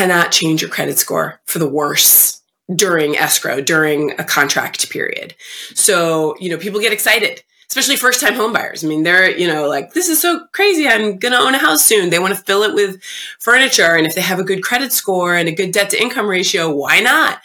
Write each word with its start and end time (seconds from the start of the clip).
cannot 0.00 0.32
change 0.32 0.62
your 0.62 0.70
credit 0.70 0.98
score 0.98 1.42
for 1.44 1.58
the 1.58 1.68
worse 1.68 2.40
during 2.74 3.18
escrow, 3.18 3.60
during 3.60 4.18
a 4.18 4.24
contract 4.24 4.88
period. 4.88 5.34
So, 5.74 6.34
you 6.40 6.48
know, 6.48 6.56
people 6.56 6.80
get 6.80 6.92
excited 6.92 7.42
especially 7.68 7.94
first 7.94 8.20
time 8.20 8.34
home 8.34 8.52
buyers. 8.52 8.82
I 8.82 8.88
mean, 8.88 9.04
they're, 9.04 9.30
you 9.30 9.46
know, 9.46 9.68
like, 9.68 9.92
this 9.92 10.08
is 10.08 10.20
so 10.20 10.44
crazy. 10.50 10.88
I'm 10.88 11.18
going 11.18 11.30
to 11.30 11.38
own 11.38 11.54
a 11.54 11.58
house 11.58 11.84
soon. 11.84 12.10
They 12.10 12.18
want 12.18 12.34
to 12.34 12.42
fill 12.42 12.64
it 12.64 12.74
with 12.74 13.00
furniture. 13.38 13.94
And 13.94 14.08
if 14.08 14.16
they 14.16 14.22
have 14.22 14.40
a 14.40 14.42
good 14.42 14.64
credit 14.64 14.90
score 14.90 15.36
and 15.36 15.48
a 15.48 15.54
good 15.54 15.70
debt 15.70 15.90
to 15.90 16.02
income 16.02 16.26
ratio, 16.26 16.68
why 16.68 16.98
not? 16.98 17.38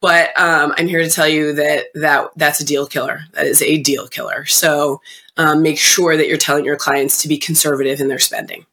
But 0.00 0.36
um, 0.36 0.74
I'm 0.76 0.88
here 0.88 1.04
to 1.04 1.08
tell 1.08 1.28
you 1.28 1.52
that, 1.52 1.84
that 1.94 2.30
that's 2.34 2.58
a 2.58 2.64
deal 2.64 2.88
killer. 2.88 3.20
That 3.34 3.46
is 3.46 3.62
a 3.62 3.80
deal 3.80 4.08
killer. 4.08 4.46
So 4.46 5.00
um, 5.36 5.62
make 5.62 5.78
sure 5.78 6.16
that 6.16 6.26
you're 6.26 6.38
telling 6.38 6.64
your 6.64 6.76
clients 6.76 7.22
to 7.22 7.28
be 7.28 7.38
conservative 7.38 8.00
in 8.00 8.08
their 8.08 8.18
spending. 8.18 8.66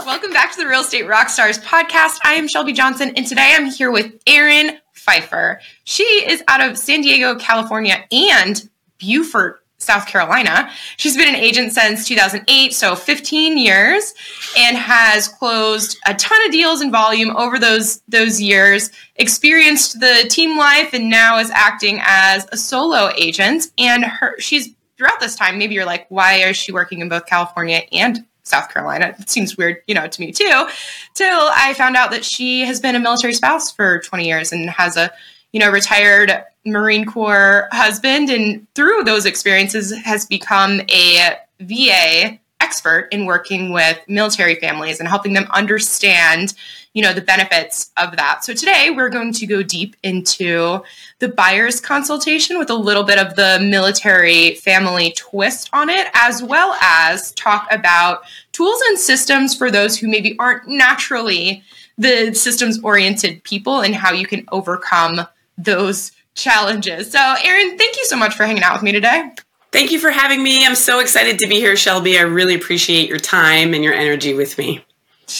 Welcome 0.00 0.32
back 0.32 0.52
to 0.52 0.58
the 0.58 0.66
Real 0.66 0.80
Estate 0.80 1.04
Rockstars 1.04 1.62
podcast. 1.62 2.18
I 2.24 2.34
am 2.34 2.48
Shelby 2.48 2.72
Johnson, 2.72 3.12
and 3.16 3.26
today 3.26 3.54
I'm 3.56 3.66
here 3.66 3.90
with 3.90 4.22
Ayren 4.24 4.78
Pfeifer. 4.94 5.58
She 5.84 6.02
is 6.02 6.42
out 6.48 6.60
of 6.60 6.76
San 6.76 7.00
Diego, 7.00 7.36
California, 7.38 8.04
and 8.10 8.68
Beaufort, 8.98 9.64
South 9.78 10.06
Carolina. 10.06 10.68
She's 10.96 11.16
been 11.16 11.28
an 11.28 11.36
agent 11.36 11.72
since 11.72 12.08
2008, 12.08 12.74
so 12.74 12.96
15 12.96 13.56
years, 13.56 14.14
and 14.58 14.76
has 14.76 15.28
closed 15.28 15.96
a 16.06 16.14
ton 16.14 16.44
of 16.44 16.52
deals 16.52 16.82
in 16.82 16.90
volume 16.90 17.34
over 17.36 17.58
those 17.58 18.02
those 18.08 18.42
years. 18.42 18.90
Experienced 19.16 20.00
the 20.00 20.26
team 20.28 20.58
life, 20.58 20.92
and 20.92 21.08
now 21.08 21.38
is 21.38 21.50
acting 21.52 22.00
as 22.02 22.46
a 22.52 22.56
solo 22.56 23.10
agent. 23.16 23.66
And 23.78 24.04
her, 24.04 24.38
she's 24.40 24.70
throughout 24.96 25.20
this 25.20 25.36
time. 25.36 25.58
Maybe 25.58 25.74
you're 25.74 25.86
like, 25.86 26.06
why 26.08 26.34
is 26.34 26.56
she 26.56 26.72
working 26.72 27.00
in 27.00 27.08
both 27.08 27.26
California 27.26 27.82
and 27.92 28.24
South 28.44 28.72
Carolina. 28.72 29.14
It 29.18 29.28
seems 29.28 29.56
weird, 29.56 29.78
you 29.86 29.94
know, 29.94 30.06
to 30.06 30.20
me 30.20 30.30
too. 30.32 30.68
Till 31.14 31.50
I 31.54 31.74
found 31.74 31.96
out 31.96 32.10
that 32.12 32.24
she 32.24 32.60
has 32.60 32.78
been 32.80 32.94
a 32.94 33.00
military 33.00 33.34
spouse 33.34 33.72
for 33.72 33.98
20 34.00 34.26
years 34.26 34.52
and 34.52 34.70
has 34.70 34.96
a, 34.96 35.10
you 35.52 35.60
know, 35.60 35.70
retired 35.70 36.44
Marine 36.64 37.04
Corps 37.04 37.68
husband, 37.72 38.30
and 38.30 38.66
through 38.74 39.04
those 39.04 39.26
experiences 39.26 39.92
has 40.04 40.24
become 40.26 40.80
a 40.90 41.36
VA 41.60 42.38
expert 42.64 43.08
in 43.12 43.26
working 43.26 43.72
with 43.72 43.98
military 44.08 44.54
families 44.54 44.98
and 44.98 45.06
helping 45.06 45.34
them 45.34 45.46
understand 45.52 46.54
you 46.94 47.02
know 47.02 47.12
the 47.12 47.20
benefits 47.20 47.90
of 47.96 48.16
that. 48.16 48.44
So 48.44 48.54
today 48.54 48.90
we're 48.90 49.10
going 49.10 49.32
to 49.34 49.46
go 49.46 49.62
deep 49.62 49.96
into 50.02 50.80
the 51.18 51.28
buyer's 51.28 51.80
consultation 51.80 52.58
with 52.58 52.70
a 52.70 52.74
little 52.74 53.02
bit 53.02 53.18
of 53.18 53.34
the 53.34 53.58
military 53.60 54.54
family 54.54 55.12
twist 55.16 55.68
on 55.72 55.90
it 55.90 56.06
as 56.14 56.42
well 56.42 56.72
as 56.80 57.32
talk 57.32 57.66
about 57.70 58.22
tools 58.52 58.80
and 58.88 58.98
systems 58.98 59.54
for 59.54 59.70
those 59.70 59.98
who 59.98 60.08
maybe 60.08 60.36
aren't 60.38 60.66
naturally 60.68 61.62
the 61.98 62.32
systems 62.32 62.80
oriented 62.82 63.42
people 63.42 63.80
and 63.80 63.94
how 63.94 64.12
you 64.12 64.26
can 64.26 64.44
overcome 64.52 65.26
those 65.58 66.12
challenges. 66.34 67.10
So 67.10 67.18
Ayren 67.18 67.76
thank 67.76 67.96
you 67.96 68.06
so 68.06 68.16
much 68.16 68.34
for 68.34 68.46
hanging 68.46 68.62
out 68.62 68.74
with 68.74 68.82
me 68.82 68.92
today 68.92 69.32
Thank 69.74 69.90
you 69.90 69.98
for 69.98 70.12
having 70.12 70.40
me. 70.40 70.64
I'm 70.64 70.76
so 70.76 71.00
excited 71.00 71.40
to 71.40 71.48
be 71.48 71.56
here, 71.56 71.74
Shelby. 71.74 72.16
I 72.16 72.20
really 72.20 72.54
appreciate 72.54 73.08
your 73.08 73.18
time 73.18 73.74
and 73.74 73.82
your 73.82 73.92
energy 73.92 74.32
with 74.32 74.56
me. 74.56 74.84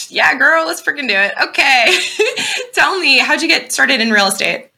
Yeah, 0.09 0.37
girl, 0.37 0.67
let's 0.67 0.81
freaking 0.81 1.07
do 1.07 1.15
it. 1.15 1.31
Okay. 1.41 1.97
Tell 2.73 2.99
me, 2.99 3.19
how'd 3.19 3.41
you 3.41 3.47
get 3.47 3.71
started 3.71 4.01
in 4.01 4.11
real 4.11 4.27
estate? 4.27 4.71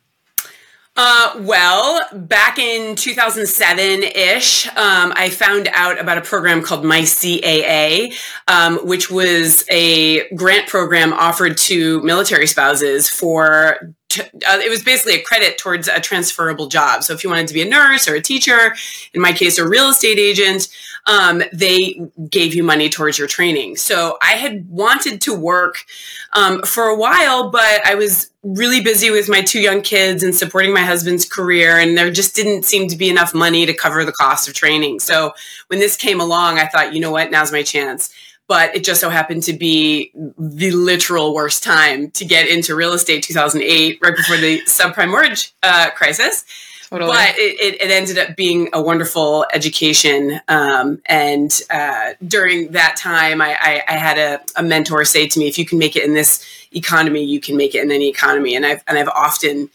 Uh, 0.95 1.37
well, 1.39 2.01
back 2.13 2.59
in 2.59 2.95
2007 2.95 4.03
ish, 4.03 4.67
um, 4.67 5.11
I 5.15 5.31
found 5.31 5.69
out 5.73 5.99
about 5.99 6.19
a 6.19 6.21
program 6.21 6.61
called 6.61 6.83
MyCAA, 6.83 8.13
um, 8.47 8.77
which 8.85 9.09
was 9.09 9.65
a 9.71 10.29
grant 10.35 10.67
program 10.67 11.13
offered 11.13 11.57
to 11.57 11.99
military 12.03 12.45
spouses 12.45 13.09
for 13.09 13.95
uh, 14.19 14.59
it 14.63 14.69
was 14.69 14.83
basically 14.83 15.15
a 15.15 15.21
credit 15.21 15.57
towards 15.57 15.87
a 15.87 15.99
transferable 15.99 16.67
job. 16.67 17.03
So 17.03 17.13
if 17.13 17.23
you 17.23 17.29
wanted 17.29 17.47
to 17.47 17.53
be 17.53 17.61
a 17.61 17.69
nurse 17.69 18.07
or 18.07 18.15
a 18.15 18.21
teacher, 18.21 18.75
in 19.13 19.21
my 19.21 19.31
case, 19.31 19.57
a 19.57 19.67
real 19.67 19.89
estate 19.89 20.19
agent, 20.19 20.67
um, 21.05 21.41
they 21.53 22.01
gave 22.29 22.53
you 22.53 22.63
money 22.63 22.89
towards 22.89 23.17
your 23.17 23.27
training. 23.27 23.77
So 23.77 24.17
I 24.21 24.33
had 24.33 24.69
wanted 24.69 25.21
to 25.21 25.33
work 25.33 25.85
um, 26.33 26.61
for 26.63 26.83
a 26.83 26.97
while, 26.97 27.49
but 27.49 27.85
I 27.85 27.95
was 27.95 28.29
really 28.43 28.81
busy 28.81 29.09
with 29.09 29.29
my 29.29 29.41
two 29.41 29.59
young 29.59 29.81
kids 29.81 30.23
and 30.23 30.35
supporting 30.35 30.73
my 30.73 30.81
husband's 30.81 31.25
career, 31.25 31.77
and 31.77 31.97
there 31.97 32.11
just 32.11 32.35
didn't 32.35 32.63
seem 32.63 32.87
to 32.89 32.97
be 32.97 33.09
enough 33.09 33.33
money 33.33 33.65
to 33.65 33.73
cover 33.73 34.05
the 34.05 34.11
cost 34.11 34.47
of 34.47 34.53
training. 34.53 34.99
So 34.99 35.33
when 35.67 35.79
this 35.79 35.95
came 35.95 36.19
along, 36.19 36.59
I 36.59 36.67
thought, 36.67 36.93
you 36.93 36.99
know 36.99 37.11
what, 37.11 37.31
now's 37.31 37.51
my 37.51 37.63
chance 37.63 38.13
but 38.47 38.75
it 38.75 38.83
just 38.83 39.01
so 39.01 39.09
happened 39.09 39.43
to 39.43 39.53
be 39.53 40.11
the 40.37 40.71
literal 40.71 41.33
worst 41.33 41.63
time 41.63 42.11
to 42.11 42.25
get 42.25 42.47
into 42.47 42.75
real 42.75 42.93
estate 42.93 43.23
2008 43.23 43.99
right 44.01 44.15
before 44.15 44.37
the 44.37 44.61
subprime 44.61 45.09
mortgage 45.09 45.53
uh, 45.63 45.89
crisis. 45.91 46.45
Totally. 46.89 47.11
but 47.11 47.35
it, 47.37 47.81
it, 47.81 47.91
ended 47.91 48.17
up 48.17 48.37
being 48.37 48.69
a 48.71 48.81
wonderful 48.81 49.45
education 49.51 50.39
um, 50.47 51.01
and 51.05 51.61
uh, 51.69 52.13
during 52.25 52.71
that 52.71 52.95
time 52.95 53.41
i, 53.41 53.57
I, 53.59 53.83
I 53.89 53.97
had 53.97 54.17
a, 54.17 54.41
a, 54.55 54.63
mentor 54.63 55.03
say 55.03 55.27
to 55.27 55.37
me 55.37 55.49
if 55.49 55.57
you 55.57 55.65
can 55.65 55.79
make 55.79 55.97
it 55.97 56.05
in 56.05 56.13
this 56.13 56.45
economy 56.71 57.25
you 57.25 57.41
can 57.41 57.57
make 57.57 57.75
it 57.75 57.83
in 57.83 57.91
any 57.91 58.07
economy. 58.07 58.55
And 58.55 58.65
i've, 58.65 58.85
and 58.87 58.97
I've 58.97 59.09
often 59.09 59.69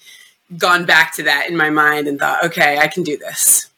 gone 0.56 0.87
back 0.87 1.15
to 1.16 1.25
that 1.25 1.50
in 1.50 1.56
my 1.56 1.69
mind 1.69 2.09
and 2.09 2.19
thought 2.19 2.44
okay 2.47 2.78
i 2.78 2.87
can 2.87 3.03
do 3.03 3.19
this 3.19 3.69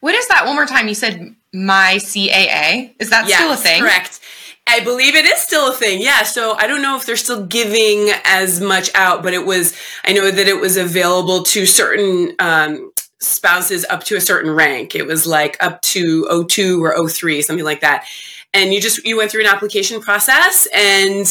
what 0.00 0.14
is 0.14 0.26
that 0.28 0.46
one 0.46 0.54
more 0.54 0.66
time 0.66 0.88
you 0.88 0.94
said 0.94 1.34
MyCAA. 1.54 2.94
Is 2.98 3.10
that 3.10 3.28
yes, 3.28 3.38
still 3.38 3.52
a 3.52 3.56
thing? 3.56 3.82
Correct. 3.82 4.20
I 4.66 4.80
believe 4.80 5.16
it 5.16 5.24
is 5.24 5.40
still 5.40 5.70
a 5.70 5.74
thing. 5.74 6.00
Yeah. 6.00 6.22
So 6.22 6.54
I 6.54 6.66
don't 6.66 6.82
know 6.82 6.96
if 6.96 7.04
they're 7.04 7.16
still 7.16 7.44
giving 7.44 8.10
as 8.24 8.60
much 8.60 8.90
out, 8.94 9.22
but 9.22 9.34
it 9.34 9.44
was, 9.44 9.74
I 10.04 10.12
know 10.12 10.30
that 10.30 10.46
it 10.46 10.60
was 10.60 10.76
available 10.76 11.42
to 11.44 11.66
certain 11.66 12.34
um, 12.38 12.92
spouses 13.20 13.84
up 13.90 14.04
to 14.04 14.16
a 14.16 14.20
certain 14.20 14.50
rank. 14.52 14.94
It 14.94 15.06
was 15.06 15.26
like 15.26 15.56
up 15.60 15.82
to 15.82 16.46
02 16.48 16.84
or 16.84 17.08
03, 17.08 17.42
something 17.42 17.64
like 17.64 17.80
that. 17.80 18.06
And 18.54 18.72
you 18.72 18.80
just, 18.80 19.04
you 19.04 19.16
went 19.16 19.30
through 19.30 19.42
an 19.42 19.46
application 19.48 20.00
process 20.00 20.68
and 20.72 21.26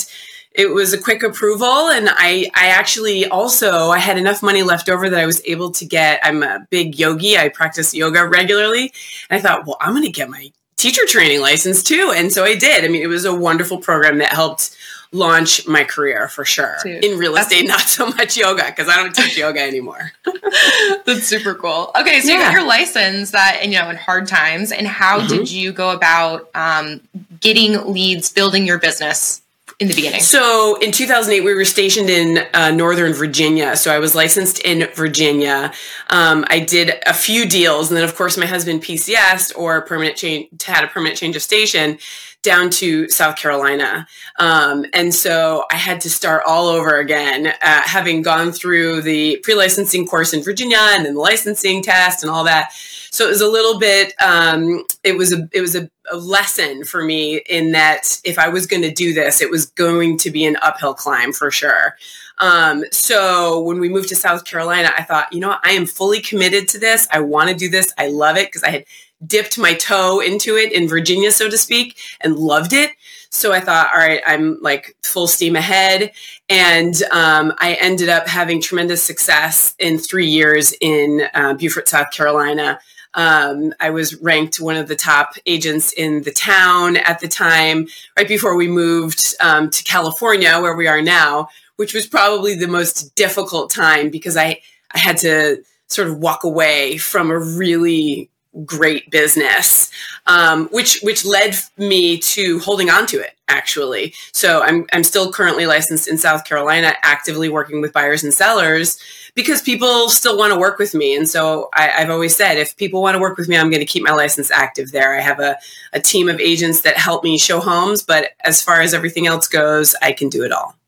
it 0.59 0.73
was 0.73 0.91
a 0.91 0.97
quick 0.97 1.23
approval 1.23 1.89
and 1.89 2.09
I, 2.11 2.51
I 2.53 2.67
actually 2.67 3.25
also 3.25 3.89
i 3.89 3.97
had 3.97 4.17
enough 4.17 4.43
money 4.43 4.61
left 4.61 4.89
over 4.89 5.09
that 5.09 5.19
i 5.19 5.25
was 5.25 5.41
able 5.45 5.71
to 5.71 5.85
get 5.85 6.19
i'm 6.23 6.43
a 6.43 6.67
big 6.69 6.99
yogi 6.99 7.37
i 7.37 7.49
practice 7.49 7.93
yoga 7.93 8.27
regularly 8.27 8.91
and 9.29 9.39
i 9.39 9.41
thought 9.41 9.65
well 9.65 9.77
i'm 9.79 9.93
going 9.93 10.03
to 10.03 10.11
get 10.11 10.29
my 10.29 10.51
teacher 10.75 11.05
training 11.07 11.41
license 11.41 11.81
too 11.81 12.13
and 12.15 12.31
so 12.31 12.43
i 12.43 12.55
did 12.55 12.83
i 12.83 12.87
mean 12.87 13.01
it 13.01 13.07
was 13.07 13.25
a 13.25 13.33
wonderful 13.33 13.77
program 13.77 14.17
that 14.17 14.33
helped 14.33 14.75
launch 15.11 15.67
my 15.67 15.83
career 15.83 16.27
for 16.27 16.45
sure 16.45 16.77
Dude, 16.83 17.03
in 17.03 17.17
real 17.17 17.35
estate 17.35 17.65
not 17.67 17.81
so 17.81 18.07
much 18.07 18.37
yoga 18.37 18.65
because 18.65 18.87
i 18.87 18.95
don't 18.95 19.15
teach 19.15 19.37
yoga 19.37 19.61
anymore 19.61 20.11
that's 21.05 21.25
super 21.25 21.55
cool 21.55 21.91
okay 21.99 22.19
so 22.19 22.27
yeah. 22.27 22.37
you 22.37 22.39
got 22.43 22.53
your 22.53 22.67
license 22.67 23.31
that 23.31 23.59
and 23.61 23.71
you 23.73 23.79
know 23.79 23.89
in 23.89 23.95
hard 23.95 24.27
times 24.27 24.71
and 24.71 24.87
how 24.87 25.19
mm-hmm. 25.19 25.27
did 25.29 25.49
you 25.49 25.71
go 25.71 25.91
about 25.91 26.49
um, 26.53 27.01
getting 27.39 27.91
leads 27.91 28.31
building 28.31 28.67
your 28.67 28.77
business 28.77 29.41
in 29.79 29.87
the 29.87 29.95
beginning? 29.95 30.21
So 30.21 30.77
in 30.81 30.91
2008, 30.91 31.41
we 31.41 31.53
were 31.53 31.65
stationed 31.65 32.09
in 32.09 32.45
uh, 32.53 32.71
Northern 32.71 33.13
Virginia. 33.13 33.75
So 33.75 33.93
I 33.93 33.99
was 33.99 34.13
licensed 34.13 34.59
in 34.59 34.87
Virginia. 34.93 35.71
Um, 36.09 36.45
I 36.49 36.59
did 36.59 36.93
a 37.05 37.13
few 37.13 37.47
deals, 37.47 37.89
and 37.89 37.97
then 37.97 38.03
of 38.03 38.15
course 38.15 38.37
my 38.37 38.45
husband 38.45 38.83
PCS 38.83 39.57
or 39.57 39.81
permanent 39.81 40.17
change 40.17 40.63
had 40.63 40.83
a 40.83 40.87
permanent 40.87 41.17
change 41.17 41.35
of 41.35 41.41
station 41.41 41.97
down 42.41 42.69
to 42.69 43.09
South 43.09 43.35
Carolina. 43.35 44.07
Um, 44.37 44.85
and 44.93 45.13
so 45.13 45.65
I 45.71 45.75
had 45.75 46.01
to 46.01 46.09
start 46.09 46.43
all 46.47 46.67
over 46.67 46.97
again, 46.97 47.47
uh, 47.47 47.53
having 47.61 48.21
gone 48.21 48.51
through 48.51 49.01
the 49.01 49.37
pre 49.43 49.55
licensing 49.55 50.05
course 50.07 50.33
in 50.33 50.41
Virginia 50.41 50.79
and 50.79 51.05
then 51.05 51.15
the 51.15 51.19
licensing 51.19 51.83
test 51.83 52.23
and 52.23 52.31
all 52.31 52.45
that. 52.45 52.71
So 53.11 53.25
it 53.25 53.29
was 53.29 53.41
a 53.41 53.47
little 53.47 53.79
bit, 53.79 54.13
um, 54.21 54.85
it 55.03 55.17
was 55.17 55.33
a, 55.33 55.49
it 55.51 55.61
was 55.61 55.75
a, 55.75 55.89
a 56.11 56.17
lesson 56.17 56.83
for 56.83 57.03
me 57.03 57.37
in 57.37 57.71
that 57.71 58.21
if 58.23 58.37
I 58.37 58.49
was 58.49 58.67
going 58.67 58.83
to 58.83 58.91
do 58.91 59.13
this, 59.13 59.41
it 59.41 59.49
was 59.49 59.67
going 59.67 60.17
to 60.19 60.31
be 60.31 60.45
an 60.45 60.57
uphill 60.61 60.93
climb 60.93 61.33
for 61.33 61.51
sure. 61.51 61.95
Um, 62.39 62.83
so 62.91 63.61
when 63.61 63.79
we 63.79 63.89
moved 63.89 64.09
to 64.09 64.15
South 64.15 64.45
Carolina, 64.45 64.91
I 64.97 65.03
thought, 65.03 65.33
you 65.33 65.39
know, 65.39 65.49
what? 65.49 65.59
I 65.63 65.71
am 65.71 65.85
fully 65.85 66.21
committed 66.21 66.67
to 66.69 66.79
this. 66.79 67.07
I 67.11 67.19
want 67.19 67.49
to 67.49 67.55
do 67.55 67.69
this. 67.69 67.93
I 67.97 68.07
love 68.07 68.37
it 68.37 68.47
because 68.47 68.63
I 68.63 68.69
had 68.69 68.85
dipped 69.25 69.57
my 69.57 69.73
toe 69.73 70.21
into 70.21 70.55
it 70.55 70.71
in 70.71 70.87
Virginia, 70.87 71.31
so 71.31 71.49
to 71.49 71.57
speak, 71.57 71.97
and 72.21 72.37
loved 72.37 72.71
it. 72.71 72.91
So 73.31 73.51
I 73.51 73.59
thought, 73.59 73.89
all 73.93 73.99
right, 73.99 74.21
I'm 74.25 74.59
like 74.61 74.95
full 75.03 75.27
steam 75.27 75.55
ahead. 75.55 76.11
And 76.47 76.95
um, 77.11 77.53
I 77.57 77.77
ended 77.79 78.09
up 78.09 78.27
having 78.27 78.61
tremendous 78.61 79.03
success 79.03 79.75
in 79.77 79.99
three 79.99 80.27
years 80.27 80.73
in 80.81 81.23
uh, 81.33 81.53
Beaufort, 81.53 81.89
South 81.89 82.11
Carolina. 82.11 82.79
Um, 83.19 83.73
I 83.81 83.89
was 83.89 84.15
ranked 84.21 84.61
one 84.61 84.77
of 84.77 84.87
the 84.87 84.95
top 84.95 85.33
agents 85.45 85.91
in 85.91 86.23
the 86.23 86.31
town 86.31 86.95
at 86.95 87.19
the 87.19 87.27
time, 87.27 87.87
right 88.15 88.25
before 88.25 88.55
we 88.55 88.69
moved 88.69 89.35
um, 89.41 89.69
to 89.71 89.83
California, 89.83 90.57
where 90.61 90.73
we 90.73 90.87
are 90.87 91.01
now, 91.01 91.49
which 91.75 91.93
was 91.93 92.07
probably 92.07 92.55
the 92.55 92.69
most 92.69 93.13
difficult 93.15 93.71
time 93.71 94.09
because 94.09 94.37
I, 94.37 94.61
I 94.95 94.99
had 94.99 95.17
to 95.17 95.61
sort 95.87 96.07
of 96.07 96.19
walk 96.19 96.45
away 96.45 96.95
from 96.95 97.29
a 97.29 97.37
really 97.37 98.29
great 98.65 99.09
business, 99.11 99.91
um, 100.27 100.67
which 100.69 100.99
which 101.01 101.25
led 101.25 101.55
me 101.77 102.17
to 102.17 102.59
holding 102.59 102.89
on 102.89 103.05
to 103.07 103.19
it 103.19 103.35
actually. 103.47 104.13
So 104.33 104.61
I'm 104.61 104.85
I'm 104.93 105.03
still 105.03 105.31
currently 105.31 105.65
licensed 105.65 106.07
in 106.07 106.17
South 106.17 106.45
Carolina, 106.45 106.93
actively 107.01 107.49
working 107.49 107.81
with 107.81 107.93
buyers 107.93 108.23
and 108.23 108.33
sellers 108.33 108.99
because 109.35 109.61
people 109.61 110.09
still 110.09 110.37
want 110.37 110.53
to 110.53 110.59
work 110.59 110.79
with 110.79 110.93
me. 110.93 111.15
And 111.15 111.29
so 111.29 111.69
I, 111.73 111.87
have 111.87 112.09
always 112.09 112.35
said, 112.35 112.57
if 112.57 112.75
people 112.77 113.01
want 113.01 113.15
to 113.15 113.21
work 113.21 113.37
with 113.37 113.47
me, 113.47 113.57
I'm 113.57 113.69
going 113.69 113.79
to 113.79 113.85
keep 113.85 114.03
my 114.03 114.11
license 114.11 114.51
active 114.51 114.91
there. 114.91 115.15
I 115.15 115.21
have 115.21 115.39
a, 115.39 115.57
a 115.93 115.99
team 115.99 116.29
of 116.29 116.39
agents 116.39 116.81
that 116.81 116.97
help 116.97 117.23
me 117.23 117.37
show 117.37 117.59
homes, 117.59 118.03
but 118.03 118.31
as 118.43 118.61
far 118.61 118.81
as 118.81 118.93
everything 118.93 119.27
else 119.27 119.47
goes, 119.47 119.95
I 120.01 120.13
can 120.13 120.29
do 120.29 120.43
it 120.43 120.51
all. 120.51 120.78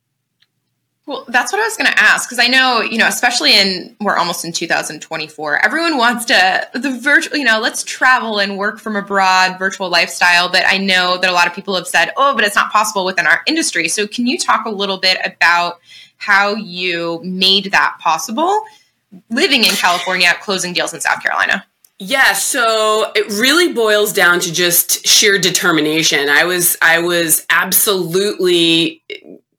Well, 1.11 1.25
that's 1.27 1.51
what 1.51 1.59
I 1.59 1.65
was 1.65 1.75
going 1.75 1.91
to 1.91 1.99
ask 1.99 2.29
because 2.29 2.39
I 2.41 2.47
know, 2.47 2.79
you 2.79 2.97
know, 2.97 3.05
especially 3.05 3.53
in 3.59 3.97
we're 3.99 4.15
almost 4.15 4.45
in 4.45 4.53
2024, 4.53 5.57
everyone 5.57 5.97
wants 5.97 6.23
to 6.23 6.69
the 6.73 6.97
virtual, 7.01 7.35
you 7.35 7.43
know, 7.43 7.59
let's 7.59 7.83
travel 7.83 8.39
and 8.39 8.57
work 8.57 8.79
from 8.79 8.95
abroad, 8.95 9.59
virtual 9.59 9.89
lifestyle. 9.89 10.49
But 10.49 10.63
I 10.65 10.77
know 10.77 11.17
that 11.17 11.29
a 11.29 11.33
lot 11.33 11.47
of 11.47 11.53
people 11.53 11.75
have 11.75 11.85
said, 11.85 12.11
oh, 12.15 12.33
but 12.33 12.45
it's 12.45 12.55
not 12.55 12.71
possible 12.71 13.03
within 13.03 13.27
our 13.27 13.41
industry. 13.45 13.89
So, 13.89 14.07
can 14.07 14.25
you 14.25 14.37
talk 14.37 14.65
a 14.65 14.69
little 14.69 14.99
bit 14.99 15.17
about 15.25 15.81
how 16.15 16.55
you 16.55 17.19
made 17.25 17.73
that 17.73 17.97
possible 17.99 18.63
living 19.29 19.65
in 19.65 19.71
California, 19.71 20.33
closing 20.39 20.71
deals 20.71 20.93
in 20.93 21.01
South 21.01 21.21
Carolina? 21.21 21.65
Yeah, 21.99 22.31
so 22.31 23.11
it 23.15 23.27
really 23.37 23.73
boils 23.73 24.13
down 24.13 24.39
to 24.39 24.53
just 24.53 25.05
sheer 25.05 25.37
determination. 25.37 26.29
I 26.29 26.45
was 26.45 26.77
I 26.81 26.99
was 26.99 27.45
absolutely 27.49 29.03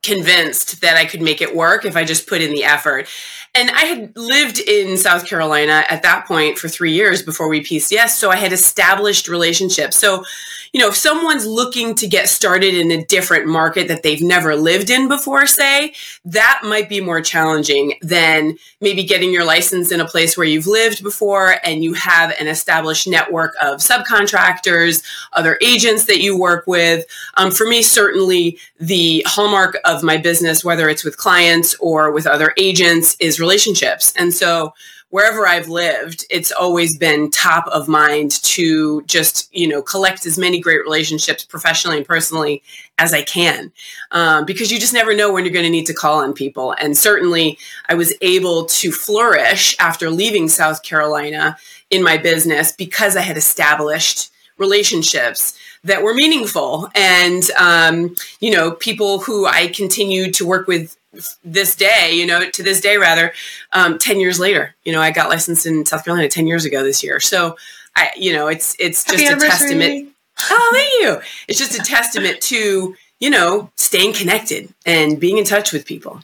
convinced 0.02 0.80
that 0.80 0.96
I 0.96 1.04
could 1.04 1.22
make 1.22 1.40
it 1.40 1.54
work 1.54 1.84
if 1.84 1.96
I 1.96 2.04
just 2.04 2.26
put 2.26 2.40
in 2.40 2.50
the 2.52 2.64
effort. 2.64 3.08
And 3.54 3.70
I 3.70 3.84
had 3.84 4.16
lived 4.16 4.60
in 4.60 4.96
South 4.96 5.26
Carolina 5.26 5.84
at 5.88 6.02
that 6.02 6.26
point 6.26 6.58
for 6.58 6.68
three 6.68 6.92
years 6.92 7.22
before 7.22 7.48
we 7.48 7.62
PCS. 7.62 8.10
So 8.10 8.30
I 8.30 8.36
had 8.36 8.52
established 8.52 9.28
relationships. 9.28 9.98
So, 9.98 10.24
you 10.72 10.80
know, 10.80 10.88
if 10.88 10.96
someone's 10.96 11.44
looking 11.44 11.94
to 11.96 12.08
get 12.08 12.30
started 12.30 12.72
in 12.74 12.90
a 12.90 13.04
different 13.04 13.46
market 13.46 13.88
that 13.88 14.02
they've 14.02 14.22
never 14.22 14.56
lived 14.56 14.88
in 14.88 15.06
before, 15.06 15.46
say, 15.46 15.92
that 16.24 16.62
might 16.64 16.88
be 16.88 17.02
more 17.02 17.20
challenging 17.20 17.98
than 18.00 18.56
maybe 18.80 19.04
getting 19.04 19.34
your 19.34 19.44
license 19.44 19.92
in 19.92 20.00
a 20.00 20.08
place 20.08 20.34
where 20.34 20.46
you've 20.46 20.66
lived 20.66 21.02
before 21.02 21.56
and 21.62 21.84
you 21.84 21.92
have 21.92 22.34
an 22.40 22.48
established 22.48 23.06
network 23.06 23.52
of 23.62 23.80
subcontractors, 23.80 25.04
other 25.34 25.58
agents 25.60 26.06
that 26.06 26.22
you 26.22 26.38
work 26.38 26.66
with. 26.66 27.04
Um, 27.36 27.50
for 27.50 27.66
me, 27.66 27.82
certainly 27.82 28.56
the 28.80 29.22
hallmark 29.26 29.76
of 29.84 30.02
my 30.02 30.16
business, 30.16 30.64
whether 30.64 30.88
it's 30.88 31.04
with 31.04 31.18
clients 31.18 31.74
or 31.80 32.10
with 32.12 32.26
other 32.26 32.54
agents, 32.56 33.14
is 33.20 33.41
relationships. 33.42 34.14
And 34.16 34.32
so 34.32 34.72
wherever 35.12 35.46
I've 35.46 35.68
lived, 35.68 36.24
it's 36.30 36.50
always 36.52 36.96
been 36.96 37.30
top 37.30 37.66
of 37.68 37.86
mind 37.86 38.42
to 38.44 39.02
just, 39.02 39.54
you 39.54 39.68
know, 39.68 39.82
collect 39.82 40.24
as 40.24 40.38
many 40.38 40.58
great 40.58 40.82
relationships 40.82 41.44
professionally 41.44 41.98
and 41.98 42.06
personally 42.06 42.62
as 42.96 43.12
I 43.12 43.20
can. 43.20 43.72
Um, 44.10 44.46
because 44.46 44.72
you 44.72 44.80
just 44.80 44.94
never 44.94 45.14
know 45.14 45.30
when 45.30 45.44
you're 45.44 45.52
going 45.52 45.66
to 45.66 45.70
need 45.70 45.86
to 45.86 45.94
call 45.94 46.20
on 46.20 46.32
people. 46.32 46.74
And 46.80 46.96
certainly 46.96 47.58
I 47.90 47.94
was 47.94 48.14
able 48.22 48.64
to 48.64 48.90
flourish 48.90 49.76
after 49.78 50.08
leaving 50.08 50.48
South 50.48 50.82
Carolina 50.82 51.58
in 51.90 52.02
my 52.02 52.16
business 52.16 52.72
because 52.72 53.14
I 53.14 53.20
had 53.20 53.36
established 53.36 54.30
relationships 54.56 55.58
that 55.84 56.02
were 56.02 56.14
meaningful 56.14 56.88
and 56.94 57.50
um, 57.58 58.14
you 58.40 58.50
know 58.50 58.70
people 58.72 59.18
who 59.18 59.46
i 59.46 59.66
continued 59.68 60.32
to 60.34 60.46
work 60.46 60.68
with 60.68 60.96
this 61.44 61.76
day 61.76 62.12
you 62.14 62.26
know 62.26 62.48
to 62.50 62.62
this 62.62 62.80
day 62.80 62.96
rather 62.96 63.32
um, 63.72 63.98
10 63.98 64.18
years 64.18 64.40
later 64.40 64.74
you 64.84 64.92
know 64.92 65.00
i 65.00 65.10
got 65.10 65.28
licensed 65.28 65.66
in 65.66 65.84
south 65.84 66.04
carolina 66.04 66.28
10 66.28 66.46
years 66.46 66.64
ago 66.64 66.82
this 66.82 67.02
year 67.02 67.20
so 67.20 67.56
i 67.96 68.10
you 68.16 68.32
know 68.32 68.48
it's 68.48 68.74
it's 68.78 69.04
just 69.04 69.22
Happy 69.22 69.44
a 69.44 69.48
testament 69.48 70.08
oh 70.50 70.70
thank 70.72 71.02
you 71.02 71.22
it's 71.48 71.58
just 71.58 71.78
a 71.78 71.82
testament 71.82 72.40
to 72.40 72.96
you 73.20 73.30
know 73.30 73.70
staying 73.76 74.12
connected 74.12 74.72
and 74.86 75.20
being 75.20 75.38
in 75.38 75.44
touch 75.44 75.72
with 75.72 75.84
people 75.84 76.20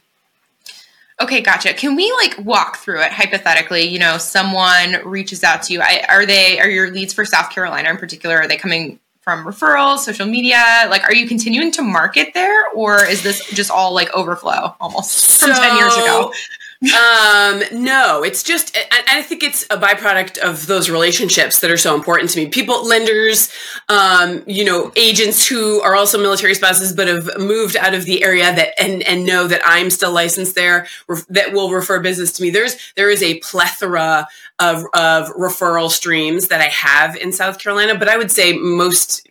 Okay, 1.21 1.41
gotcha. 1.41 1.75
Can 1.75 1.97
we 1.97 2.13
like 2.23 2.39
walk 2.45 2.77
through 2.77 3.03
it 3.03 3.11
hypothetically? 3.11 3.83
You 3.83 3.99
know, 3.99 4.19
someone 4.19 4.99
reaches 5.05 5.43
out 5.43 5.65
to 5.65 5.73
you. 5.73 5.81
I, 5.83 6.05
are 6.09 6.25
they 6.25 6.61
are 6.61 6.69
your 6.69 6.93
leads 6.93 7.13
for 7.13 7.25
South 7.25 7.51
Carolina 7.51 7.91
in 7.91 7.97
particular? 7.97 8.39
Are 8.39 8.47
they 8.47 8.57
coming 8.57 9.01
from 9.29 9.45
referrals, 9.45 9.99
social 9.99 10.25
media? 10.25 10.87
Like, 10.89 11.05
are 11.05 11.15
you 11.15 11.29
continuing 11.29 11.71
to 11.73 11.83
market 11.83 12.33
there, 12.33 12.71
or 12.71 13.05
is 13.05 13.23
this 13.23 13.45
just 13.51 13.71
all 13.71 13.93
like 13.93 14.11
overflow 14.15 14.75
almost 14.81 15.39
from 15.39 15.51
ten 15.51 15.77
years 15.77 15.95
ago? 15.95 16.33
Um, 16.81 17.63
no, 17.73 18.23
it's 18.23 18.45
just, 18.45 18.77
I, 18.93 19.19
I, 19.19 19.23
think 19.23 19.43
it's 19.43 19.65
a 19.65 19.77
byproduct 19.77 20.39
of 20.39 20.69
those 20.69 20.89
relationships 20.89 21.59
that 21.59 21.73
are 21.73 21.77
so 21.77 21.97
important 21.97 22.31
to 22.31 22.39
me. 22.39 22.47
People, 22.47 22.87
lenders, 22.87 23.53
um, 23.89 24.45
you 24.47 24.65
know, 24.65 24.93
agents 24.95 25.45
who 25.45 25.81
are 25.81 25.97
also 25.97 26.19
military 26.19 26.55
spouses 26.55 26.93
but 26.93 27.09
have 27.09 27.31
moved 27.37 27.77
out 27.77 27.95
of 27.95 28.05
the 28.05 28.23
area 28.23 28.55
that 28.55 28.81
and 28.81 29.03
and 29.03 29.27
know 29.27 29.49
that 29.49 29.61
I'm 29.65 29.91
still 29.91 30.13
licensed 30.13 30.55
there 30.55 30.87
that 31.29 31.53
will 31.53 31.73
refer 31.73 31.99
business 31.99 32.31
to 32.35 32.43
me. 32.43 32.51
There's 32.51 32.77
there 32.95 33.11
is 33.11 33.25
a 33.25 33.41
plethora 33.41 34.29
of 34.61 34.85
of 34.95 35.35
referral 35.35 35.91
streams 35.91 36.47
that 36.47 36.61
I 36.61 36.69
have 36.69 37.17
in 37.17 37.33
South 37.33 37.59
Carolina, 37.59 37.99
but 37.99 38.09
I 38.09 38.17
would 38.17 38.31
say 38.31 38.57
most 38.57 39.27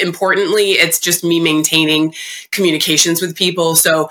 importantly, 0.00 0.72
it's 0.72 1.00
just 1.00 1.24
me 1.24 1.40
maintaining 1.40 2.14
communications 2.52 3.20
with 3.20 3.34
people. 3.34 3.74
So 3.74 4.08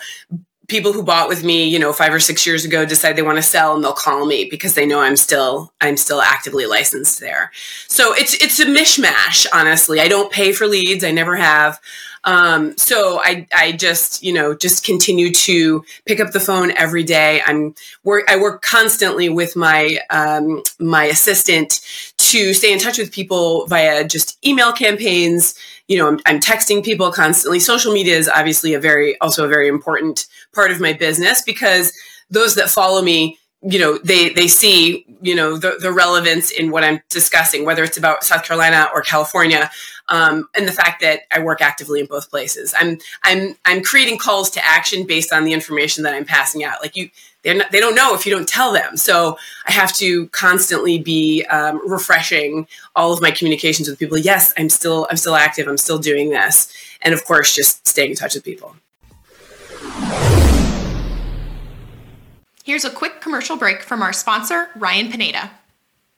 people 0.67 0.93
who 0.93 1.03
bought 1.03 1.27
with 1.27 1.43
me, 1.43 1.67
you 1.67 1.79
know, 1.79 1.91
five 1.91 2.13
or 2.13 2.19
six 2.19 2.45
years 2.45 2.63
ago 2.63 2.85
decide 2.85 3.15
they 3.15 3.21
want 3.21 3.37
to 3.37 3.43
sell 3.43 3.75
and 3.75 3.83
they'll 3.83 3.93
call 3.93 4.25
me 4.25 4.47
because 4.49 4.73
they 4.73 4.85
know 4.85 5.01
I'm 5.01 5.17
still 5.17 5.73
I'm 5.81 5.97
still 5.97 6.21
actively 6.21 6.65
licensed 6.65 7.19
there. 7.19 7.51
So 7.87 8.13
it's 8.13 8.33
it's 8.35 8.59
a 8.59 8.65
mishmash, 8.65 9.45
honestly. 9.53 9.99
I 9.99 10.07
don't 10.07 10.31
pay 10.31 10.53
for 10.53 10.67
leads. 10.67 11.03
I 11.03 11.11
never 11.11 11.35
have. 11.35 11.79
Um, 12.23 12.77
so 12.77 13.19
I, 13.21 13.47
I 13.55 13.71
just, 13.71 14.21
you 14.23 14.31
know, 14.31 14.55
just 14.55 14.85
continue 14.85 15.31
to 15.33 15.83
pick 16.05 16.19
up 16.19 16.31
the 16.31 16.39
phone 16.39 16.71
every 16.71 17.03
day. 17.03 17.41
I'm 17.45 17.73
work, 18.03 18.25
I 18.29 18.37
work 18.37 18.61
constantly 18.61 19.29
with 19.29 19.55
my, 19.55 19.99
um, 20.09 20.61
my 20.79 21.05
assistant 21.05 21.81
to 22.17 22.53
stay 22.53 22.71
in 22.71 22.79
touch 22.79 22.97
with 22.97 23.11
people 23.11 23.65
via 23.67 24.07
just 24.07 24.43
email 24.45 24.71
campaigns. 24.71 25.55
You 25.87 25.97
know, 25.97 26.07
I'm, 26.07 26.19
I'm 26.25 26.39
texting 26.39 26.85
people 26.85 27.11
constantly. 27.11 27.59
Social 27.59 27.91
media 27.91 28.17
is 28.17 28.29
obviously 28.29 28.73
a 28.75 28.79
very, 28.79 29.19
also 29.19 29.45
a 29.45 29.47
very 29.47 29.67
important 29.67 30.27
part 30.53 30.71
of 30.71 30.79
my 30.79 30.93
business 30.93 31.41
because 31.41 31.93
those 32.29 32.55
that 32.55 32.69
follow 32.69 33.01
me 33.01 33.37
you 33.63 33.77
know 33.77 33.97
they 33.99 34.29
they 34.29 34.47
see 34.47 35.05
you 35.21 35.35
know 35.35 35.55
the, 35.57 35.77
the 35.79 35.91
relevance 35.91 36.49
in 36.49 36.71
what 36.71 36.83
i'm 36.83 36.99
discussing 37.09 37.63
whether 37.63 37.83
it's 37.83 37.97
about 37.97 38.23
south 38.23 38.43
carolina 38.43 38.89
or 38.93 39.01
california 39.01 39.69
um, 40.11 40.49
and 40.55 40.67
the 40.67 40.71
fact 40.71 41.01
that 41.01 41.21
i 41.31 41.39
work 41.39 41.61
actively 41.61 41.99
in 42.01 42.05
both 42.05 42.29
places. 42.29 42.75
I'm 42.77 42.99
i'm 43.23 43.55
i'm 43.65 43.81
creating 43.81 44.17
calls 44.17 44.49
to 44.51 44.65
action 44.65 45.07
based 45.07 45.33
on 45.33 45.45
the 45.45 45.53
information 45.53 46.03
that 46.03 46.13
i'm 46.13 46.25
passing 46.25 46.63
out. 46.63 46.81
Like 46.81 46.95
you 46.95 47.09
they're 47.43 47.55
not, 47.55 47.71
they 47.71 47.79
don't 47.79 47.95
know 47.95 48.13
if 48.13 48.25
you 48.25 48.35
don't 48.35 48.47
tell 48.47 48.73
them. 48.73 48.97
So 48.97 49.37
i 49.67 49.71
have 49.71 49.93
to 49.93 50.27
constantly 50.27 50.99
be 50.99 51.43
um, 51.45 51.89
refreshing 51.89 52.67
all 52.95 53.13
of 53.13 53.21
my 53.21 53.31
communications 53.31 53.89
with 53.89 53.97
people. 53.97 54.17
Yes 54.17 54.53
i'm 54.57 54.69
still 54.69 55.07
i'm 55.09 55.17
still 55.17 55.35
active. 55.35 55.67
I'm 55.67 55.77
still 55.77 55.99
doing 55.99 56.29
this. 56.29 56.73
And 57.01 57.13
of 57.13 57.25
course 57.25 57.55
just 57.55 57.87
staying 57.87 58.11
in 58.11 58.15
touch 58.17 58.35
with 58.35 58.43
people 58.43 58.75
Here's 62.71 62.85
a 62.85 62.89
quick 62.89 63.19
commercial 63.19 63.57
break 63.57 63.83
from 63.83 64.01
our 64.01 64.13
sponsor, 64.13 64.69
Ryan 64.77 65.11
Pineda. 65.11 65.51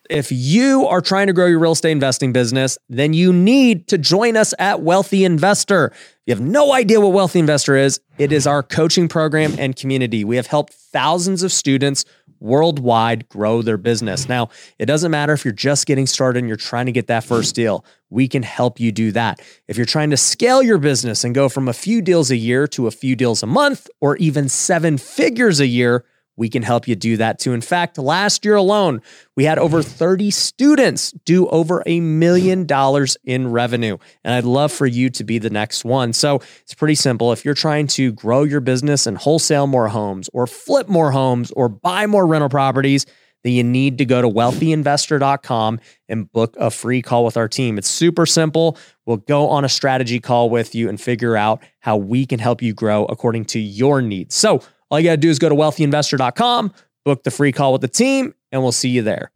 If 0.08 0.32
you 0.32 0.86
are 0.86 1.02
trying 1.02 1.26
to 1.26 1.34
grow 1.34 1.48
your 1.48 1.58
real 1.58 1.72
estate 1.72 1.90
investing 1.90 2.32
business, 2.32 2.78
then 2.88 3.14
you 3.14 3.34
need 3.34 3.88
to 3.88 3.98
join 3.98 4.38
us 4.38 4.54
at 4.60 4.82
Wealthy 4.84 5.26
Investor. 5.26 5.92
You 6.28 6.32
have 6.36 6.42
no 6.42 6.72
idea 6.72 7.02
what 7.02 7.12
Wealthy 7.12 7.40
Investor 7.40 7.76
is, 7.76 8.00
it 8.20 8.32
is 8.32 8.46
our 8.46 8.62
coaching 8.62 9.08
program 9.08 9.56
and 9.58 9.76
community. 9.76 10.24
We 10.24 10.36
have 10.36 10.46
helped 10.46 10.74
thousands 10.74 11.42
of 11.42 11.52
students 11.52 12.06
worldwide 12.40 13.28
grow 13.30 13.64
their 13.64 13.78
business. 13.78 14.30
Now, 14.30 14.50
it 14.78 14.86
doesn't 14.86 15.10
matter 15.10 15.34
if 15.34 15.44
you're 15.44 15.54
just 15.54 15.88
getting 15.88 16.06
started 16.06 16.38
and 16.38 16.48
you're 16.48 16.56
trying 16.56 16.86
to 16.86 16.92
get 16.92 17.08
that 17.08 17.24
first 17.24 17.56
deal. 17.56 17.84
We 18.12 18.28
can 18.28 18.44
help 18.44 18.80
you 18.80 18.92
do 18.92 19.12
that. 19.14 19.42
If 19.68 19.76
you're 19.76 19.88
trying 19.88 20.12
to 20.12 20.18
scale 20.18 20.62
your 20.62 20.78
business 20.78 21.24
and 21.24 21.34
go 21.34 21.50
from 21.50 21.68
a 21.68 21.74
few 21.74 22.00
deals 22.00 22.30
a 22.30 22.38
year 22.38 22.68
to 22.68 22.86
a 22.86 22.92
few 22.92 23.16
deals 23.16 23.42
a 23.42 23.48
month 23.48 23.90
or 24.02 24.18
even 24.18 24.50
seven 24.50 25.00
figures 25.00 25.60
a 25.60 25.66
year, 25.66 26.06
we 26.36 26.50
can 26.50 26.64
help 26.64 26.88
you 26.88 26.96
do 26.96 27.18
that 27.18 27.40
too. 27.40 27.54
In 27.54 27.62
fact, 27.62 27.98
last 27.98 28.44
year 28.44 28.56
alone, 28.56 29.02
we 29.36 29.46
had 29.46 29.60
over 29.60 29.84
30 29.84 30.32
students 30.32 31.12
do 31.26 31.48
over 31.48 31.84
a 31.86 32.00
million 32.00 32.66
dollars 32.66 33.18
in 33.24 33.52
revenue. 33.52 33.98
And 34.24 34.34
I'd 34.34 34.44
love 34.44 34.72
for 34.72 34.88
you 34.88 35.10
to 35.12 35.24
be 35.24 35.38
the 35.38 35.50
next 35.50 35.86
one. 35.86 36.14
So 36.14 36.42
it's 36.62 36.74
pretty 36.74 36.96
simple. 36.96 37.32
If 37.32 37.46
you're 37.46 37.54
trying 37.54 37.88
to 37.88 38.12
grow 38.14 38.44
your 38.44 38.62
business 38.62 39.06
and 39.06 39.18
wholesale 39.18 39.68
more 39.68 39.90
homes 39.90 40.30
or 40.34 40.48
flip 40.48 40.90
more 40.90 41.12
homes 41.12 41.52
or 41.52 41.70
buy 41.70 42.08
more 42.08 42.26
rental 42.26 42.50
properties, 42.50 43.06
then 43.44 43.54
you 43.54 43.64
need 43.64 43.98
to 43.98 44.06
go 44.06 44.22
to 44.22 44.28
wealthyinvestor.com 44.28 45.80
and 46.10 46.32
book 46.32 46.56
a 46.58 46.72
free 46.72 47.02
call 47.02 47.26
with 47.26 47.38
our 47.38 47.48
team. 47.48 47.78
It's 47.78 47.90
super 47.90 48.26
simple. 48.26 48.78
We'll 49.06 49.18
go 49.18 49.50
on 49.50 49.66
a 49.66 49.70
strategy 49.70 50.20
call 50.20 50.50
with 50.50 50.74
you 50.74 50.90
and 50.90 51.00
figure 51.00 51.36
out 51.36 51.62
how 51.80 51.98
we 51.98 52.26
can 52.26 52.40
help 52.40 52.62
you 52.62 52.74
grow 52.74 53.06
according 53.06 53.46
to 53.46 53.60
your 53.60 54.02
needs. 54.02 54.34
So, 54.34 54.62
all 54.94 55.00
you 55.00 55.06
got 55.06 55.14
to 55.14 55.18
do 55.18 55.30
is 55.32 55.40
go 55.40 55.50
to 55.50 55.56
wealthyinvestor.com, 55.56 56.72
book 57.04 57.24
the 57.24 57.32
free 57.32 57.52
call 57.52 57.72
with 57.72 57.82
the 57.82 57.88
team, 57.88 58.36
and 58.52 58.62
we'll 58.62 58.72
see 58.72 58.90
you 58.90 59.02
there. 59.02 59.32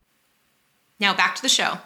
Now 0.99 1.15
back 1.15 1.33
to 1.33 1.41
the 1.41 1.49
show. 1.49 1.79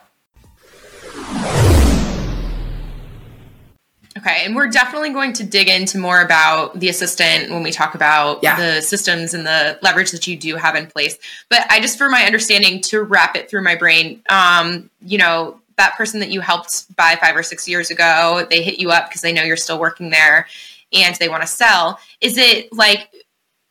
Okay, 4.17 4.43
and 4.43 4.57
we're 4.57 4.67
definitely 4.67 5.11
going 5.11 5.31
to 5.31 5.45
dig 5.45 5.69
into 5.69 5.97
more 5.99 6.21
about 6.21 6.77
the 6.81 6.89
assistant 6.89 7.49
when 7.49 7.63
we 7.63 7.71
talk 7.71 7.95
about 7.95 8.43
yeah. 8.43 8.57
the 8.57 8.81
systems 8.81 9.33
and 9.33 9.45
the 9.45 9.79
leverage 9.81 10.11
that 10.11 10.27
you 10.27 10.35
do 10.35 10.57
have 10.57 10.75
in 10.75 10.87
place. 10.87 11.17
But 11.47 11.65
I 11.69 11.79
just, 11.79 11.97
for 11.97 12.09
my 12.09 12.23
understanding, 12.23 12.81
to 12.81 13.01
wrap 13.01 13.37
it 13.37 13.49
through 13.49 13.63
my 13.63 13.77
brain, 13.77 14.21
um, 14.27 14.89
you 14.99 15.17
know, 15.17 15.61
that 15.77 15.95
person 15.95 16.19
that 16.19 16.29
you 16.29 16.41
helped 16.41 16.93
buy 16.97 17.17
five 17.21 17.37
or 17.37 17.43
six 17.43 17.69
years 17.69 17.89
ago, 17.89 18.45
they 18.49 18.63
hit 18.63 18.79
you 18.79 18.91
up 18.91 19.07
because 19.07 19.21
they 19.21 19.31
know 19.31 19.43
you're 19.43 19.55
still 19.55 19.79
working 19.79 20.09
there 20.09 20.45
and 20.91 21.15
they 21.15 21.29
want 21.29 21.41
to 21.41 21.47
sell. 21.47 21.97
Is 22.19 22.37
it 22.37 22.73
like 22.73 23.07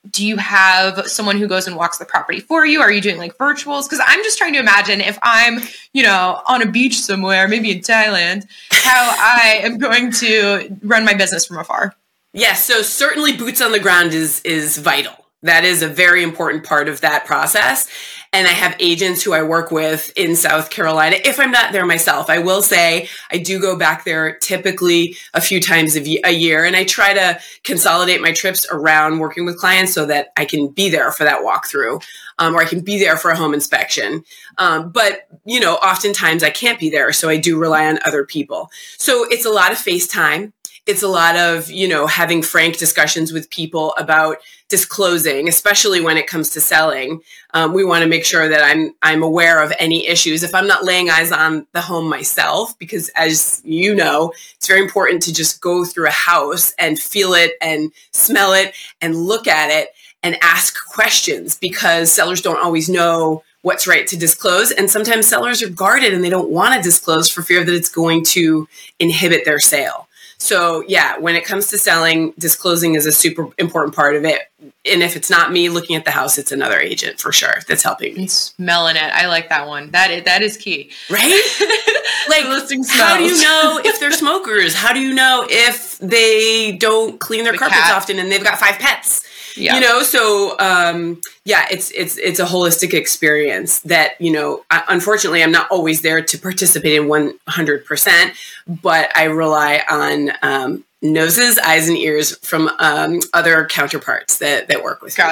do 0.09 0.27
you 0.27 0.37
have 0.39 1.07
someone 1.07 1.37
who 1.37 1.47
goes 1.47 1.67
and 1.67 1.77
walks 1.77 1.99
the 1.99 2.05
property 2.05 2.41
for 2.41 2.65
you? 2.65 2.81
Are 2.81 2.91
you 2.91 3.01
doing 3.01 3.19
like 3.19 3.37
virtuals? 3.37 3.85
Because 3.85 4.01
I'm 4.07 4.23
just 4.23 4.39
trying 4.39 4.55
to 4.55 4.59
imagine 4.59 5.01
if 5.01 5.19
I'm, 5.23 5.61
you 5.93 6.03
know, 6.03 6.41
on 6.49 6.63
a 6.63 6.71
beach 6.71 7.01
somewhere, 7.01 7.47
maybe 7.49 7.71
in 7.71 7.81
Thailand, 7.81 8.47
how 8.71 9.15
I 9.19 9.61
am 9.63 9.79
going 9.79 10.11
to 10.13 10.75
run 10.83 11.05
my 11.05 11.15
business 11.15 11.45
from 11.45 11.59
afar. 11.59 11.95
Yes, 12.33 12.65
so 12.65 12.83
certainly 12.83 13.37
boots 13.37 13.61
on 13.61 13.73
the 13.73 13.81
ground 13.81 14.15
is 14.15 14.41
is 14.43 14.79
vital. 14.79 15.20
That 15.43 15.65
is 15.65 15.83
a 15.83 15.89
very 15.89 16.23
important 16.23 16.65
part 16.65 16.89
of 16.89 17.01
that 17.01 17.25
process. 17.25 17.89
And 18.33 18.47
I 18.47 18.51
have 18.51 18.77
agents 18.79 19.23
who 19.23 19.33
I 19.33 19.43
work 19.43 19.71
with 19.71 20.13
in 20.17 20.37
South 20.37 20.71
Carolina. 20.71 21.17
If 21.25 21.41
I'm 21.41 21.51
not 21.51 21.73
there 21.73 21.87
myself, 21.87 22.31
I 22.31 22.39
will 22.39 22.63
say 22.63 23.09
I 23.33 23.39
do 23.39 23.59
go 23.59 23.77
back 23.77 24.05
there 24.05 24.37
typically 24.37 25.17
a 25.35 25.41
few 25.41 25.61
times 25.61 25.97
a 25.97 26.31
year. 26.31 26.65
And 26.65 26.77
I 26.77 26.85
try 26.85 27.13
to 27.15 27.41
consolidate 27.65 28.21
my 28.21 28.33
trips 28.33 28.67
around 28.71 29.19
working 29.19 29.47
with 29.47 29.59
clients 29.59 29.93
so 29.93 30.07
that 30.07 30.29
I 30.37 30.45
can 30.45 30.69
be 30.69 30.91
there 30.91 31.11
for 31.11 31.25
that 31.25 31.41
walkthrough 31.41 32.05
um, 32.39 32.55
or 32.55 32.61
I 32.61 32.67
can 32.67 32.81
be 32.81 32.99
there 32.99 33.17
for 33.17 33.31
a 33.31 33.37
home 33.37 33.53
inspection. 33.55 34.23
Um, 34.59 34.91
but, 34.91 35.27
you 35.45 35.59
know, 35.59 35.75
oftentimes 35.77 36.45
I 36.45 36.51
can't 36.51 36.79
be 36.79 36.91
there. 36.91 37.13
So 37.13 37.29
I 37.29 37.37
do 37.37 37.59
rely 37.59 37.87
on 37.87 37.99
other 38.05 38.25
people. 38.25 38.71
So 38.97 39.27
it's 39.29 39.45
a 39.45 39.51
lot 39.51 39.73
of 39.73 39.79
FaceTime 39.79 40.53
it's 40.87 41.03
a 41.03 41.09
lot 41.09 41.37
of 41.37 41.71
you 41.71 41.89
know 41.89 42.07
having 42.07 42.43
frank 42.43 42.79
discussions 42.79 43.33
with 43.33 43.51
people 43.51 43.95
about 43.97 44.39
disclosing 44.69 45.49
especially 45.49 46.01
when 46.01 46.17
it 46.17 46.27
comes 46.27 46.51
to 46.51 46.61
selling. 46.61 47.21
Um, 47.53 47.73
we 47.73 47.85
want 47.85 48.03
to 48.03 48.09
make 48.09 48.25
sure 48.25 48.49
that 48.49 48.63
i'm 48.63 48.95
i'm 49.03 49.23
aware 49.23 49.63
of 49.63 49.73
any 49.79 50.07
issues. 50.07 50.43
If 50.43 50.55
i'm 50.55 50.67
not 50.67 50.85
laying 50.85 51.11
eyes 51.11 51.33
on 51.33 51.67
the 51.73 51.81
home 51.81 52.09
myself 52.09 52.79
because 52.79 53.09
as 53.11 53.61
you 53.65 53.95
know 53.95 54.33
it's 54.57 54.69
very 54.69 54.81
important 54.81 55.23
to 55.23 55.35
just 55.35 55.61
go 55.61 55.85
through 55.85 56.07
a 56.07 56.11
house 56.11 56.75
and 56.79 56.99
feel 56.99 57.35
it 57.35 57.53
and 57.61 57.93
smell 58.13 58.53
it 58.53 58.75
and 59.01 59.17
look 59.17 59.47
at 59.47 59.71
it 59.71 59.89
and 60.23 60.37
ask 60.43 60.87
questions 60.89 61.59
because 61.59 62.13
sellers 62.13 62.43
don't 62.43 62.63
always 62.63 62.89
know 62.89 63.43
what's 63.63 63.87
right 63.87 64.07
to 64.07 64.17
disclose 64.17 64.71
and 64.71 64.91
sometimes 64.91 65.27
sellers 65.27 65.63
are 65.63 65.69
guarded 65.69 66.15
and 66.15 66.25
they 66.25 66.31
don't 66.31 66.51
want 66.51 66.75
to 66.75 66.83
disclose 66.83 67.29
for 67.29 67.43
fear 67.43 67.65
that 67.65 67.75
it's 67.75 67.91
going 67.91 68.25
to 68.25 68.67
inhibit 68.99 69.45
their 69.45 69.59
sale 69.59 70.09
so 70.41 70.83
yeah, 70.89 71.19
when 71.19 71.37
it 71.37 71.45
comes 71.45 71.67
to 71.69 71.79
selling, 71.79 72.33
disclosing 72.39 72.95
is 72.95 73.05
a 73.05 73.13
super 73.13 73.49
important 73.59 73.95
part 73.95 74.17
of 74.17 74.25
it. 74.25 74.41
And 74.85 75.03
if 75.03 75.15
it's 75.15 75.29
not 75.31 75.53
me 75.53 75.69
looking 75.69 75.97
at 75.97 76.05
the 76.07 76.11
house, 76.11 76.39
it's 76.39 76.51
another 76.51 76.81
agent 76.81 77.21
for 77.21 77.31
sure 77.31 77.57
that's 77.69 77.83
helping 77.83 78.15
me. 78.17 78.27
Smelling 78.27 78.97
it. 78.97 79.03
I 79.03 79.27
like 79.29 79.51
that 79.51 79.67
one. 79.69 79.91
That 79.91 80.11
is, 80.11 80.25
that 80.25 80.43
is 80.43 80.57
key. 80.57 80.91
Right? 81.11 81.41
Like, 82.29 82.45
listing 82.45 82.85
how 82.87 83.17
do 83.17 83.25
you 83.25 83.43
know 83.43 83.81
if 83.83 83.99
they're 83.99 84.13
smokers? 84.13 84.75
How 84.75 84.93
do 84.93 85.01
you 85.01 85.15
know 85.15 85.47
if 85.49 85.99
they 85.99 86.73
don't 86.73 87.19
clean 87.19 87.45
their 87.45 87.53
The 87.55 87.59
carpets 87.59 87.81
cat. 87.81 87.95
often 87.95 88.19
and 88.19 88.31
they've 88.31 88.45
got 88.45 88.59
five 88.59 88.79
pets? 88.79 89.25
Yeah. 89.61 89.75
You 89.75 89.81
know, 89.81 90.03
so 90.03 90.57
um, 90.59 91.21
yeah, 91.45 91.67
it's 91.71 91.91
it's 91.93 92.17
it's 92.19 92.41
a 92.41 92.45
holistic 92.45 92.95
experience 92.95 93.81
that 93.81 94.21
you 94.21 94.33
know. 94.33 94.65
I, 94.71 94.83
unfortunately, 94.89 95.43
I'm 95.43 95.53
not 95.53 95.71
always 95.71 96.03
there 96.03 96.23
to 96.23 96.39
participate 96.39 96.95
in 96.95 97.09
100, 97.09 97.85
percent 97.85 98.35
but 98.67 99.15
I 99.17 99.25
rely 99.25 99.83
on 99.89 100.33
um, 100.43 100.85
noses, 101.03 101.59
eyes, 101.59 101.89
and 101.89 101.97
ears 101.99 102.37
from 102.39 102.71
um, 102.79 103.21
other 103.33 103.67
counterparts 103.67 104.39
that 104.39 104.69
that 104.69 104.83
work 104.83 105.03
with 105.03 105.17
me. 105.19 105.23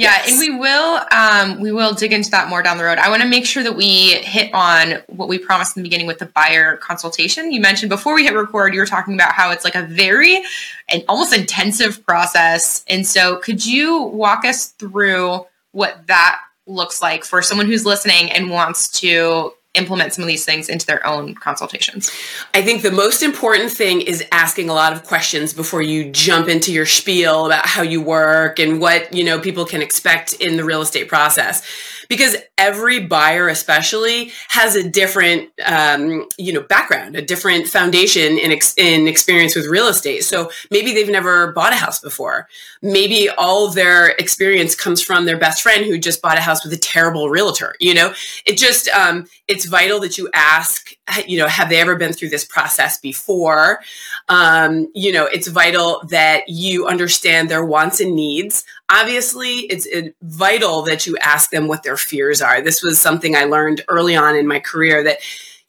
Yeah, 0.00 0.12
Yes. 0.12 0.30
and 0.30 0.38
we 0.38 0.58
will 0.58 1.00
um, 1.12 1.60
we 1.60 1.72
will 1.72 1.92
dig 1.92 2.14
into 2.14 2.30
that 2.30 2.48
more 2.48 2.62
down 2.62 2.78
the 2.78 2.84
road. 2.84 2.96
I 2.96 3.10
want 3.10 3.20
to 3.20 3.28
make 3.28 3.44
sure 3.44 3.62
that 3.62 3.76
we 3.76 4.14
hit 4.14 4.50
on 4.54 5.02
what 5.08 5.28
we 5.28 5.36
promised 5.36 5.76
in 5.76 5.82
the 5.82 5.86
beginning 5.86 6.06
with 6.06 6.18
the 6.18 6.24
buyer 6.24 6.78
consultation. 6.78 7.52
You 7.52 7.60
mentioned 7.60 7.90
before 7.90 8.14
we 8.14 8.24
hit 8.24 8.32
record, 8.34 8.72
you 8.72 8.80
were 8.80 8.86
talking 8.86 9.12
about 9.12 9.32
how 9.32 9.50
it's 9.50 9.62
like 9.62 9.74
a 9.74 9.82
very 9.82 10.42
and 10.88 11.04
almost 11.06 11.34
intensive 11.36 12.02
process. 12.06 12.82
And 12.88 13.06
so, 13.06 13.36
could 13.36 13.66
you 13.66 14.02
walk 14.04 14.46
us 14.46 14.68
through 14.68 15.44
what 15.72 16.06
that 16.06 16.40
looks 16.66 17.02
like 17.02 17.22
for 17.24 17.42
someone 17.42 17.66
who's 17.66 17.84
listening 17.84 18.30
and 18.32 18.48
wants 18.48 18.88
to 19.00 19.52
implement 19.74 20.12
some 20.12 20.22
of 20.22 20.28
these 20.28 20.44
things 20.44 20.68
into 20.68 20.84
their 20.86 21.06
own 21.06 21.34
consultations? 21.34 22.10
I 22.54 22.62
think 22.62 22.82
the 22.82 22.90
most 22.90 23.22
important 23.22 23.70
thing 23.70 24.00
is 24.00 24.24
asking 24.32 24.68
a 24.68 24.74
lot 24.74 24.92
of 24.92 25.04
questions 25.04 25.52
before 25.52 25.82
you 25.82 26.10
jump 26.10 26.48
into 26.48 26.72
your 26.72 26.86
spiel 26.86 27.46
about 27.46 27.66
how 27.66 27.82
you 27.82 28.00
work 28.00 28.58
and 28.58 28.80
what, 28.80 29.12
you 29.12 29.22
know, 29.22 29.38
people 29.38 29.64
can 29.64 29.80
expect 29.80 30.32
in 30.34 30.56
the 30.56 30.64
real 30.64 30.82
estate 30.82 31.08
process. 31.08 31.62
Because 32.10 32.36
every 32.58 33.00
buyer, 33.00 33.48
especially, 33.48 34.32
has 34.48 34.76
a 34.76 34.86
different, 34.86 35.48
um, 35.64 36.28
you 36.36 36.52
know, 36.52 36.60
background, 36.60 37.16
a 37.16 37.22
different 37.22 37.66
foundation 37.66 38.36
in, 38.36 38.52
ex- 38.52 38.74
in 38.76 39.08
experience 39.08 39.56
with 39.56 39.64
real 39.64 39.86
estate. 39.86 40.24
So 40.24 40.50
maybe 40.70 40.92
they've 40.92 41.08
never 41.08 41.52
bought 41.52 41.72
a 41.72 41.76
house 41.76 42.00
before. 42.00 42.48
Maybe 42.82 43.30
all 43.30 43.70
their 43.70 44.08
experience 44.08 44.74
comes 44.74 45.00
from 45.00 45.24
their 45.24 45.38
best 45.38 45.62
friend 45.62 45.86
who 45.86 45.96
just 45.96 46.20
bought 46.20 46.36
a 46.36 46.42
house 46.42 46.62
with 46.62 46.74
a 46.74 46.76
terrible 46.76 47.30
realtor. 47.30 47.74
You 47.80 47.94
know, 47.94 48.12
it 48.44 48.58
just 48.58 48.88
um, 48.88 49.26
it's 49.48 49.64
vital 49.64 50.00
that 50.00 50.18
you 50.18 50.28
ask 50.34 50.90
you 51.26 51.38
know 51.38 51.46
have 51.46 51.68
they 51.68 51.80
ever 51.80 51.96
been 51.96 52.12
through 52.12 52.30
this 52.30 52.44
process 52.44 52.98
before? 52.98 53.80
Um, 54.28 54.90
you 54.94 55.12
know 55.12 55.26
it's 55.26 55.48
vital 55.48 56.02
that 56.08 56.48
you 56.48 56.86
understand 56.86 57.48
their 57.48 57.64
wants 57.64 58.00
and 58.00 58.14
needs. 58.14 58.64
Obviously 58.90 59.60
it's 59.70 59.86
vital 60.22 60.82
that 60.82 61.06
you 61.06 61.16
ask 61.18 61.50
them 61.50 61.68
what 61.68 61.82
their 61.82 61.96
fears 61.96 62.42
are. 62.42 62.60
This 62.60 62.82
was 62.82 63.00
something 63.00 63.36
i 63.36 63.44
learned 63.44 63.82
early 63.88 64.16
on 64.16 64.36
in 64.36 64.46
my 64.46 64.60
career 64.60 65.02
that 65.04 65.18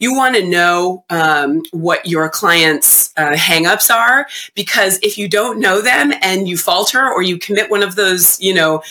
you 0.02 0.16
want 0.16 0.36
to 0.36 0.44
know 0.44 1.06
um, 1.12 1.62
what 1.72 2.08
your 2.08 2.28
clients' 2.28 3.14
uh, 3.18 3.34
hangups 3.34 3.94
are 3.94 4.28
because 4.56 5.00
if 5.04 5.16
you 5.16 5.30
don't 5.30 5.60
know 5.60 5.80
them 5.80 6.12
and 6.24 6.50
you 6.50 6.58
falter 6.58 7.08
or 7.08 7.22
you 7.22 7.38
commit 7.38 7.70
one 7.70 7.84
of 7.84 7.96
those, 7.96 8.42
you 8.42 8.52
know, 8.52 8.82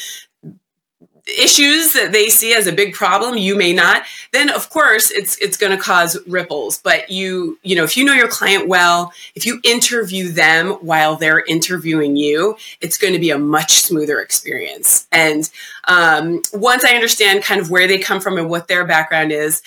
issues 1.38 1.92
that 1.92 2.12
they 2.12 2.28
see 2.28 2.54
as 2.54 2.66
a 2.66 2.72
big 2.72 2.94
problem 2.94 3.36
you 3.36 3.56
may 3.56 3.72
not 3.72 4.02
then 4.32 4.50
of 4.50 4.70
course 4.70 5.10
it's 5.10 5.36
it's 5.38 5.56
going 5.56 5.76
to 5.76 5.82
cause 5.82 6.18
ripples. 6.26 6.78
But 6.78 7.10
you 7.10 7.58
you 7.62 7.76
know 7.76 7.84
if 7.84 7.96
you 7.96 8.04
know 8.04 8.14
your 8.14 8.28
client 8.28 8.68
well 8.68 9.12
if 9.34 9.44
you 9.46 9.60
interview 9.64 10.28
them 10.28 10.72
while 10.80 11.16
they're 11.16 11.44
interviewing 11.46 12.16
you 12.16 12.56
it's 12.80 12.98
going 12.98 13.12
to 13.12 13.18
be 13.18 13.30
a 13.30 13.38
much 13.38 13.72
smoother 13.80 14.20
experience. 14.20 15.06
And 15.12 15.50
um, 15.84 16.42
once 16.52 16.84
i 16.84 16.94
understand 16.94 17.42
kind 17.42 17.60
of 17.60 17.70
where 17.70 17.86
they 17.86 17.98
come 17.98 18.20
from 18.20 18.38
and 18.38 18.48
what 18.48 18.68
their 18.68 18.84
background 18.84 19.32
is 19.32 19.62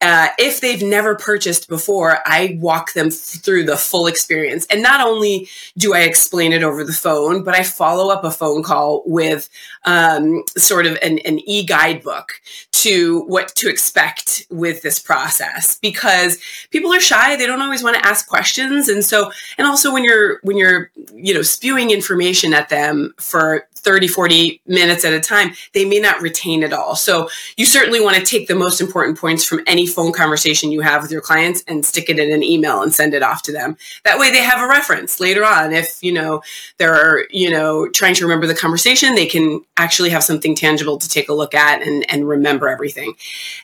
uh, 0.00 0.28
if 0.38 0.60
they've 0.60 0.82
never 0.82 1.14
purchased 1.14 1.68
before, 1.68 2.18
I 2.26 2.58
walk 2.60 2.92
them 2.92 3.08
th- 3.08 3.40
through 3.40 3.64
the 3.64 3.76
full 3.76 4.06
experience. 4.06 4.66
And 4.66 4.82
not 4.82 5.00
only 5.00 5.48
do 5.78 5.94
I 5.94 6.00
explain 6.00 6.52
it 6.52 6.62
over 6.62 6.84
the 6.84 6.92
phone, 6.92 7.42
but 7.42 7.54
I 7.54 7.62
follow 7.62 8.12
up 8.12 8.22
a 8.22 8.30
phone 8.30 8.62
call 8.62 9.02
with 9.06 9.48
um, 9.84 10.44
sort 10.56 10.86
of 10.86 10.98
an, 11.00 11.20
an 11.20 11.38
e 11.48 11.64
guidebook 11.64 12.40
to 12.72 13.22
what 13.22 13.54
to 13.54 13.68
expect 13.70 14.46
with 14.50 14.82
this 14.82 14.98
process 14.98 15.78
because 15.80 16.38
people 16.70 16.92
are 16.92 17.00
shy 17.00 17.34
they 17.34 17.46
don't 17.46 17.62
always 17.62 17.82
want 17.82 17.96
to 17.96 18.06
ask 18.06 18.28
questions 18.28 18.90
and 18.90 19.02
so 19.02 19.30
and 19.56 19.66
also 19.66 19.90
when 19.90 20.04
you're 20.04 20.38
when 20.42 20.58
you're 20.58 20.90
you 21.14 21.32
know 21.32 21.40
spewing 21.40 21.90
information 21.90 22.52
at 22.52 22.68
them 22.68 23.14
for 23.18 23.66
30 23.84 24.08
40 24.08 24.60
minutes 24.66 25.04
at 25.04 25.12
a 25.12 25.20
time 25.20 25.52
they 25.72 25.84
may 25.84 26.00
not 26.00 26.20
retain 26.20 26.62
it 26.62 26.72
all. 26.72 26.96
So 26.96 27.28
you 27.56 27.66
certainly 27.66 28.00
want 28.00 28.16
to 28.16 28.24
take 28.24 28.48
the 28.48 28.54
most 28.54 28.80
important 28.80 29.18
points 29.18 29.44
from 29.44 29.60
any 29.66 29.86
phone 29.86 30.12
conversation 30.12 30.72
you 30.72 30.80
have 30.80 31.02
with 31.02 31.10
your 31.10 31.20
clients 31.20 31.62
and 31.68 31.84
stick 31.84 32.08
it 32.08 32.18
in 32.18 32.32
an 32.32 32.42
email 32.42 32.82
and 32.82 32.92
send 32.92 33.14
it 33.14 33.22
off 33.22 33.42
to 33.42 33.52
them. 33.52 33.76
That 34.04 34.18
way 34.18 34.30
they 34.30 34.42
have 34.42 34.62
a 34.62 34.68
reference 34.68 35.20
later 35.20 35.44
on. 35.44 35.72
If 35.72 36.02
you 36.02 36.12
know 36.12 36.42
they're 36.78 37.26
you 37.30 37.50
know 37.50 37.88
trying 37.90 38.14
to 38.14 38.24
remember 38.24 38.46
the 38.46 38.54
conversation 38.54 39.14
they 39.14 39.26
can 39.26 39.60
actually 39.76 40.10
have 40.10 40.24
something 40.24 40.54
tangible 40.54 40.98
to 40.98 41.08
take 41.08 41.28
a 41.28 41.34
look 41.34 41.54
at 41.54 41.82
and 41.82 42.10
and 42.10 42.28
remember 42.28 42.68
everything. 42.68 43.14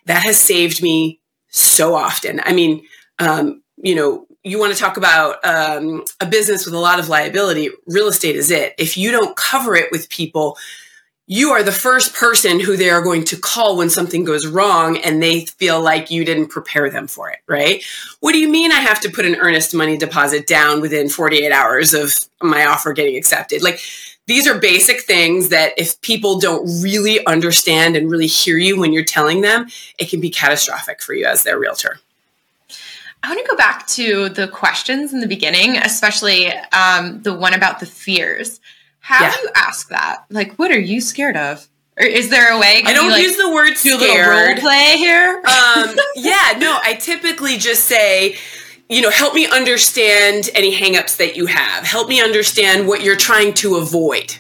That 0.07 0.23
has 0.23 0.39
saved 0.39 0.83
me 0.83 1.21
so 1.49 1.95
often. 1.95 2.41
I 2.45 2.53
mean 2.53 2.85
um, 3.19 3.63
you 3.77 3.95
know 3.95 4.27
you 4.43 4.59
want 4.59 4.73
to 4.73 4.79
talk 4.79 4.97
about 4.97 5.45
um, 5.45 6.05
a 6.21 6.27
business 6.27 6.65
with 6.65 6.75
a 6.75 6.79
lot 6.79 6.99
of 6.99 7.09
liability 7.09 7.71
real 7.87 8.09
estate 8.09 8.37
is 8.37 8.51
it 8.51 8.75
if 8.79 8.97
you 8.97 9.11
don't 9.11 9.37
cover 9.37 9.75
it 9.75 9.91
with 9.91 10.09
people 10.09 10.57
you 11.33 11.51
are 11.51 11.63
the 11.63 11.71
first 11.71 12.13
person 12.13 12.59
who 12.59 12.77
they 12.77 12.91
are 12.91 13.01
going 13.01 13.23
to 13.23 13.37
call 13.37 13.77
when 13.77 13.89
something 13.89 14.25
goes 14.25 14.49
wrong 14.49 14.97
and 14.97 15.23
they 15.23 15.47
feel 15.47 15.81
like 15.81 16.11
you 16.11 16.25
didn't 16.25 16.49
prepare 16.49 16.91
them 16.91 17.07
for 17.07 17.31
it, 17.31 17.39
right? 17.47 17.85
What 18.19 18.33
do 18.33 18.41
you 18.41 18.49
mean 18.49 18.73
I 18.73 18.81
have 18.81 18.99
to 19.03 19.09
put 19.09 19.25
an 19.25 19.37
earnest 19.37 19.73
money 19.73 19.97
deposit 19.97 20.49
down 20.49 20.81
within 20.81 21.09
48 21.09 21.53
hours 21.53 21.95
of 21.95 22.13
my 22.43 22.67
offer 22.67 22.93
getting 22.93 23.15
accepted? 23.15 23.63
Like, 23.63 23.81
these 24.27 24.49
are 24.49 24.59
basic 24.59 25.03
things 25.03 25.51
that 25.51 25.73
if 25.79 26.01
people 26.01 26.41
don't 26.41 26.67
really 26.83 27.25
understand 27.27 27.95
and 27.95 28.11
really 28.11 28.27
hear 28.27 28.59
you 28.59 28.81
when 28.81 28.93
you're 28.93 29.05
telling 29.05 29.41
them, 29.41 29.69
it 30.01 30.11
can 30.11 30.21
be 30.21 30.31
catastrophic 30.31 31.01
for 31.01 31.15
you 31.15 31.27
as 31.27 31.45
their 31.45 31.61
realtor. 31.61 32.01
I 33.23 33.29
want 33.29 33.41
to 33.45 33.51
go 33.51 33.57
back 33.57 33.87
to 33.89 34.29
the 34.31 34.49
questions 34.49 35.13
in 35.13 35.21
the 35.21 35.27
beginning, 35.27 35.77
especially 35.77 36.49
um, 36.73 37.23
the 37.23 37.35
one 37.35 37.53
about 37.55 37.81
the 37.81 37.87
fears. 37.87 38.61
How 39.01 39.25
Yeah. 39.25 39.33
do 39.37 39.43
you 39.43 39.49
ask 39.55 39.89
that? 39.91 40.25
Like, 40.31 40.55
what 40.55 40.71
are 40.71 40.79
you 40.79 41.01
scared 41.01 41.37
of? 41.37 41.67
Or 41.99 42.07
is 42.07 42.31
there 42.31 42.51
a 42.53 42.59
way? 42.59 42.83
I 42.87 42.95
don't 42.95 43.07
you, 43.07 43.11
like, 43.11 43.23
use 43.23 43.37
the 43.37 43.51
word 43.51 43.77
scared. 43.77 43.99
do 44.01 44.07
a 44.07 44.09
little 44.09 44.31
role 44.31 44.57
play 44.57 44.97
here. 44.97 45.43
um, 45.47 45.95
yeah, 46.17 46.55
no, 46.59 46.79
I 46.83 46.95
typically 46.99 47.59
just 47.59 47.85
say, 47.85 48.37
you 48.89 49.03
know, 49.03 49.11
help 49.11 49.35
me 49.35 49.47
understand 49.47 50.49
any 50.55 50.75
hangups 50.75 51.19
that 51.19 51.37
you 51.37 51.45
have. 51.47 51.85
Help 51.85 52.09
me 52.09 52.23
understand 52.23 52.89
what 52.89 53.03
you're 53.03 53.17
trying 53.17 53.53
to 53.55 53.77
avoid. 53.77 54.35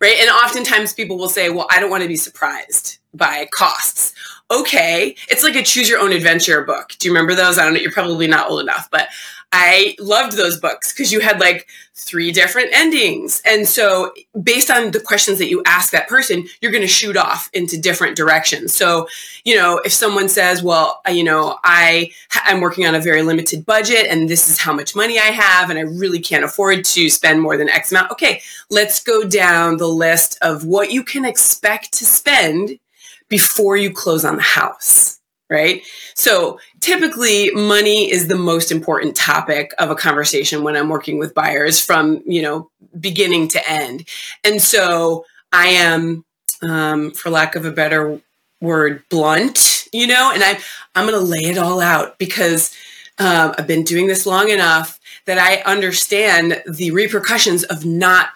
Right. 0.00 0.16
And 0.20 0.28
oftentimes 0.28 0.92
people 0.92 1.16
will 1.16 1.30
say, 1.30 1.48
well, 1.48 1.66
I 1.70 1.80
don't 1.80 1.88
want 1.90 2.02
to 2.02 2.08
be 2.08 2.16
surprised 2.16 2.98
by 3.14 3.48
costs. 3.54 4.12
Okay. 4.50 5.16
It's 5.28 5.42
like 5.42 5.56
a 5.56 5.62
choose 5.62 5.88
your 5.88 6.00
own 6.00 6.12
adventure 6.12 6.62
book. 6.64 6.92
Do 6.98 7.08
you 7.08 7.12
remember 7.12 7.34
those? 7.34 7.58
I 7.58 7.64
don't 7.64 7.74
know. 7.74 7.80
You're 7.80 7.90
probably 7.90 8.28
not 8.28 8.48
old 8.48 8.60
enough, 8.60 8.88
but 8.90 9.08
I 9.52 9.96
loved 9.98 10.36
those 10.36 10.58
books 10.58 10.92
because 10.92 11.12
you 11.12 11.20
had 11.20 11.40
like 11.40 11.68
three 11.94 12.30
different 12.30 12.70
endings. 12.72 13.40
And 13.44 13.66
so, 13.66 14.12
based 14.42 14.70
on 14.70 14.90
the 14.90 15.00
questions 15.00 15.38
that 15.38 15.48
you 15.48 15.62
ask 15.66 15.92
that 15.92 16.08
person, 16.08 16.46
you're 16.60 16.72
going 16.72 16.82
to 16.82 16.88
shoot 16.88 17.16
off 17.16 17.48
into 17.52 17.80
different 17.80 18.16
directions. 18.16 18.74
So, 18.74 19.08
you 19.44 19.56
know, 19.56 19.78
if 19.84 19.92
someone 19.92 20.28
says, 20.28 20.62
"Well, 20.62 21.00
uh, 21.08 21.12
you 21.12 21.24
know, 21.24 21.58
I 21.64 22.12
I'm 22.34 22.60
working 22.60 22.86
on 22.86 22.94
a 22.94 23.00
very 23.00 23.22
limited 23.22 23.64
budget 23.64 24.06
and 24.08 24.28
this 24.28 24.48
is 24.48 24.58
how 24.58 24.72
much 24.72 24.94
money 24.94 25.18
I 25.18 25.30
have 25.32 25.70
and 25.70 25.78
I 25.78 25.82
really 25.82 26.20
can't 26.20 26.44
afford 26.44 26.84
to 26.84 27.08
spend 27.08 27.40
more 27.40 27.56
than 27.56 27.68
X 27.68 27.90
amount." 27.90 28.12
Okay, 28.12 28.42
let's 28.70 29.02
go 29.02 29.26
down 29.26 29.78
the 29.78 29.88
list 29.88 30.38
of 30.42 30.64
what 30.64 30.92
you 30.92 31.02
can 31.02 31.24
expect 31.24 31.92
to 31.94 32.04
spend 32.04 32.78
before 33.28 33.76
you 33.76 33.92
close 33.92 34.24
on 34.24 34.36
the 34.36 34.42
house, 34.42 35.18
right? 35.50 35.82
So, 36.14 36.58
typically 36.80 37.50
money 37.52 38.10
is 38.10 38.28
the 38.28 38.36
most 38.36 38.70
important 38.70 39.16
topic 39.16 39.72
of 39.78 39.90
a 39.90 39.94
conversation 39.94 40.62
when 40.62 40.76
I'm 40.76 40.88
working 40.88 41.18
with 41.18 41.34
buyers 41.34 41.84
from, 41.84 42.22
you 42.26 42.42
know, 42.42 42.70
beginning 42.98 43.48
to 43.48 43.70
end. 43.70 44.06
And 44.44 44.60
so, 44.60 45.24
I 45.52 45.68
am 45.68 46.24
um, 46.62 47.12
for 47.12 47.30
lack 47.30 47.56
of 47.56 47.64
a 47.64 47.70
better 47.70 48.20
word 48.60 49.02
blunt 49.10 49.86
you 49.92 50.06
know 50.06 50.30
and 50.32 50.42
i'm 50.42 50.56
i'm 50.94 51.06
going 51.06 51.18
to 51.18 51.30
lay 51.30 51.50
it 51.50 51.58
all 51.58 51.80
out 51.80 52.18
because 52.18 52.74
um, 53.18 53.54
i've 53.58 53.66
been 53.66 53.84
doing 53.84 54.06
this 54.06 54.24
long 54.24 54.48
enough 54.48 54.98
that 55.26 55.38
i 55.38 55.56
understand 55.70 56.62
the 56.66 56.90
repercussions 56.90 57.64
of 57.64 57.84
not 57.84 58.30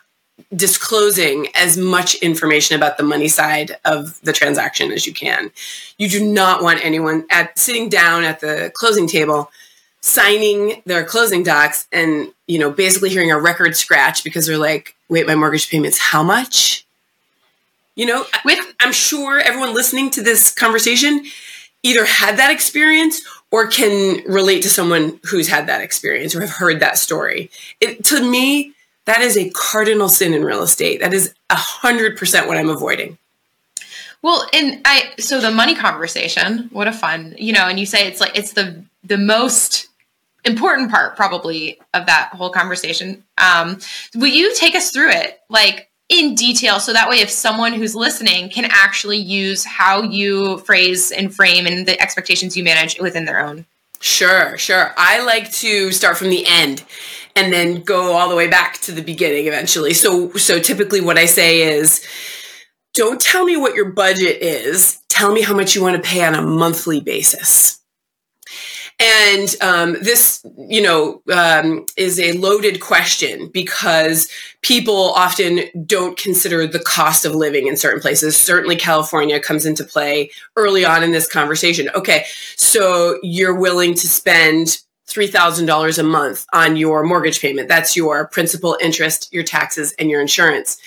disclosing 0.54 1.48
as 1.54 1.76
much 1.76 2.14
information 2.16 2.76
about 2.76 2.96
the 2.96 3.02
money 3.02 3.28
side 3.28 3.76
of 3.84 4.20
the 4.22 4.32
transaction 4.32 4.92
as 4.92 5.06
you 5.06 5.12
can 5.12 5.50
you 5.98 6.08
do 6.08 6.24
not 6.24 6.62
want 6.62 6.84
anyone 6.84 7.24
at 7.30 7.58
sitting 7.58 7.88
down 7.88 8.24
at 8.24 8.40
the 8.40 8.70
closing 8.74 9.06
table 9.06 9.50
signing 10.00 10.82
their 10.86 11.04
closing 11.04 11.42
docs 11.42 11.86
and 11.92 12.32
you 12.46 12.58
know 12.58 12.70
basically 12.70 13.10
hearing 13.10 13.30
a 13.30 13.38
record 13.38 13.76
scratch 13.76 14.24
because 14.24 14.46
they're 14.46 14.58
like 14.58 14.94
wait 15.08 15.26
my 15.26 15.34
mortgage 15.34 15.70
payment's 15.70 15.98
how 15.98 16.22
much 16.22 16.86
you 17.94 18.06
know 18.06 18.24
With 18.44 18.58
I'm 18.80 18.92
sure 18.92 19.40
everyone 19.40 19.74
listening 19.74 20.10
to 20.10 20.22
this 20.22 20.52
conversation 20.52 21.24
either 21.82 22.04
had 22.04 22.36
that 22.38 22.50
experience 22.50 23.22
or 23.50 23.66
can 23.66 24.22
relate 24.26 24.62
to 24.62 24.70
someone 24.70 25.18
who's 25.24 25.48
had 25.48 25.66
that 25.66 25.80
experience 25.80 26.34
or 26.34 26.40
have 26.40 26.50
heard 26.50 26.80
that 26.80 26.98
story. 26.98 27.50
It, 27.80 28.04
to 28.06 28.22
me, 28.22 28.74
that 29.06 29.20
is 29.20 29.36
a 29.36 29.50
cardinal 29.50 30.08
sin 30.08 30.34
in 30.34 30.44
real 30.44 30.62
estate. 30.62 31.00
That 31.00 31.14
is 31.14 31.34
a 31.48 31.56
hundred 31.56 32.16
percent 32.16 32.46
what 32.46 32.56
I'm 32.56 32.68
avoiding. 32.68 33.18
Well, 34.22 34.46
and 34.52 34.80
I 34.84 35.12
so 35.18 35.40
the 35.40 35.50
money 35.50 35.74
conversation, 35.74 36.68
what 36.72 36.86
a 36.86 36.92
fun, 36.92 37.34
you 37.38 37.52
know, 37.52 37.66
and 37.66 37.80
you 37.80 37.86
say 37.86 38.06
it's 38.06 38.20
like 38.20 38.36
it's 38.36 38.52
the 38.52 38.84
the 39.02 39.18
most 39.18 39.88
important 40.44 40.90
part 40.90 41.16
probably 41.16 41.78
of 41.94 42.06
that 42.06 42.30
whole 42.32 42.50
conversation. 42.50 43.24
Um, 43.38 43.78
will 44.14 44.28
you 44.28 44.54
take 44.54 44.74
us 44.74 44.90
through 44.90 45.10
it 45.10 45.40
like 45.48 45.88
in 46.08 46.34
detail 46.34 46.80
so 46.80 46.92
that 46.92 47.08
way 47.08 47.20
if 47.20 47.30
someone 47.30 47.72
who's 47.72 47.94
listening 47.94 48.50
can 48.50 48.66
actually 48.68 49.18
use 49.18 49.64
how 49.64 50.02
you 50.02 50.58
phrase 50.58 51.12
and 51.12 51.34
frame 51.34 51.66
and 51.66 51.86
the 51.86 52.00
expectations 52.00 52.56
you 52.56 52.64
manage 52.64 52.98
within 52.98 53.26
their 53.26 53.38
own 53.38 53.64
Sure, 54.02 54.56
sure. 54.56 54.94
I 54.96 55.22
like 55.24 55.52
to 55.52 55.92
start 55.92 56.16
from 56.16 56.30
the 56.30 56.46
end 56.46 56.82
and 57.36 57.52
then 57.52 57.82
go 57.82 58.12
all 58.16 58.28
the 58.28 58.36
way 58.36 58.48
back 58.48 58.78
to 58.82 58.92
the 58.92 59.02
beginning 59.02 59.46
eventually. 59.46 59.94
So 59.94 60.32
so 60.32 60.58
typically 60.58 61.00
what 61.00 61.18
I 61.18 61.26
say 61.26 61.62
is 61.62 62.06
don't 62.94 63.20
tell 63.20 63.44
me 63.44 63.56
what 63.56 63.74
your 63.74 63.92
budget 63.92 64.42
is. 64.42 64.98
Tell 65.08 65.32
me 65.32 65.42
how 65.42 65.54
much 65.54 65.74
you 65.74 65.82
want 65.82 65.96
to 66.02 66.08
pay 66.08 66.24
on 66.24 66.34
a 66.34 66.42
monthly 66.42 67.00
basis. 67.00 67.80
And 69.00 69.56
um, 69.62 69.96
this, 70.02 70.44
you 70.58 70.82
know, 70.82 71.22
um, 71.32 71.86
is 71.96 72.20
a 72.20 72.32
loaded 72.32 72.80
question 72.80 73.48
because 73.48 74.28
people 74.60 75.12
often 75.12 75.60
don't 75.86 76.18
consider 76.18 76.66
the 76.66 76.80
cost 76.80 77.24
of 77.24 77.34
living 77.34 77.66
in 77.66 77.78
certain 77.78 78.00
places. 78.00 78.36
Certainly, 78.36 78.76
California 78.76 79.40
comes 79.40 79.64
into 79.64 79.84
play 79.84 80.30
early 80.54 80.84
on 80.84 81.02
in 81.02 81.12
this 81.12 81.26
conversation. 81.26 81.88
Okay, 81.94 82.26
so 82.56 83.18
you're 83.22 83.58
willing 83.58 83.94
to 83.94 84.06
spend 84.06 84.80
$3,000 85.10 85.98
a 85.98 86.02
month 86.02 86.46
on 86.52 86.76
your 86.76 87.02
mortgage 87.02 87.40
payment. 87.40 87.68
That's 87.68 87.96
your 87.96 88.28
principal, 88.28 88.78
interest, 88.80 89.32
your 89.32 89.42
taxes, 89.42 89.92
and 89.98 90.10
your 90.10 90.20
insurance. 90.20 90.78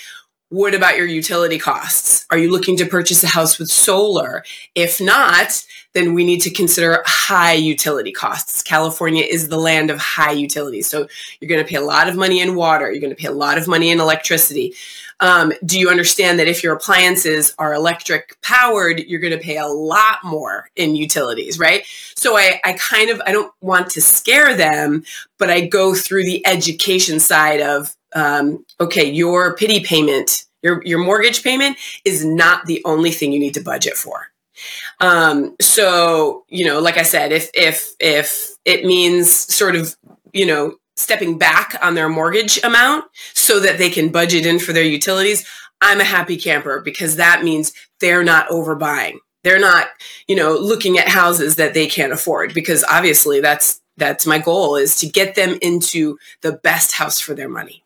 What 0.50 0.76
about 0.76 0.98
your 0.98 1.08
utility 1.08 1.58
costs? 1.58 2.28
Are 2.30 2.38
you 2.38 2.52
looking 2.52 2.78
to 2.78 2.86
purchase 2.86 3.24
a 3.24 3.28
house 3.28 3.58
with 3.58 3.70
solar? 3.70 4.44
If 4.76 5.02
not, 5.02 5.66
then 5.94 6.14
we 6.14 6.24
need 6.24 6.42
to 6.42 6.52
consider 6.52 7.02
high 7.06 7.54
utility 7.54 8.12
costs. 8.12 8.62
California 8.62 9.24
is 9.24 9.50
the 9.50 9.58
land 9.58 9.90
of 9.90 10.00
high 10.00 10.32
utilities. 10.32 10.88
So 10.88 11.08
you're 11.40 11.50
going 11.50 11.64
to 11.64 11.68
pay 11.68 11.78
a 11.78 11.82
lot 11.82 12.08
of 12.08 12.16
money 12.16 12.40
in 12.40 12.56
water. 12.56 12.92
You're 12.92 13.02
going 13.02 13.16
to 13.16 13.22
pay 13.22 13.28
a 13.28 13.32
lot 13.32 13.58
of 13.58 13.68
money 13.68 13.90
in 13.90 14.00
electricity. 14.00 14.76
Um, 15.20 15.54
do 15.66 15.80
you 15.80 15.90
understand 15.90 16.40
that 16.40 16.48
if 16.48 16.64
your 16.64 16.74
appliances 16.74 17.54
are 17.58 17.74
electric 17.74 18.40
powered, 18.42 19.00
you're 19.02 19.20
going 19.20 19.38
to 19.38 19.44
pay 19.44 19.58
a 19.58 19.68
lot 19.68 20.18
more 20.24 20.70
in 20.76 20.96
utilities, 20.96 21.60
right? 21.60 21.86
So 22.16 22.38
I, 22.38 22.60
I 22.64 22.74
kind 22.74 23.10
of 23.10 23.22
I 23.26 23.32
don't 23.32 23.54
want 23.62 23.90
to 23.92 24.02
scare 24.02 24.56
them, 24.56 25.04
but 25.38 25.50
I 25.50 25.62
go 25.62 25.94
through 25.94 26.24
the 26.24 26.46
education 26.46 27.20
side 27.20 27.62
of 27.62 27.96
um, 28.16 28.66
okay, 28.80 29.10
your 29.10 29.56
PITI 29.56 29.84
payment, 29.84 30.46
your 30.62 30.82
your 30.86 31.00
mortgage 31.00 31.44
payment 31.44 31.78
is 32.06 32.24
not 32.24 32.66
the 32.66 32.82
only 32.86 33.12
thing 33.12 33.32
you 33.32 33.40
need 33.40 33.56
to 33.56 33.62
budget 33.62 33.96
for. 33.96 34.28
Um, 35.00 35.56
so 35.62 36.46
you 36.50 36.66
know, 36.66 36.80
like 36.80 36.98
I 36.98 37.04
said, 37.04 37.32
if 37.32 37.50
if 37.54 37.94
if 38.00 38.52
it 38.66 38.86
means 38.86 39.32
sort 39.32 39.76
of 39.76 39.96
you 40.32 40.46
know 40.46 40.76
stepping 40.96 41.38
back 41.38 41.76
on 41.82 41.96
their 41.96 42.08
mortgage 42.08 42.64
amount 42.64 43.06
so 43.44 43.60
that 43.60 43.78
they 43.78 43.90
can 43.90 44.10
budget 44.10 44.46
in 44.46 44.60
for 44.60 44.74
their 44.74 44.84
utilities, 44.84 45.46
I'm 45.82 46.00
a 46.00 46.06
happy 46.06 46.38
camper 46.38 46.80
because 46.80 47.18
that 47.18 47.44
means 47.44 47.74
they're 48.00 48.24
not 48.24 48.48
overbuying. 48.48 49.18
They're 49.44 49.60
not, 49.60 49.88
you 50.28 50.36
know, 50.36 50.54
looking 50.54 50.98
at 50.98 51.10
houses 51.10 51.58
that 51.58 51.74
they 51.74 51.88
can't 51.88 52.14
afford 52.14 52.54
because 52.54 52.86
obviously 52.90 53.42
that's 53.42 53.82
that's 53.98 54.26
my 54.26 54.40
goal 54.40 54.76
is 54.76 54.98
to 55.00 55.08
get 55.08 55.36
them 55.36 55.60
into 55.62 56.18
the 56.42 56.54
best 56.54 56.94
house 56.94 57.20
for 57.20 57.34
their 57.34 57.50
money. 57.50 57.84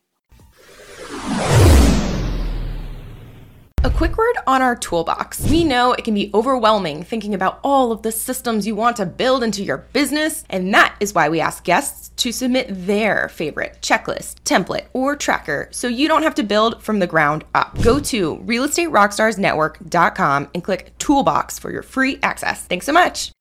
A 3.87 3.89
quick 3.89 4.17
word 4.17 4.35
on 4.45 4.61
our 4.61 4.75
toolbox. 4.75 5.49
We 5.49 5.63
know 5.63 5.93
it 5.93 6.03
can 6.03 6.13
be 6.13 6.29
overwhelming 6.33 7.03
thinking 7.03 7.33
about 7.33 7.61
all 7.63 7.93
of 7.93 8.01
the 8.01 8.11
systems 8.11 8.67
you 8.67 8.75
want 8.75 8.97
to 8.97 9.05
build 9.05 9.43
into 9.43 9.63
your 9.63 9.77
business, 9.77 10.43
and 10.49 10.73
that 10.73 10.93
is 10.99 11.15
why 11.15 11.29
we 11.29 11.39
ask 11.39 11.63
guests 11.63 12.09
to 12.17 12.33
submit 12.33 12.67
their 12.69 13.29
favorite 13.29 13.77
checklist, 13.81 14.41
template, 14.41 14.87
or 14.91 15.15
tracker 15.15 15.69
so 15.71 15.87
you 15.87 16.09
don't 16.09 16.23
have 16.23 16.35
to 16.35 16.43
build 16.43 16.83
from 16.83 16.99
the 16.99 17.07
ground 17.07 17.45
up. 17.55 17.81
Go 17.81 17.97
to 18.01 18.35
realestaterockstarsnetwork.com 18.39 20.49
and 20.53 20.63
click 20.65 20.91
Toolbox 20.97 21.57
for 21.57 21.71
your 21.71 21.81
free 21.81 22.19
access. 22.21 22.65
Thanks 22.65 22.85
so 22.85 22.91
much. 22.91 23.31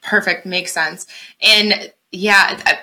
Perfect, 0.00 0.46
makes 0.46 0.72
sense. 0.72 1.06
And 1.42 1.92
yeah, 2.12 2.78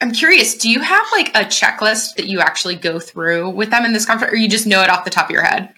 I'm 0.00 0.12
curious. 0.12 0.54
Do 0.56 0.70
you 0.70 0.80
have 0.80 1.06
like 1.12 1.30
a 1.30 1.40
checklist 1.40 2.16
that 2.16 2.26
you 2.26 2.40
actually 2.40 2.76
go 2.76 3.00
through 3.00 3.50
with 3.50 3.70
them 3.70 3.84
in 3.84 3.92
this 3.92 4.06
conference, 4.06 4.32
or 4.32 4.36
you 4.36 4.48
just 4.48 4.66
know 4.66 4.82
it 4.82 4.90
off 4.90 5.04
the 5.04 5.10
top 5.10 5.26
of 5.26 5.30
your 5.32 5.42
head? 5.42 5.74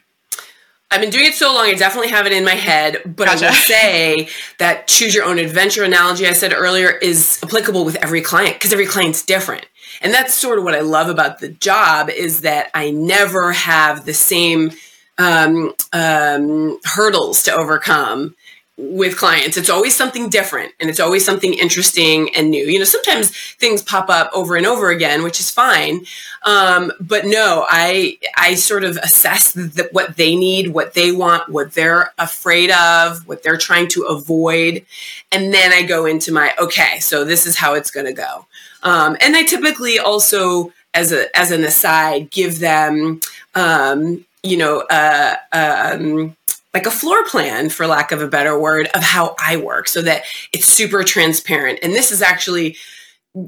I've 0.92 1.00
been 1.00 1.10
doing 1.10 1.26
it 1.26 1.34
so 1.34 1.54
long, 1.54 1.66
I 1.66 1.74
definitely 1.74 2.10
have 2.10 2.26
it 2.26 2.32
in 2.32 2.44
my 2.44 2.54
head, 2.54 3.02
but 3.06 3.28
I 3.28 3.34
will 3.34 3.52
say 3.66 4.28
that 4.58 4.88
choose 4.88 5.14
your 5.14 5.24
own 5.24 5.38
adventure 5.38 5.84
analogy 5.84 6.26
I 6.26 6.32
said 6.32 6.52
earlier 6.52 6.90
is 6.90 7.38
applicable 7.44 7.84
with 7.84 7.94
every 7.96 8.22
client 8.22 8.56
because 8.56 8.72
every 8.72 8.86
client's 8.86 9.24
different. 9.24 9.66
And 10.02 10.12
that's 10.12 10.34
sort 10.34 10.58
of 10.58 10.64
what 10.64 10.74
I 10.74 10.80
love 10.80 11.08
about 11.08 11.38
the 11.38 11.48
job 11.48 12.10
is 12.10 12.40
that 12.40 12.70
I 12.74 12.90
never 12.90 13.52
have 13.52 14.04
the 14.04 14.14
same 14.14 14.72
um, 15.16 15.74
um, 15.92 16.78
hurdles 16.84 17.44
to 17.44 17.54
overcome 17.54 18.34
with 18.82 19.18
clients. 19.18 19.56
It's 19.56 19.68
always 19.68 19.94
something 19.94 20.30
different 20.30 20.72
and 20.80 20.88
it's 20.88 21.00
always 21.00 21.24
something 21.24 21.52
interesting 21.52 22.34
and 22.34 22.50
new. 22.50 22.64
You 22.64 22.78
know, 22.78 22.84
sometimes 22.84 23.30
things 23.54 23.82
pop 23.82 24.08
up 24.08 24.30
over 24.32 24.56
and 24.56 24.66
over 24.66 24.90
again, 24.90 25.22
which 25.22 25.38
is 25.38 25.50
fine. 25.50 26.00
Um, 26.44 26.90
but 27.00 27.26
no, 27.26 27.66
I 27.68 28.18
I 28.36 28.54
sort 28.54 28.84
of 28.84 28.96
assess 28.96 29.52
the, 29.52 29.88
what 29.92 30.16
they 30.16 30.34
need, 30.34 30.68
what 30.68 30.94
they 30.94 31.12
want, 31.12 31.48
what 31.50 31.72
they're 31.72 32.12
afraid 32.18 32.70
of, 32.70 33.26
what 33.28 33.42
they're 33.42 33.58
trying 33.58 33.88
to 33.88 34.04
avoid, 34.04 34.84
and 35.30 35.52
then 35.52 35.72
I 35.72 35.82
go 35.82 36.06
into 36.06 36.32
my 36.32 36.54
okay. 36.58 36.98
So 37.00 37.24
this 37.24 37.46
is 37.46 37.56
how 37.56 37.74
it's 37.74 37.90
going 37.90 38.06
to 38.06 38.12
go. 38.14 38.46
Um, 38.82 39.16
and 39.20 39.36
I 39.36 39.44
typically 39.44 39.98
also, 39.98 40.72
as 40.94 41.12
a 41.12 41.36
as 41.36 41.50
an 41.50 41.64
aside, 41.64 42.30
give 42.30 42.60
them, 42.60 43.20
um, 43.54 44.24
you 44.42 44.56
know, 44.56 44.80
uh, 44.90 45.36
um, 45.52 46.36
like 46.72 46.86
a 46.86 46.90
floor 46.90 47.24
plan, 47.24 47.68
for 47.68 47.86
lack 47.86 48.12
of 48.12 48.22
a 48.22 48.28
better 48.28 48.58
word, 48.58 48.88
of 48.94 49.02
how 49.02 49.34
I 49.42 49.56
work, 49.56 49.88
so 49.88 50.02
that 50.02 50.22
it's 50.52 50.66
super 50.66 51.02
transparent. 51.02 51.80
And 51.82 51.92
this 51.92 52.12
is 52.12 52.22
actually 52.22 52.76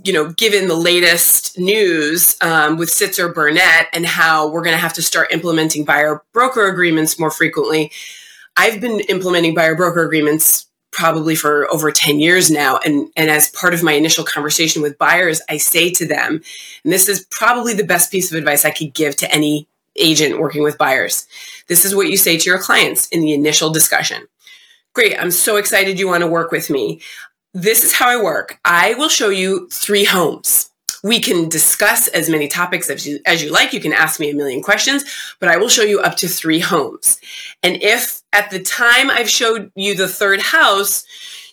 you 0.05 0.13
know, 0.13 0.31
given 0.31 0.69
the 0.69 0.77
latest 0.77 1.59
news 1.59 2.37
um, 2.41 2.77
with 2.77 2.89
Sitzer 2.89 3.35
Burnett 3.35 3.89
and 3.93 4.07
how 4.07 4.49
we're 4.49 4.63
going 4.63 4.77
to 4.77 4.81
have 4.81 4.93
to 4.95 5.03
start 5.03 5.33
implementing 5.33 5.85
buyer 5.85 6.23
broker 6.33 6.67
agreements 6.69 7.19
more 7.19 7.33
frequently, 7.33 7.91
I've 8.57 8.81
been 8.81 9.01
implementing 9.01 9.55
buyer 9.55 9.75
broker 9.75 10.05
agreements 10.05 10.67
probably 10.93 11.35
for 11.35 11.69
over 11.73 11.91
10 11.91 12.21
years 12.21 12.51
now. 12.51 12.79
And, 12.85 13.09
and 13.17 13.31
as 13.31 13.49
part 13.49 13.75
of 13.75 13.83
my 13.83 13.93
initial 13.93 14.25
conversation 14.25 14.83
with 14.83 14.99
buyers, 14.99 15.41
I 15.49 15.57
say 15.57 15.91
to 15.93 16.07
them, 16.07 16.43
and 16.85 16.93
this 16.93 17.09
is 17.09 17.27
probably 17.31 17.75
the 17.75 17.83
best 17.83 18.13
piece 18.13 18.31
of 18.31 18.39
advice 18.39 18.65
I 18.65 18.71
could 18.71 18.93
give 18.95 19.17
to 19.17 19.35
any 19.35 19.67
agent 19.97 20.41
working 20.41 20.63
with 20.63 20.79
buyers. 20.79 21.27
This 21.69 21.85
is 21.85 21.95
what 21.95 22.09
you 22.09 22.17
say 22.17 22.39
to 22.39 22.51
your 22.51 22.59
clients 22.59 23.09
in 23.09 23.21
the 23.21 23.33
initial 23.33 23.71
discussion. 23.71 24.27
Great, 24.95 25.19
I'm 25.19 25.31
so 25.31 25.57
excited 25.57 25.99
you 25.99 26.09
want 26.09 26.23
to 26.23 26.27
work 26.27 26.53
with 26.53 26.71
me. 26.71 27.01
This 27.55 27.85
is 27.85 27.93
how 27.93 28.09
I 28.09 28.23
work. 28.23 28.59
I 28.65 28.95
will 28.95 29.09
show 29.09 29.29
you 29.29 29.69
three 29.71 30.05
homes. 30.05 30.71
We 31.05 31.19
can 31.19 31.49
discuss 31.49 32.09
as 32.09 32.31
many 32.31 32.47
topics 32.47 32.89
as 32.89 33.07
you, 33.07 33.19
as 33.27 33.43
you 33.43 33.51
like. 33.51 33.73
You 33.73 33.81
can 33.81 33.93
ask 33.93 34.21
me 34.21 34.31
a 34.31 34.35
million 34.35 34.63
questions, 34.63 35.05
but 35.41 35.49
I 35.49 35.57
will 35.57 35.69
show 35.69 35.83
you 35.83 36.01
up 36.01 36.17
to 36.19 36.29
three 36.29 36.61
homes. 36.61 37.21
And 37.63 37.83
if 37.83 38.23
at 38.33 38.51
the 38.51 38.61
time 38.61 39.11
I've 39.11 39.29
showed 39.29 39.73
you 39.75 39.95
the 39.95 40.09
third 40.09 40.41
house, 40.41 41.05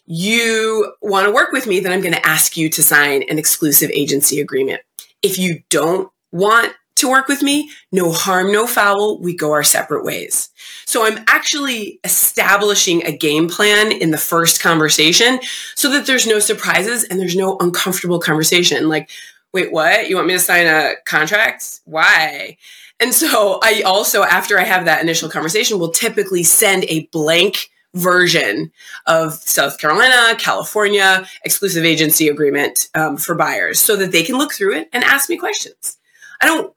you 0.06 0.94
want 1.02 1.28
to 1.28 1.34
work 1.34 1.52
with 1.52 1.68
me, 1.68 1.80
then 1.80 1.92
I'm 1.92 2.02
going 2.02 2.14
to 2.14 2.28
ask 2.28 2.58
you 2.58 2.70
to 2.70 2.84
sign 2.84 3.24
an 3.30 3.38
exclusive 3.38 3.90
agency 3.92 4.40
agreement. 4.40 4.82
If 5.22 5.38
you 5.38 5.64
don't 5.70 6.12
want 6.32 6.74
to 7.00 7.10
work 7.10 7.28
with 7.28 7.42
me, 7.42 7.72
no 7.92 8.12
harm, 8.12 8.52
no 8.52 8.68
foul, 8.68 9.20
we 9.20 9.36
go 9.36 9.52
our 9.52 9.64
separate 9.64 10.04
ways. 10.04 10.50
So 10.86 11.06
I'm 11.06 11.24
actually 11.28 12.00
establishing 12.04 13.06
a 13.06 13.16
game 13.16 13.50
plan 13.50 13.92
in 13.92 14.12
the 14.12 14.18
first 14.18 14.62
conversation 14.62 15.40
so 15.76 15.90
that 15.92 16.06
there's 16.06 16.28
no 16.28 16.40
surprises 16.40 17.04
and 17.04 17.20
there's 17.20 17.36
no 17.36 17.58
uncomfortable 17.60 18.20
conversation. 18.20 18.90
Like, 18.90 19.10
wait, 19.54 19.72
what? 19.72 20.10
You 20.10 20.16
want 20.16 20.28
me 20.28 20.34
to 20.34 20.40
sign 20.40 20.68
a 20.68 20.96
contract? 21.06 21.82
Why? 21.86 22.58
And 23.00 23.14
so 23.14 23.60
I 23.64 23.82
also, 23.82 24.24
after 24.24 24.60
I 24.60 24.64
have 24.64 24.86
that 24.86 25.02
initial 25.02 25.30
conversation, 25.30 25.80
will 25.80 25.92
typically 25.92 26.44
send 26.44 26.84
a 26.86 27.06
blank 27.08 27.70
version 27.96 28.72
of 29.08 29.34
South 29.34 29.80
Carolina, 29.80 30.36
California 30.38 31.26
exclusive 31.44 31.86
agency 31.86 32.28
agreement 32.28 32.88
um, 32.94 33.18
for 33.18 33.36
buyers 33.36 33.80
so 33.80 33.96
that 33.96 34.12
they 34.12 34.24
can 34.24 34.38
look 34.38 34.54
through 34.54 34.76
it 34.76 34.90
and 34.94 35.04
ask 35.04 35.30
me 35.30 35.38
questions. 35.38 35.98
I 36.42 36.46
don't, 36.46 36.74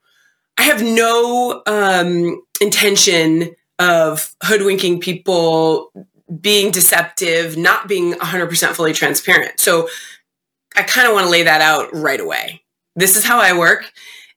I 0.57 0.63
have 0.63 0.81
no 0.81 1.61
um, 1.65 2.43
intention 2.61 3.55
of 3.79 4.33
hoodwinking 4.43 4.99
people, 4.99 5.91
being 6.41 6.71
deceptive, 6.71 7.57
not 7.57 7.87
being 7.87 8.13
100% 8.13 8.67
fully 8.69 8.93
transparent. 8.93 9.59
So 9.59 9.89
I 10.75 10.83
kind 10.83 11.07
of 11.07 11.13
want 11.13 11.25
to 11.25 11.31
lay 11.31 11.43
that 11.43 11.61
out 11.61 11.93
right 11.93 12.19
away. 12.19 12.61
This 12.95 13.15
is 13.15 13.25
how 13.25 13.39
I 13.39 13.57
work 13.57 13.91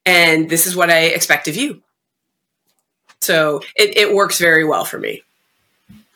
and 0.05 0.49
this 0.49 0.67
is 0.67 0.77
what 0.77 0.91
I 0.91 1.07
expect 1.07 1.49
of 1.49 1.57
you. 1.57 1.83
So 3.21 3.61
it, 3.75 3.97
it 3.97 4.15
works 4.15 4.39
very 4.39 4.65
well 4.65 4.85
for 4.85 4.99
me. 4.99 5.23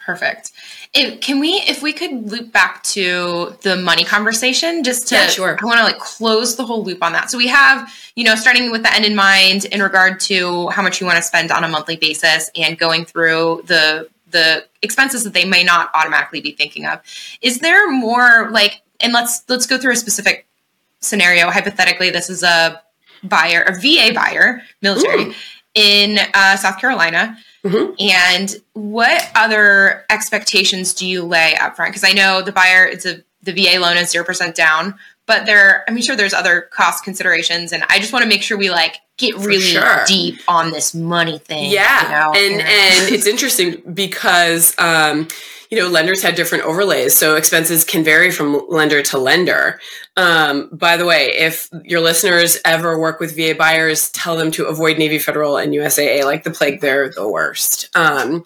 Perfect. 0.05 0.53
If, 0.93 1.21
can 1.21 1.39
we, 1.39 1.53
if 1.69 1.83
we 1.83 1.93
could 1.93 2.31
loop 2.31 2.53
back 2.53 2.83
to 2.83 3.57
the 3.63 3.77
money 3.77 4.03
conversation, 4.03 4.83
just 4.83 5.07
to, 5.09 5.15
yeah, 5.15 5.27
sure. 5.29 5.57
I 5.61 5.65
want 5.65 5.79
to 5.79 5.85
like 5.85 5.99
close 5.99 6.57
the 6.57 6.67
whole 6.67 6.83
loop 6.83 7.03
on 7.03 7.13
that. 7.13 7.31
So 7.31 7.39
we 7.39 7.47
have, 7.47 7.93
you 8.17 8.25
know, 8.25 8.35
starting 8.35 8.73
with 8.73 8.83
the 8.83 8.93
end 8.93 9.05
in 9.05 9.15
mind 9.15 9.67
in 9.67 9.81
regard 9.81 10.19
to 10.21 10.69
how 10.71 10.83
much 10.83 11.01
you 11.01 11.07
want 11.07 11.17
to 11.17 11.23
spend 11.23 11.53
on 11.53 11.63
a 11.63 11.69
monthly 11.69 11.97
basis 11.97 12.51
and 12.57 12.77
going 12.79 13.05
through 13.05 13.63
the 13.67 14.09
the 14.31 14.65
expenses 14.83 15.25
that 15.25 15.33
they 15.33 15.45
may 15.45 15.65
not 15.65 15.91
automatically 15.93 16.41
be 16.41 16.53
thinking 16.53 16.87
of. 16.87 17.01
Is 17.43 17.59
there 17.59 17.91
more 17.91 18.49
like, 18.53 18.81
and 19.01 19.13
let's 19.13 19.43
let's 19.49 19.67
go 19.67 19.77
through 19.77 19.93
a 19.93 19.97
specific 19.97 20.47
scenario. 21.01 21.51
Hypothetically, 21.51 22.11
this 22.11 22.31
is 22.31 22.43
a 22.43 22.81
buyer, 23.25 23.63
a 23.63 23.75
VA 23.75 24.13
buyer, 24.15 24.63
military 24.83 25.25
Ooh. 25.25 25.35
in 25.75 26.19
uh, 26.35 26.57
South 26.57 26.79
Carolina. 26.79 27.37
Mm-hmm. 27.65 27.95
And 27.99 28.57
what 28.73 29.31
other 29.35 30.05
expectations 30.11 30.95
do 30.95 31.07
you 31.07 31.23
lay 31.23 31.55
up 31.57 31.77
front? 31.77 31.93
Because 31.93 32.05
I 32.05 32.13
know 32.13 32.43
the 32.43 32.53
buyer, 32.53 32.87
it's 32.87 33.07
a 33.07 33.23
the 33.43 33.53
VA 33.53 33.79
loan 33.79 33.97
is 33.97 34.11
zero 34.11 34.25
percent 34.25 34.55
down, 34.55 34.99
but 35.27 35.47
there, 35.47 35.85
I'm 35.89 36.01
sure 36.03 36.17
there's 36.17 36.35
other 36.35 36.63
cost 36.63 37.05
considerations, 37.05 37.73
and 37.73 37.85
I 37.89 37.99
just 37.99 38.13
want 38.13 38.23
to 38.23 38.29
make 38.29 38.43
sure 38.43 38.59
we 38.59 38.71
like 38.71 38.97
get 39.17 39.35
really 39.37 39.61
sure. 39.61 40.05
deep 40.07 40.41
on 40.49 40.73
this 40.73 40.95
money 40.95 41.39
thing. 41.39 41.71
Yeah, 41.71 42.03
you 42.03 42.09
know? 42.11 42.33
and 42.39 42.61
and 42.61 43.15
it's 43.15 43.27
interesting 43.27 43.81
because 43.95 44.75
um, 44.79 45.29
you 45.71 45.79
know, 45.79 45.89
lenders 45.89 46.23
had 46.23 46.35
different 46.35 46.65
overlays, 46.65 47.17
so 47.17 47.37
expenses 47.37 47.85
can 47.85 48.03
vary 48.03 48.33
from 48.33 48.61
lender 48.69 49.03
to 49.03 49.19
lender. 49.19 49.81
Um, 50.17 50.69
by 50.73 50.97
the 50.97 51.07
way, 51.07 51.27
if 51.27 51.69
your 51.85 52.01
listeners 52.01 52.59
ever 52.65 52.99
work 52.99 53.21
with 53.21 53.37
VA 53.37 53.55
buyers, 53.57 54.11
tell 54.11 54.37
them 54.37 54.51
to 54.53 54.67
avoid 54.67 54.99
Navy 54.99 55.19
Federal 55.19 55.57
and 55.57 55.73
USAA 55.73 56.25
like 56.25 56.43
the 56.43 56.51
plague. 56.51 56.81
They're 56.81 57.11
the 57.11 57.29
worst. 57.29 57.89
Um, 57.95 58.43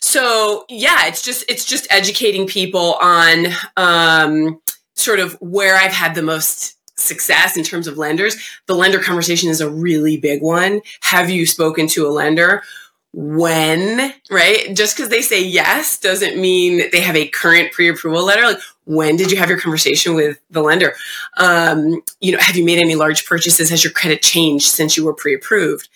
so 0.00 0.64
yeah, 0.68 1.06
it's 1.06 1.22
just 1.22 1.44
it's 1.48 1.64
just 1.64 1.86
educating 1.90 2.46
people 2.46 2.94
on 2.94 3.46
um, 3.76 4.60
sort 4.94 5.20
of 5.20 5.34
where 5.40 5.76
I've 5.76 5.92
had 5.92 6.16
the 6.16 6.22
most 6.22 6.76
success 6.96 7.56
in 7.56 7.64
terms 7.64 7.86
of 7.86 7.98
lenders. 7.98 8.36
The 8.66 8.74
lender 8.74 9.00
conversation 9.00 9.48
is 9.48 9.60
a 9.60 9.70
really 9.70 10.16
big 10.16 10.42
one. 10.42 10.80
Have 11.02 11.30
you 11.30 11.46
spoken 11.46 11.86
to 11.88 12.06
a 12.06 12.10
lender? 12.10 12.62
When, 13.16 14.12
right? 14.28 14.74
Just 14.74 14.96
because 14.96 15.08
they 15.08 15.22
say 15.22 15.42
yes 15.42 15.98
doesn't 16.00 16.36
mean 16.36 16.90
they 16.90 17.00
have 17.00 17.14
a 17.14 17.28
current 17.28 17.72
pre-approval 17.72 18.24
letter. 18.24 18.42
Like, 18.42 18.58
when 18.86 19.16
did 19.16 19.30
you 19.30 19.38
have 19.38 19.48
your 19.48 19.60
conversation 19.60 20.14
with 20.14 20.40
the 20.50 20.62
lender? 20.62 20.94
Um, 21.36 22.02
you 22.20 22.32
know, 22.32 22.38
have 22.38 22.56
you 22.56 22.64
made 22.64 22.80
any 22.80 22.96
large 22.96 23.24
purchases? 23.24 23.70
Has 23.70 23.84
your 23.84 23.92
credit 23.92 24.20
changed 24.20 24.66
since 24.66 24.96
you 24.96 25.04
were 25.04 25.14
pre-approved? 25.14 25.88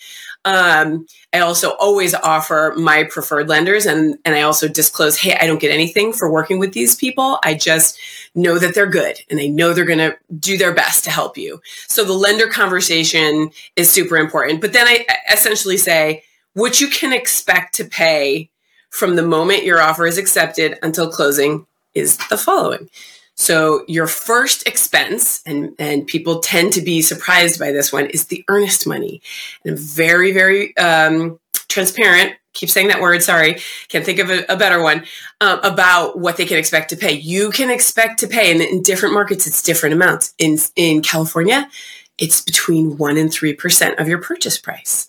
Um, 0.44 1.07
I 1.33 1.40
also 1.40 1.70
always 1.72 2.14
offer 2.14 2.72
my 2.76 3.04
preferred 3.04 3.48
lenders, 3.48 3.85
and 3.85 4.16
and 4.24 4.35
I 4.35 4.42
also 4.42 4.68
disclose, 4.68 5.18
hey, 5.18 5.37
I 5.38 5.46
don't 5.46 5.61
get 5.61 5.72
anything 5.72 6.12
for 6.12 6.31
working 6.31 6.59
with 6.59 6.72
these 6.72 6.94
people. 6.94 7.38
I 7.44 7.54
just 7.54 7.98
know 8.35 8.59
that 8.59 8.74
they're 8.74 8.87
good, 8.87 9.18
and 9.28 9.40
I 9.40 9.48
know 9.48 9.74
they're 9.74 9.85
going 9.85 9.98
to 9.98 10.16
do 10.38 10.57
their 10.57 10.72
best 10.72 11.04
to 11.04 11.11
help 11.11 11.37
you. 11.37 11.61
So 11.88 12.04
the 12.04 12.12
lender 12.14 12.46
conversation 12.46 13.50
is 13.74 13.90
super 13.90 14.16
important. 14.16 14.61
But 14.61 14.72
then 14.72 14.87
I 14.87 15.04
essentially 15.31 15.76
say 15.76 16.22
what 16.54 16.80
you 16.80 16.88
can 16.88 17.12
expect 17.12 17.74
to 17.76 17.84
pay 17.84 18.50
from 18.90 19.16
the 19.16 19.22
moment 19.22 19.64
your 19.64 19.80
offer 19.80 20.06
is 20.06 20.18
accepted 20.18 20.78
until 20.82 21.11
closing 21.11 21.66
is 21.94 22.16
the 22.28 22.37
following. 22.37 22.88
So 23.37 23.84
your 23.87 24.08
first 24.08 24.66
expense, 24.66 25.42
and, 25.46 25.74
and 25.78 26.06
people 26.06 26.40
tend 26.40 26.72
to 26.72 26.80
be 26.80 27.02
surprised 27.02 27.61
by 27.61 27.70
this 27.70 27.92
one, 27.92 28.06
is 28.06 28.26
the 28.26 28.44
earnest 28.48 28.87
money. 28.87 29.22
And 29.64 29.78
very, 29.78 30.32
very 30.32 30.76
um, 30.76 31.38
transparent, 31.68 32.34
keep 32.52 32.68
saying 32.68 32.88
that 32.88 33.00
word, 33.00 33.22
sorry, 33.22 33.61
can't 33.87 34.04
think 34.04 34.18
of 34.18 34.30
a, 34.30 34.44
a 34.48 34.56
better 34.56 34.82
one, 34.82 35.04
um, 35.40 35.61
about 35.62 36.18
what 36.18 36.37
they 36.37 36.46
can 36.46 36.58
expect 36.58 36.90
to 36.90 36.96
pay. 36.96 37.12
You 37.12 37.50
can 37.50 37.70
expect 37.70 38.18
to 38.20 38.26
pay, 38.26 38.50
and 38.50 38.61
in 38.61 38.82
different 38.82 39.14
markets, 39.14 39.46
it's 39.46 39.62
different 39.62 39.94
amounts. 39.94 40.34
In, 40.38 40.58
in 40.74 41.00
California, 41.00 41.70
it's 42.18 42.40
between 42.40 42.96
1% 42.96 43.20
and 43.20 43.30
3% 43.30 44.00
of 44.00 44.08
your 44.08 44.20
purchase 44.20 44.58
price 44.58 45.08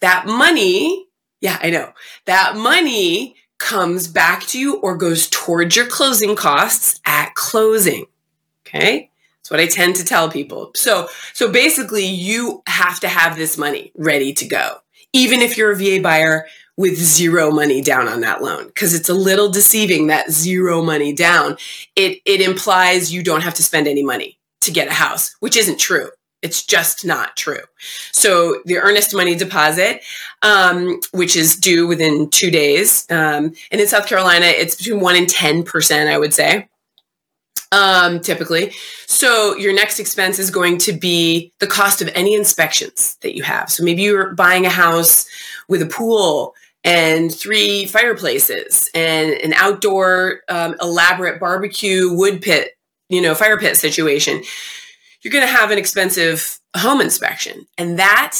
that 0.00 0.26
money, 0.26 1.06
yeah, 1.40 1.58
I 1.62 1.70
know, 1.70 1.92
that 2.26 2.56
money 2.56 3.36
comes 3.58 4.06
back 4.08 4.46
to 4.48 4.58
you 4.58 4.76
or 4.76 4.96
goes 4.96 5.28
towards 5.28 5.74
your 5.76 5.86
closing 5.86 6.36
costs 6.36 7.00
at 7.04 7.34
closing. 7.34 8.06
Okay. 8.66 9.10
That's 9.38 9.50
what 9.50 9.60
I 9.60 9.66
tend 9.66 9.96
to 9.96 10.04
tell 10.04 10.30
people. 10.30 10.72
So, 10.76 11.08
so 11.32 11.50
basically 11.50 12.06
you 12.06 12.62
have 12.66 13.00
to 13.00 13.08
have 13.08 13.36
this 13.36 13.56
money 13.56 13.92
ready 13.96 14.32
to 14.34 14.46
go, 14.46 14.78
even 15.12 15.40
if 15.40 15.56
you're 15.56 15.72
a 15.72 15.76
VA 15.76 16.02
buyer 16.02 16.46
with 16.78 16.96
zero 16.96 17.50
money 17.50 17.82
down 17.82 18.06
on 18.06 18.20
that 18.20 18.40
loan 18.40 18.68
because 18.68 18.94
it's 18.94 19.08
a 19.08 19.14
little 19.14 19.50
deceiving 19.50 20.06
that 20.06 20.30
zero 20.30 20.80
money 20.80 21.12
down 21.12 21.56
it 21.96 22.22
it 22.24 22.40
implies 22.40 23.12
you 23.12 23.22
don't 23.22 23.42
have 23.42 23.54
to 23.54 23.64
spend 23.64 23.88
any 23.88 24.04
money 24.04 24.38
to 24.60 24.70
get 24.70 24.86
a 24.86 24.92
house 24.92 25.34
which 25.40 25.56
isn't 25.56 25.80
true 25.80 26.08
It's 26.40 26.64
just 26.64 27.04
not 27.04 27.36
true. 27.36 27.62
So 28.12 28.62
the 28.64 28.78
earnest 28.78 29.14
money 29.14 29.34
deposit, 29.34 30.02
um, 30.42 31.00
which 31.10 31.34
is 31.34 31.56
due 31.56 31.86
within 31.86 32.30
two 32.30 32.50
days, 32.50 33.06
um, 33.10 33.54
and 33.72 33.80
in 33.80 33.88
South 33.88 34.06
Carolina, 34.06 34.46
it's 34.46 34.76
between 34.76 35.00
one 35.00 35.16
and 35.16 35.28
ten 35.28 35.64
percent, 35.64 36.08
I 36.08 36.16
would 36.16 36.32
say, 36.32 36.68
um, 37.72 38.20
typically. 38.20 38.72
So 39.06 39.56
your 39.56 39.74
next 39.74 39.98
expense 39.98 40.38
is 40.38 40.50
going 40.50 40.78
to 40.78 40.92
be 40.92 41.52
the 41.58 41.66
cost 41.66 42.02
of 42.02 42.08
any 42.14 42.34
inspections 42.34 43.16
that 43.22 43.34
you 43.34 43.42
have. 43.42 43.68
So 43.68 43.82
maybe 43.82 44.02
you're 44.02 44.34
buying 44.34 44.64
a 44.64 44.70
house 44.70 45.28
with 45.68 45.82
a 45.82 45.86
pool 45.86 46.54
and 46.84 47.34
three 47.34 47.84
fireplaces 47.86 48.88
and 48.94 49.32
an 49.32 49.54
outdoor 49.54 50.42
um, 50.48 50.76
elaborate 50.80 51.40
barbecue 51.40 52.12
wood 52.12 52.40
pit, 52.40 52.78
you 53.08 53.20
know, 53.20 53.34
fire 53.34 53.58
pit 53.58 53.76
situation 53.76 54.44
you're 55.22 55.32
going 55.32 55.46
to 55.46 55.52
have 55.52 55.70
an 55.70 55.78
expensive 55.78 56.60
home 56.76 57.00
inspection. 57.00 57.66
And 57.76 57.98
that, 57.98 58.36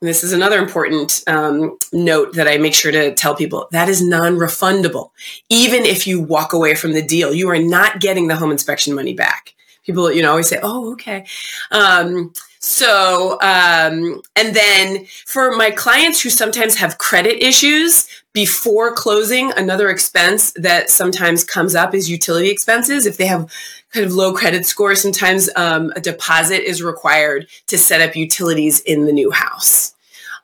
and 0.00 0.08
this 0.08 0.24
is 0.24 0.32
another 0.32 0.58
important 0.58 1.22
um, 1.26 1.76
note 1.92 2.34
that 2.34 2.48
I 2.48 2.58
make 2.58 2.74
sure 2.74 2.92
to 2.92 3.14
tell 3.14 3.34
people 3.34 3.68
that 3.72 3.88
is 3.88 4.06
non 4.06 4.36
refundable. 4.36 5.10
Even 5.48 5.84
if 5.84 6.06
you 6.06 6.20
walk 6.20 6.52
away 6.52 6.74
from 6.74 6.92
the 6.92 7.02
deal, 7.02 7.32
you 7.32 7.48
are 7.50 7.58
not 7.58 8.00
getting 8.00 8.28
the 8.28 8.36
home 8.36 8.50
inspection 8.50 8.94
money 8.94 9.14
back. 9.14 9.54
People, 9.84 10.12
you 10.12 10.22
know, 10.22 10.30
always 10.30 10.48
say, 10.48 10.60
oh, 10.62 10.92
okay. 10.92 11.26
Um, 11.70 12.32
so, 12.64 13.40
um, 13.40 14.22
and 14.36 14.54
then 14.54 15.06
for 15.26 15.56
my 15.56 15.72
clients 15.72 16.22
who 16.22 16.30
sometimes 16.30 16.76
have 16.76 16.96
credit 16.96 17.44
issues 17.44 18.06
before 18.32 18.92
closing, 18.94 19.50
another 19.56 19.90
expense 19.90 20.52
that 20.52 20.88
sometimes 20.88 21.42
comes 21.42 21.74
up 21.74 21.92
is 21.92 22.08
utility 22.08 22.50
expenses. 22.50 23.04
If 23.04 23.16
they 23.16 23.26
have 23.26 23.52
kind 23.92 24.06
of 24.06 24.12
low 24.12 24.32
credit 24.32 24.64
score, 24.64 24.94
sometimes 24.94 25.50
um, 25.56 25.92
a 25.96 26.00
deposit 26.00 26.62
is 26.62 26.84
required 26.84 27.48
to 27.66 27.76
set 27.76 28.00
up 28.00 28.14
utilities 28.14 28.78
in 28.78 29.06
the 29.06 29.12
new 29.12 29.32
house. 29.32 29.94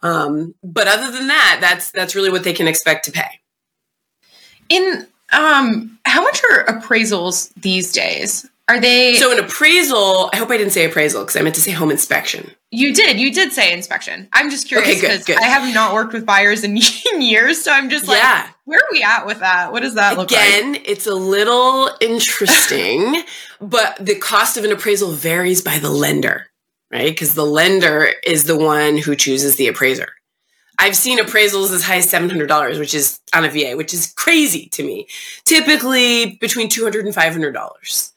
Um, 0.02 0.56
but 0.64 0.88
other 0.88 1.12
than 1.12 1.28
that, 1.28 1.58
that's 1.60 1.92
that's 1.92 2.16
really 2.16 2.30
what 2.30 2.42
they 2.42 2.52
can 2.52 2.66
expect 2.66 3.04
to 3.04 3.12
pay. 3.12 3.40
In 4.68 5.06
um, 5.32 6.00
how 6.04 6.22
much 6.22 6.42
are 6.50 6.64
appraisals 6.64 7.52
these 7.54 7.92
days? 7.92 8.44
Are 8.68 8.78
they 8.78 9.14
so 9.14 9.32
an 9.32 9.42
appraisal? 9.42 10.28
I 10.32 10.36
hope 10.36 10.50
I 10.50 10.58
didn't 10.58 10.72
say 10.72 10.84
appraisal 10.84 11.22
because 11.22 11.36
I 11.36 11.40
meant 11.40 11.54
to 11.54 11.60
say 11.62 11.70
home 11.70 11.90
inspection. 11.90 12.50
You 12.70 12.94
did. 12.94 13.18
You 13.18 13.32
did 13.32 13.52
say 13.52 13.72
inspection. 13.72 14.28
I'm 14.34 14.50
just 14.50 14.68
curious 14.68 15.00
because 15.00 15.22
okay, 15.22 15.36
I 15.36 15.44
have 15.44 15.72
not 15.72 15.94
worked 15.94 16.12
with 16.12 16.26
buyers 16.26 16.64
in 16.64 16.76
years, 17.18 17.62
so 17.62 17.72
I'm 17.72 17.88
just 17.88 18.06
like, 18.06 18.18
yeah. 18.18 18.48
where 18.66 18.78
are 18.78 18.88
we 18.92 19.02
at 19.02 19.24
with 19.24 19.40
that? 19.40 19.72
What 19.72 19.80
does 19.80 19.94
that 19.94 20.18
look 20.18 20.30
Again, 20.30 20.72
like? 20.72 20.80
Again, 20.82 20.82
it's 20.84 21.06
a 21.06 21.14
little 21.14 21.90
interesting, 22.02 23.22
but 23.60 23.96
the 23.98 24.16
cost 24.16 24.58
of 24.58 24.64
an 24.64 24.72
appraisal 24.72 25.12
varies 25.12 25.62
by 25.62 25.78
the 25.78 25.90
lender, 25.90 26.48
right? 26.90 27.10
Because 27.10 27.34
the 27.34 27.46
lender 27.46 28.10
is 28.22 28.44
the 28.44 28.58
one 28.58 28.98
who 28.98 29.16
chooses 29.16 29.56
the 29.56 29.68
appraiser. 29.68 30.08
I've 30.78 30.94
seen 30.94 31.18
appraisals 31.18 31.72
as 31.72 31.82
high 31.82 31.96
as 31.96 32.12
$700, 32.12 32.78
which 32.78 32.94
is 32.94 33.18
on 33.34 33.46
a 33.46 33.50
VA, 33.50 33.76
which 33.76 33.94
is 33.94 34.12
crazy 34.12 34.66
to 34.66 34.84
me. 34.84 35.08
Typically 35.44 36.36
between 36.36 36.68
$200 36.68 37.00
and 37.00 37.14
$500 37.14 38.12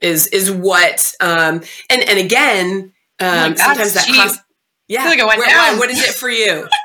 is 0.00 0.26
is 0.28 0.50
what 0.50 1.14
um 1.20 1.62
and 1.88 2.02
and 2.02 2.18
again 2.18 2.92
um 3.20 3.56
sometimes 3.56 3.94
that 3.94 4.06
cost 4.06 4.40
yeah. 4.88 5.04
Like 5.04 5.18
where, 5.18 5.78
what 5.78 5.88
is 5.88 6.02
it 6.02 6.14
for 6.14 6.28
you? 6.28 6.68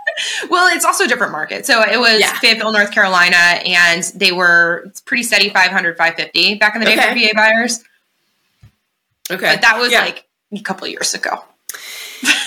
Well 0.49 0.73
it's 0.73 0.85
also 0.85 1.03
a 1.03 1.07
different 1.09 1.33
market. 1.33 1.65
So 1.65 1.81
it 1.81 1.99
was 1.99 2.21
yeah. 2.21 2.39
fayetteville 2.39 2.71
north 2.71 2.91
carolina 2.91 3.35
and 3.35 4.01
they 4.15 4.31
were 4.31 4.89
pretty 5.03 5.23
steady 5.23 5.49
500 5.49 5.97
550 5.97 6.55
back 6.55 6.73
in 6.73 6.79
the 6.79 6.85
day 6.85 6.93
okay. 6.93 7.09
for 7.09 7.19
va 7.19 7.33
buyers. 7.35 7.83
Okay. 9.29 9.55
But 9.55 9.61
that 9.61 9.77
was 9.77 9.91
yeah. 9.91 10.01
like 10.01 10.25
a 10.53 10.61
couple 10.61 10.87
years 10.87 11.15
ago 11.15 11.43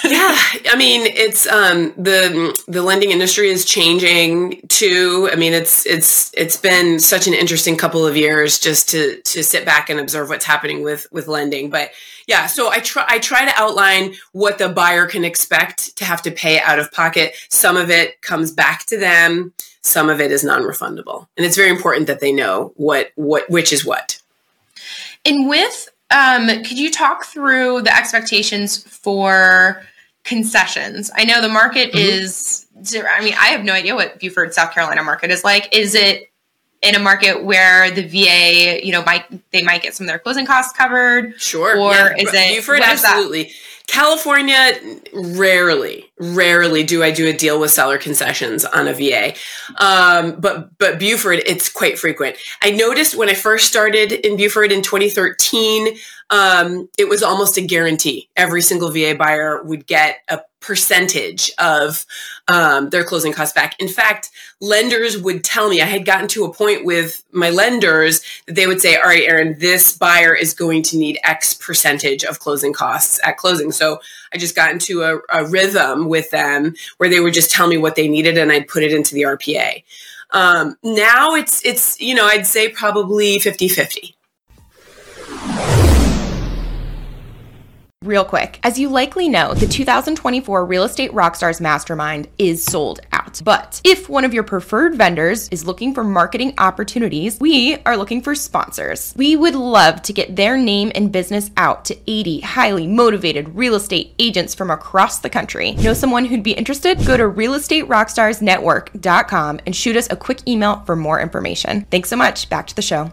yeah, 0.04 0.36
I 0.70 0.74
mean, 0.76 1.02
it's 1.06 1.46
um, 1.46 1.92
the 1.96 2.58
the 2.66 2.82
lending 2.82 3.10
industry 3.10 3.48
is 3.48 3.64
changing 3.64 4.62
too. 4.68 5.28
I 5.32 5.36
mean, 5.36 5.52
it's 5.52 5.84
it's 5.86 6.32
it's 6.34 6.56
been 6.56 6.98
such 6.98 7.26
an 7.26 7.34
interesting 7.34 7.76
couple 7.76 8.06
of 8.06 8.16
years 8.16 8.58
just 8.58 8.88
to 8.90 9.20
to 9.22 9.42
sit 9.42 9.64
back 9.64 9.90
and 9.90 10.00
observe 10.00 10.28
what's 10.28 10.44
happening 10.44 10.82
with 10.82 11.06
with 11.12 11.28
lending. 11.28 11.70
But 11.70 11.90
yeah, 12.26 12.46
so 12.46 12.70
I 12.70 12.80
try 12.80 13.04
I 13.08 13.18
try 13.18 13.44
to 13.44 13.60
outline 13.60 14.14
what 14.32 14.58
the 14.58 14.68
buyer 14.68 15.06
can 15.06 15.24
expect 15.24 15.96
to 15.96 16.04
have 16.04 16.22
to 16.22 16.30
pay 16.30 16.60
out 16.60 16.78
of 16.78 16.92
pocket. 16.92 17.34
Some 17.48 17.76
of 17.76 17.90
it 17.90 18.20
comes 18.22 18.52
back 18.52 18.86
to 18.86 18.98
them. 18.98 19.52
Some 19.82 20.08
of 20.10 20.20
it 20.20 20.32
is 20.32 20.44
non-refundable, 20.44 21.26
and 21.36 21.46
it's 21.46 21.56
very 21.56 21.70
important 21.70 22.06
that 22.08 22.20
they 22.20 22.32
know 22.32 22.72
what 22.76 23.12
what 23.16 23.48
which 23.50 23.72
is 23.72 23.84
what. 23.84 24.20
And 25.24 25.48
with 25.48 25.90
um, 26.10 26.46
could 26.46 26.78
you 26.78 26.90
talk 26.90 27.24
through 27.24 27.82
the 27.82 27.94
expectations 27.94 28.82
for 28.82 29.82
concessions? 30.24 31.10
I 31.14 31.24
know 31.24 31.40
the 31.40 31.48
market 31.48 31.92
mm-hmm. 31.92 31.98
is, 31.98 32.66
I 32.94 33.22
mean, 33.22 33.34
I 33.38 33.48
have 33.48 33.64
no 33.64 33.72
idea 33.72 33.94
what 33.94 34.18
Beaufort, 34.18 34.54
South 34.54 34.72
Carolina 34.72 35.02
market 35.02 35.30
is 35.30 35.44
like. 35.44 35.74
Is 35.74 35.94
it 35.94 36.30
in 36.82 36.94
a 36.94 36.98
market 36.98 37.44
where 37.44 37.90
the 37.90 38.06
VA, 38.06 38.84
you 38.84 38.92
know, 38.92 39.02
might 39.02 39.24
they 39.50 39.62
might 39.62 39.82
get 39.82 39.94
some 39.94 40.04
of 40.04 40.08
their 40.08 40.18
closing 40.18 40.46
costs 40.46 40.76
covered? 40.76 41.40
Sure. 41.40 41.78
Or 41.78 41.92
yeah. 41.92 42.14
is 42.18 42.32
it 42.32 42.54
Beaufort? 42.54 42.80
Absolutely. 42.82 43.52
California, 43.88 44.74
rarely, 45.14 46.04
rarely 46.20 46.84
do 46.84 47.02
I 47.02 47.10
do 47.10 47.26
a 47.26 47.32
deal 47.32 47.58
with 47.58 47.70
seller 47.70 47.96
concessions 47.96 48.66
on 48.66 48.86
a 48.86 48.92
VA. 48.92 49.32
Um, 49.78 50.38
but 50.38 50.76
but 50.78 50.98
Beaufort, 50.98 51.40
it's 51.46 51.70
quite 51.70 51.98
frequent. 51.98 52.36
I 52.62 52.70
noticed 52.70 53.16
when 53.16 53.30
I 53.30 53.34
first 53.34 53.66
started 53.66 54.12
in 54.12 54.36
Beaufort 54.36 54.72
in 54.72 54.82
2013, 54.82 55.96
um, 56.30 56.88
it 56.98 57.08
was 57.08 57.22
almost 57.22 57.56
a 57.56 57.62
guarantee. 57.62 58.28
Every 58.36 58.62
single 58.62 58.90
VA 58.90 59.14
buyer 59.18 59.62
would 59.62 59.86
get 59.86 60.18
a 60.28 60.40
percentage 60.60 61.50
of 61.58 62.04
um, 62.48 62.90
their 62.90 63.04
closing 63.04 63.32
costs 63.32 63.54
back. 63.54 63.80
In 63.80 63.88
fact, 63.88 64.30
lenders 64.60 65.16
would 65.16 65.44
tell 65.44 65.70
me, 65.70 65.80
I 65.80 65.86
had 65.86 66.04
gotten 66.04 66.28
to 66.28 66.44
a 66.44 66.52
point 66.52 66.84
with 66.84 67.22
my 67.32 67.50
lenders 67.50 68.22
that 68.46 68.56
they 68.56 68.66
would 68.66 68.80
say, 68.80 68.96
All 68.96 69.04
right, 69.04 69.26
Ayren, 69.26 69.58
this 69.58 69.96
buyer 69.96 70.34
is 70.34 70.52
going 70.54 70.82
to 70.84 70.98
need 70.98 71.18
X 71.24 71.54
percentage 71.54 72.24
of 72.24 72.40
closing 72.40 72.72
costs 72.72 73.20
at 73.24 73.38
closing. 73.38 73.72
So 73.72 74.00
I 74.32 74.36
just 74.36 74.56
got 74.56 74.72
into 74.72 75.02
a, 75.02 75.20
a 75.30 75.46
rhythm 75.46 76.08
with 76.08 76.30
them 76.30 76.74
where 76.98 77.08
they 77.08 77.20
would 77.20 77.34
just 77.34 77.50
tell 77.50 77.68
me 77.68 77.78
what 77.78 77.94
they 77.94 78.08
needed 78.08 78.36
and 78.36 78.52
I'd 78.52 78.68
put 78.68 78.82
it 78.82 78.92
into 78.92 79.14
the 79.14 79.22
RPA. 79.22 79.84
Um, 80.30 80.76
now 80.82 81.34
it's, 81.34 81.64
it's, 81.64 81.98
you 82.00 82.14
know, 82.14 82.26
I'd 82.26 82.46
say 82.46 82.68
probably 82.68 83.38
50 83.38 83.68
50. 83.68 84.17
Real 88.04 88.24
quick, 88.24 88.60
as 88.62 88.78
you 88.78 88.88
likely 88.88 89.28
know, 89.28 89.54
the 89.54 89.66
2024 89.66 90.64
Real 90.64 90.84
Estate 90.84 91.10
Rockstars 91.10 91.60
Mastermind 91.60 92.28
is 92.38 92.62
sold 92.62 93.00
out. 93.10 93.40
But 93.44 93.80
if 93.82 94.08
one 94.08 94.24
of 94.24 94.32
your 94.32 94.44
preferred 94.44 94.94
vendors 94.94 95.48
is 95.48 95.66
looking 95.66 95.92
for 95.92 96.04
marketing 96.04 96.54
opportunities, 96.58 97.40
we 97.40 97.76
are 97.84 97.96
looking 97.96 98.22
for 98.22 98.36
sponsors. 98.36 99.12
We 99.16 99.34
would 99.34 99.56
love 99.56 100.00
to 100.02 100.12
get 100.12 100.36
their 100.36 100.56
name 100.56 100.92
and 100.94 101.10
business 101.10 101.50
out 101.56 101.84
to 101.86 101.98
80 102.06 102.42
highly 102.42 102.86
motivated 102.86 103.56
real 103.56 103.74
estate 103.74 104.14
agents 104.20 104.54
from 104.54 104.70
across 104.70 105.18
the 105.18 105.28
country. 105.28 105.72
Know 105.72 105.92
someone 105.92 106.24
who'd 106.24 106.44
be 106.44 106.52
interested? 106.52 107.04
Go 107.04 107.16
to 107.16 107.24
realestaterockstarsnetwork.com 107.24 109.60
and 109.66 109.74
shoot 109.74 109.96
us 109.96 110.06
a 110.08 110.16
quick 110.16 110.46
email 110.46 110.84
for 110.86 110.94
more 110.94 111.20
information. 111.20 111.80
Thanks 111.90 112.10
so 112.10 112.16
much. 112.16 112.48
Back 112.48 112.68
to 112.68 112.76
the 112.76 112.80
show. 112.80 113.10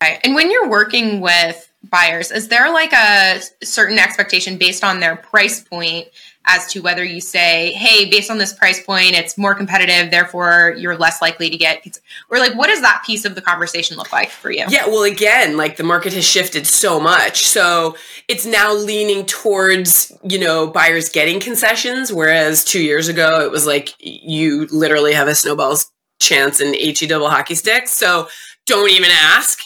And 0.00 0.34
when 0.34 0.50
you're 0.50 0.68
working 0.68 1.20
with 1.20 1.64
buyers, 1.90 2.30
is 2.30 2.48
there 2.48 2.72
like 2.72 2.92
a 2.92 3.40
certain 3.62 3.98
expectation 3.98 4.58
based 4.58 4.84
on 4.84 5.00
their 5.00 5.16
price 5.16 5.60
point 5.62 6.08
as 6.50 6.66
to 6.72 6.80
whether 6.80 7.04
you 7.04 7.20
say, 7.20 7.72
hey, 7.72 8.08
based 8.08 8.30
on 8.30 8.38
this 8.38 8.54
price 8.54 8.82
point, 8.82 9.12
it's 9.12 9.36
more 9.36 9.54
competitive, 9.54 10.10
therefore 10.10 10.74
you're 10.78 10.96
less 10.96 11.20
likely 11.20 11.50
to 11.50 11.56
get, 11.58 11.98
or 12.30 12.38
like, 12.38 12.54
what 12.54 12.68
does 12.68 12.80
that 12.80 13.02
piece 13.04 13.26
of 13.26 13.34
the 13.34 13.42
conversation 13.42 13.98
look 13.98 14.12
like 14.12 14.30
for 14.30 14.50
you? 14.50 14.64
Yeah, 14.68 14.86
well, 14.86 15.02
again, 15.02 15.58
like 15.58 15.76
the 15.76 15.84
market 15.84 16.14
has 16.14 16.26
shifted 16.26 16.66
so 16.66 16.98
much. 16.98 17.44
So 17.44 17.96
it's 18.28 18.46
now 18.46 18.72
leaning 18.72 19.26
towards, 19.26 20.10
you 20.22 20.38
know, 20.38 20.66
buyers 20.66 21.10
getting 21.10 21.38
concessions, 21.38 22.12
whereas 22.12 22.64
two 22.64 22.82
years 22.82 23.08
ago 23.08 23.40
it 23.40 23.50
was 23.50 23.66
like 23.66 23.94
you 23.98 24.66
literally 24.70 25.12
have 25.12 25.28
a 25.28 25.34
snowball's 25.34 25.90
chance 26.18 26.60
in 26.60 26.72
HE 26.72 27.06
double 27.06 27.28
hockey 27.28 27.56
sticks. 27.56 27.90
So 27.90 28.28
don't 28.64 28.90
even 28.90 29.10
ask. 29.10 29.60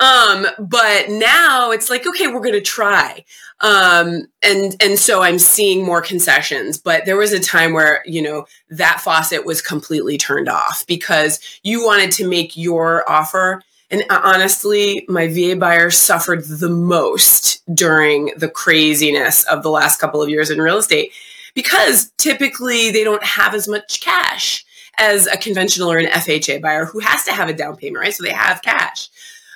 Um, 0.00 0.46
but 0.58 1.08
now 1.08 1.70
it's 1.70 1.88
like, 1.88 2.06
okay, 2.06 2.26
we're 2.26 2.40
going 2.40 2.52
to 2.52 2.60
try. 2.60 3.24
Um, 3.60 4.26
and, 4.42 4.76
and 4.82 4.98
so 4.98 5.22
I'm 5.22 5.38
seeing 5.38 5.84
more 5.84 6.02
concessions, 6.02 6.78
but 6.78 7.04
there 7.04 7.16
was 7.16 7.32
a 7.32 7.40
time 7.40 7.72
where, 7.72 8.02
you 8.04 8.20
know, 8.20 8.46
that 8.70 9.00
faucet 9.00 9.46
was 9.46 9.62
completely 9.62 10.18
turned 10.18 10.48
off 10.48 10.84
because 10.86 11.40
you 11.62 11.84
wanted 11.84 12.10
to 12.12 12.28
make 12.28 12.56
your 12.56 13.08
offer. 13.08 13.62
And 13.90 14.02
uh, 14.10 14.20
honestly, 14.24 15.04
my 15.08 15.28
VA 15.28 15.56
buyer 15.56 15.90
suffered 15.90 16.44
the 16.44 16.68
most 16.68 17.62
during 17.72 18.32
the 18.36 18.48
craziness 18.48 19.44
of 19.44 19.62
the 19.62 19.70
last 19.70 20.00
couple 20.00 20.20
of 20.20 20.28
years 20.28 20.50
in 20.50 20.60
real 20.60 20.78
estate 20.78 21.12
because 21.54 22.10
typically 22.18 22.90
they 22.90 23.04
don't 23.04 23.24
have 23.24 23.54
as 23.54 23.68
much 23.68 24.00
cash 24.00 24.64
as 24.98 25.26
a 25.26 25.36
conventional 25.36 25.90
or 25.90 25.98
an 25.98 26.06
FHA 26.06 26.60
buyer 26.60 26.84
who 26.84 26.98
has 27.00 27.24
to 27.24 27.32
have 27.32 27.48
a 27.48 27.54
down 27.54 27.76
payment, 27.76 28.00
right? 28.00 28.14
So 28.14 28.24
they 28.24 28.32
have 28.32 28.62
cash. 28.62 29.08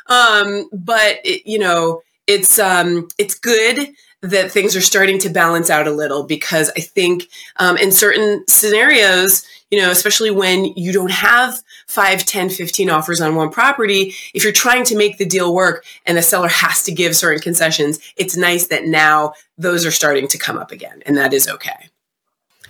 Um, 0.08 0.68
but 0.72 1.20
it, 1.24 1.46
you 1.46 1.58
know, 1.58 2.02
it's 2.26 2.58
um, 2.58 3.08
it's 3.18 3.34
good 3.34 3.94
that 4.20 4.50
things 4.50 4.74
are 4.74 4.80
starting 4.80 5.18
to 5.20 5.28
balance 5.28 5.70
out 5.70 5.86
a 5.86 5.92
little 5.92 6.24
because 6.24 6.70
I 6.76 6.80
think 6.80 7.28
um, 7.56 7.76
in 7.76 7.92
certain 7.92 8.44
scenarios, 8.48 9.46
you 9.70 9.80
know, 9.80 9.90
especially 9.90 10.30
when 10.30 10.64
you 10.64 10.92
don't 10.92 11.12
have 11.12 11.62
5, 11.86 12.24
10, 12.24 12.50
15 12.50 12.90
offers 12.90 13.20
on 13.20 13.36
one 13.36 13.50
property, 13.50 14.14
if 14.34 14.42
you're 14.42 14.52
trying 14.52 14.84
to 14.84 14.96
make 14.96 15.18
the 15.18 15.24
deal 15.24 15.54
work 15.54 15.84
and 16.04 16.18
the 16.18 16.22
seller 16.22 16.48
has 16.48 16.82
to 16.84 16.92
give 16.92 17.14
certain 17.14 17.40
concessions, 17.40 18.00
it's 18.16 18.36
nice 18.36 18.66
that 18.68 18.86
now 18.86 19.34
those 19.56 19.86
are 19.86 19.92
starting 19.92 20.26
to 20.28 20.38
come 20.38 20.58
up 20.58 20.72
again 20.72 21.02
and 21.06 21.16
that 21.16 21.32
is 21.32 21.48
okay. 21.48 21.88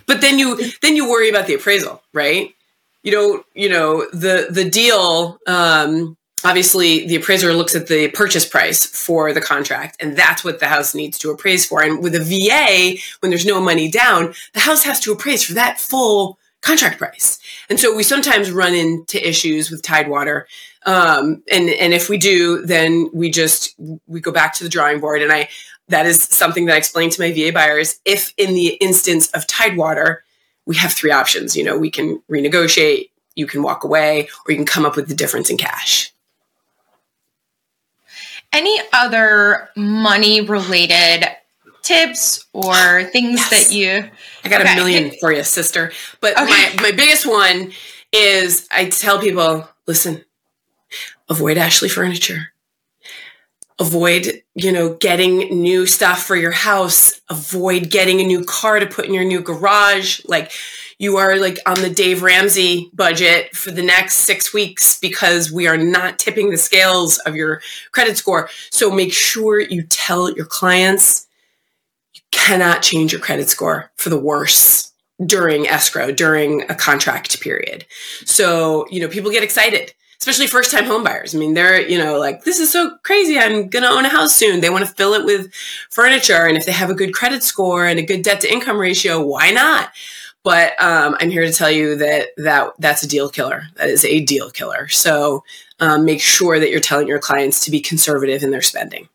But 0.05 0.21
then 0.21 0.39
you 0.39 0.71
then 0.81 0.95
you 0.95 1.09
worry 1.09 1.29
about 1.29 1.47
the 1.47 1.53
appraisal, 1.53 2.01
right? 2.13 2.53
You 3.03 3.11
don't, 3.11 3.45
you 3.53 3.69
know, 3.69 4.07
the 4.11 4.47
the 4.49 4.69
deal 4.69 5.39
um 5.47 6.17
obviously 6.43 7.07
the 7.07 7.15
appraiser 7.15 7.53
looks 7.53 7.75
at 7.75 7.87
the 7.87 8.09
purchase 8.09 8.45
price 8.45 8.85
for 8.85 9.33
the 9.33 9.41
contract 9.41 10.01
and 10.01 10.15
that's 10.15 10.43
what 10.43 10.59
the 10.59 10.67
house 10.67 10.93
needs 10.93 11.17
to 11.19 11.31
appraise 11.31 11.65
for. 11.65 11.81
And 11.81 12.03
with 12.03 12.15
a 12.15 12.19
va 12.19 13.01
when 13.19 13.29
there's 13.29 13.45
no 13.45 13.61
money 13.61 13.89
down 13.89 14.33
the 14.53 14.59
house 14.59 14.83
has 14.83 14.99
to 15.01 15.11
appraise 15.11 15.43
for 15.43 15.53
that 15.53 15.79
full 15.79 16.39
contract 16.61 16.97
price. 16.97 17.39
And 17.69 17.79
so 17.79 17.95
we 17.95 18.03
sometimes 18.03 18.51
run 18.51 18.73
into 18.73 19.25
issues 19.27 19.71
with 19.71 19.81
tidewater 19.81 20.47
um, 20.85 21.43
and 21.51 21.69
and 21.69 21.93
if 21.93 22.09
we 22.09 22.17
do 22.17 22.65
then 22.65 23.09
we 23.13 23.29
just 23.29 23.75
we 24.07 24.21
go 24.21 24.31
back 24.31 24.53
to 24.55 24.63
the 24.63 24.69
drawing 24.69 24.99
board. 24.99 25.21
And 25.21 25.31
i 25.31 25.49
that 25.87 26.05
is 26.05 26.21
something 26.21 26.65
that 26.65 26.75
i 26.75 26.77
explain 26.77 27.09
to 27.09 27.21
my 27.21 27.31
va 27.31 27.51
buyers. 27.51 27.99
If 28.05 28.33
in 28.37 28.53
the 28.53 28.67
instance 28.81 29.29
of 29.31 29.47
tidewater 29.47 30.23
we 30.65 30.75
have 30.75 30.93
three 30.93 31.11
options. 31.11 31.55
You 31.55 31.63
know 31.63 31.77
we 31.77 31.89
can 31.89 32.21
renegotiate 32.29 33.09
you 33.35 33.47
can 33.47 33.63
walk 33.63 33.83
away 33.83 34.29
or 34.45 34.51
you 34.51 34.57
can 34.57 34.65
come 34.65 34.85
up 34.85 34.95
with 34.95 35.07
the 35.07 35.15
difference 35.15 35.49
in 35.49 35.57
cash 35.57 36.13
any 38.53 38.79
other 38.93 39.69
money 39.75 40.41
related 40.41 41.25
tips 41.81 42.45
or 42.53 43.03
things 43.05 43.39
Yes. 43.39 43.49
that 43.49 43.73
you 43.75 44.09
I 44.43 44.49
got 44.49 44.61
Okay. 44.61 44.73
a 44.73 44.75
million 44.75 45.11
for 45.19 45.31
you, 45.31 45.43
sister. 45.43 45.91
But 46.21 46.33
Okay. 46.39 46.45
my, 46.75 46.83
my 46.83 46.91
biggest 46.91 47.25
one 47.25 47.71
is 48.11 48.67
I 48.71 48.85
tell 48.89 49.19
people, 49.19 49.67
listen, 49.87 50.23
avoid 51.29 51.57
Ashley 51.57 51.89
furniture. 51.89 52.51
Avoid, 53.79 54.43
you 54.55 54.73
know, 54.73 54.95
getting 54.95 55.37
new 55.61 55.85
stuff 55.85 56.23
for 56.25 56.35
your 56.35 56.51
house. 56.51 57.21
Avoid 57.29 57.89
getting 57.89 58.19
a 58.19 58.25
new 58.25 58.43
car 58.43 58.79
to 58.79 58.85
put 58.85 59.05
in 59.05 59.13
your 59.13 59.23
new 59.23 59.39
garage. 59.39 60.19
Like 60.25 60.51
you 60.99 61.15
are 61.15 61.37
like 61.37 61.57
on 61.65 61.81
the 61.81 61.89
Dave 61.89 62.21
Ramsey 62.21 62.91
budget 62.93 63.55
for 63.55 63.71
the 63.71 63.81
next 63.81 64.15
six 64.15 64.53
weeks 64.53 64.99
because 64.99 65.51
we 65.51 65.65
are 65.65 65.77
not 65.77 66.19
tipping 66.19 66.51
the 66.51 66.57
scales 66.57 67.17
of 67.19 67.35
your 67.35 67.61
credit 67.93 68.17
score. 68.17 68.49
So 68.69 68.91
make 68.91 69.13
sure 69.13 69.59
you 69.61 69.83
tell 69.83 70.31
your 70.31 70.45
clients 70.45 71.25
you 72.13 72.21
cannot 72.31 72.81
change 72.81 73.13
your 73.13 73.21
credit 73.21 73.49
score 73.49 73.91
for 73.95 74.09
the 74.09 74.19
worse 74.19 74.91
during 75.25 75.67
escrow 75.67 76.11
during 76.11 76.69
a 76.69 76.75
contract 76.75 77.39
period. 77.41 77.85
So 78.25 78.85
you 78.91 78.99
know 78.99 79.07
people 79.07 79.31
get 79.31 79.43
excited 79.43 79.93
especially 80.19 80.47
first 80.47 80.69
time 80.69 80.83
home 80.83 81.01
buyers. 81.01 81.33
I 81.33 81.37
mean 81.37 81.53
they're 81.53 81.81
you 81.81 81.97
know 81.97 82.19
like 82.19 82.43
this 82.43 82.59
is 82.59 82.69
so 82.69 82.97
crazy. 83.03 83.39
I'm 83.39 83.69
gonna 83.69 83.87
own 83.87 84.05
a 84.05 84.09
house 84.09 84.35
soon. 84.35 84.59
They 84.59 84.69
want 84.69 84.85
to 84.85 84.93
fill 84.93 85.13
it 85.13 85.23
with 85.23 85.53
furniture 85.89 86.45
and 86.45 86.57
if 86.57 86.65
they 86.65 86.73
have 86.73 86.89
a 86.89 86.95
good 86.95 87.13
credit 87.13 87.41
score 87.41 87.85
and 87.85 87.99
a 87.99 88.05
good 88.05 88.21
debt 88.21 88.41
to 88.41 88.51
income 88.51 88.77
ratio 88.77 89.21
why 89.21 89.51
not 89.51 89.91
but 90.43 90.81
um, 90.81 91.15
i'm 91.19 91.29
here 91.29 91.45
to 91.45 91.51
tell 91.53 91.69
you 91.71 91.95
that 91.95 92.27
that 92.37 92.73
that's 92.79 93.03
a 93.03 93.07
deal 93.07 93.29
killer 93.29 93.63
that 93.75 93.89
is 93.89 94.03
a 94.05 94.19
deal 94.21 94.49
killer 94.49 94.87
so 94.87 95.43
um, 95.81 96.03
make 96.05 96.21
sure 96.21 96.59
that 96.59 96.69
you're 96.69 96.79
telling 96.79 97.07
your 97.07 97.19
clients 97.19 97.63
to 97.65 97.71
be 97.71 97.79
conservative 97.79 98.43
in 98.43 98.51
their 98.51 98.61
spending 98.61 99.07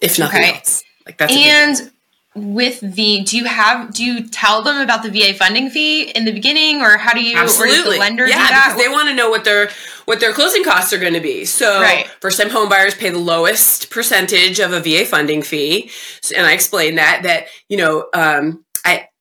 if 0.00 0.18
nothing 0.18 0.42
Okay. 0.42 0.52
else 0.54 0.82
like 1.06 1.18
that's 1.18 1.32
a 1.32 1.36
big 1.36 1.44
one. 1.46 1.52
and 1.80 1.92
with 2.38 2.80
the 2.80 3.22
do 3.22 3.38
you 3.38 3.46
have 3.46 3.94
do 3.94 4.04
you 4.04 4.28
tell 4.28 4.62
them 4.62 4.76
about 4.82 5.02
the 5.02 5.08
va 5.10 5.32
funding 5.32 5.70
fee 5.70 6.02
in 6.10 6.26
the 6.26 6.32
beginning 6.32 6.82
or 6.82 6.98
how 6.98 7.14
do 7.14 7.22
you 7.24 7.34
or 7.34 7.40
does 7.44 7.58
Absolutely. 7.58 7.94
the 7.94 8.00
lender 8.00 8.26
yeah, 8.26 8.34
do 8.34 8.38
that 8.40 8.64
because 8.74 8.84
they 8.84 8.92
want 8.92 9.08
to 9.08 9.14
know 9.14 9.30
what 9.30 9.44
their 9.44 9.70
what 10.04 10.20
their 10.20 10.34
closing 10.34 10.62
costs 10.62 10.92
are 10.92 10.98
going 10.98 11.14
to 11.14 11.20
be. 11.20 11.46
So 11.46 11.80
Right. 11.80 12.06
first 12.20 12.38
time 12.38 12.50
home 12.50 12.68
buyers 12.68 12.94
pay 12.94 13.08
the 13.08 13.18
lowest 13.18 13.88
percentage 13.90 14.60
of 14.60 14.72
a 14.74 14.80
VA 14.80 15.06
funding 15.06 15.40
fee. 15.40 15.90
And 16.36 16.46
I 16.46 16.52
explained 16.52 16.98
that 16.98 17.22
that, 17.22 17.46
you 17.70 17.78
know, 17.78 18.06
um, 18.12 18.65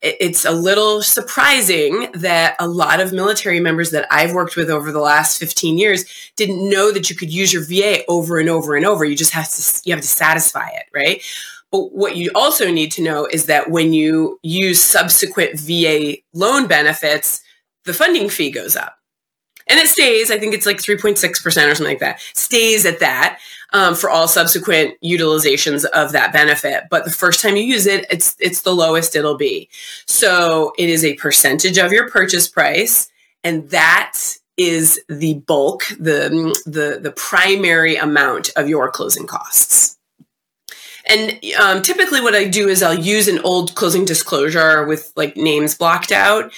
it's 0.05 0.45
a 0.45 0.51
little 0.51 1.01
surprising 1.01 2.09
that 2.13 2.55
a 2.59 2.67
lot 2.67 2.99
of 2.99 3.11
military 3.11 3.59
members 3.59 3.91
that 3.91 4.07
I've 4.11 4.33
worked 4.33 4.55
with 4.55 4.69
over 4.69 4.91
the 4.91 4.99
last 4.99 5.39
15 5.39 5.77
years 5.77 6.05
didn't 6.35 6.69
know 6.69 6.91
that 6.91 7.09
you 7.09 7.15
could 7.15 7.33
use 7.33 7.51
your 7.51 7.63
VA 7.63 8.05
over 8.07 8.37
and 8.37 8.47
over 8.47 8.75
and 8.75 8.85
over. 8.85 9.03
You 9.03 9.15
just 9.15 9.33
have 9.33 9.49
to 9.49 9.81
you 9.83 9.93
have 9.93 10.01
to 10.01 10.07
satisfy 10.07 10.67
it, 10.69 10.85
right? 10.93 11.23
But 11.71 11.93
what 11.93 12.15
you 12.15 12.31
also 12.35 12.71
need 12.71 12.91
to 12.93 13.01
know 13.01 13.25
is 13.25 13.47
that 13.47 13.71
when 13.71 13.93
you 13.93 14.39
use 14.43 14.81
subsequent 14.81 15.59
VA 15.59 16.17
loan 16.33 16.67
benefits, 16.67 17.41
the 17.85 17.93
funding 17.93 18.29
fee 18.29 18.51
goes 18.51 18.75
up. 18.75 18.97
And 19.67 19.79
it 19.79 19.87
stays, 19.87 20.29
I 20.29 20.37
think 20.37 20.53
it's 20.53 20.65
like 20.65 20.77
3.6% 20.77 21.45
or 21.45 21.51
something 21.51 21.85
like 21.85 21.99
that, 21.99 22.19
stays 22.33 22.85
at 22.85 22.99
that 22.99 23.39
um, 23.73 23.95
for 23.95 24.09
all 24.09 24.27
subsequent 24.27 24.95
utilizations 25.03 25.85
of 25.85 26.11
that 26.11 26.31
benefit. 26.31 26.83
But 26.89 27.05
the 27.05 27.11
first 27.11 27.41
time 27.41 27.55
you 27.55 27.63
use 27.63 27.87
it, 27.87 28.05
it's, 28.09 28.35
it's 28.39 28.61
the 28.61 28.75
lowest 28.75 29.15
it'll 29.15 29.37
be. 29.37 29.69
So 30.05 30.73
it 30.77 30.89
is 30.89 31.03
a 31.03 31.15
percentage 31.15 31.77
of 31.77 31.91
your 31.91 32.09
purchase 32.09 32.47
price. 32.47 33.09
And 33.43 33.69
that 33.71 34.19
is 34.57 35.01
the 35.09 35.35
bulk, 35.35 35.85
the, 35.99 36.55
the, 36.65 36.99
the 37.01 37.11
primary 37.11 37.95
amount 37.95 38.51
of 38.55 38.69
your 38.69 38.89
closing 38.91 39.27
costs. 39.27 39.97
And 41.07 41.39
um, 41.61 41.81
typically, 41.81 42.21
what 42.21 42.33
I 42.33 42.45
do 42.45 42.67
is 42.67 42.81
I'll 42.81 42.97
use 42.97 43.27
an 43.27 43.39
old 43.39 43.75
closing 43.75 44.05
disclosure 44.05 44.85
with 44.85 45.11
like 45.15 45.37
names 45.37 45.75
blocked 45.75 46.11
out 46.11 46.51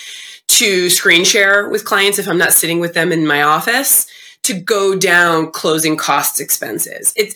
to 0.48 0.90
screen 0.90 1.24
share 1.24 1.70
with 1.70 1.86
clients 1.86 2.20
if 2.20 2.28
I'm 2.28 2.38
not 2.38 2.54
sitting 2.54 2.80
with 2.80 2.94
them 2.94 3.12
in 3.12 3.28
my 3.28 3.44
office 3.44 4.08
to 4.44 4.54
go 4.54 4.96
down 4.98 5.52
closing 5.52 5.98
costs 5.98 6.40
expenses. 6.40 7.14
It's 7.16 7.36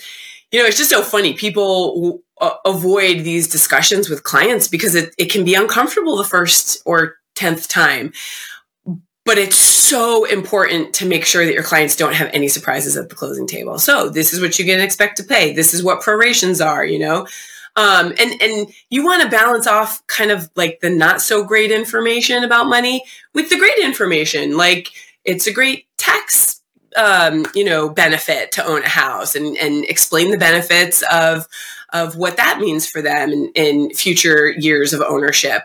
you 0.52 0.60
know, 0.60 0.66
it's 0.66 0.78
just 0.78 0.90
so 0.90 1.02
funny. 1.02 1.34
People 1.34 2.22
uh, 2.40 2.56
avoid 2.66 3.20
these 3.20 3.48
discussions 3.48 4.10
with 4.10 4.24
clients 4.24 4.68
because 4.68 4.96
it, 4.96 5.16
it 5.18 5.32
can 5.32 5.46
be 5.46 5.56
uncomfortable 5.56 6.18
the 6.18 6.26
first 6.26 6.82
or 6.86 7.16
10th 7.36 7.70
time. 7.70 8.12
But 9.24 9.38
it's 9.38 9.56
so 9.56 10.26
important 10.26 10.94
to 10.96 11.06
make 11.06 11.26
sure 11.26 11.46
that 11.46 11.54
your 11.54 11.64
clients 11.64 11.96
don't 11.96 12.16
have 12.16 12.30
any 12.34 12.48
surprises 12.48 12.98
at 12.98 13.10
the 13.10 13.16
closing 13.16 13.48
table. 13.48 13.80
So 13.80 14.10
this 14.10 14.34
is 14.34 14.42
what 14.42 14.60
you 14.60 14.66
can 14.66 14.82
expect 14.82 15.18
to 15.18 15.24
pay. 15.24 15.54
This 15.54 15.74
is 15.74 15.84
what 15.84 16.02
prorations 16.02 16.60
are, 16.60 16.84
you 16.84 17.00
know? 17.00 17.28
Um, 17.76 18.14
and 18.20 18.42
and 18.42 18.68
you 18.90 19.04
want 19.04 19.24
to 19.24 19.30
balance 19.30 19.66
off 19.66 20.06
kind 20.08 20.32
of 20.32 20.50
like 20.56 20.80
the 20.82 20.90
not 20.90 21.22
so 21.22 21.44
great 21.44 21.72
information 21.72 22.44
about 22.44 22.68
money 22.68 23.04
with 23.34 23.50
the 23.50 23.58
great 23.58 23.78
information. 23.80 24.58
Like 24.58 24.92
it's 25.24 25.48
a 25.48 25.54
great 25.54 25.86
tax, 25.98 26.62
um, 26.98 27.46
you 27.56 27.64
know, 27.64 27.90
benefit 27.90 28.52
to 28.54 28.66
own 28.66 28.84
a 28.84 28.90
house, 28.90 29.36
and 29.36 29.58
and 29.58 29.86
explain 29.86 30.32
the 30.32 30.38
benefits 30.38 31.02
of 31.12 31.48
of 31.94 32.18
what 32.18 32.38
that 32.38 32.60
means 32.60 32.90
for 32.90 33.02
them 33.02 33.32
in, 33.32 33.52
in 33.56 33.94
future 33.94 34.50
years 34.50 34.92
of 34.92 35.02
ownership. 35.02 35.64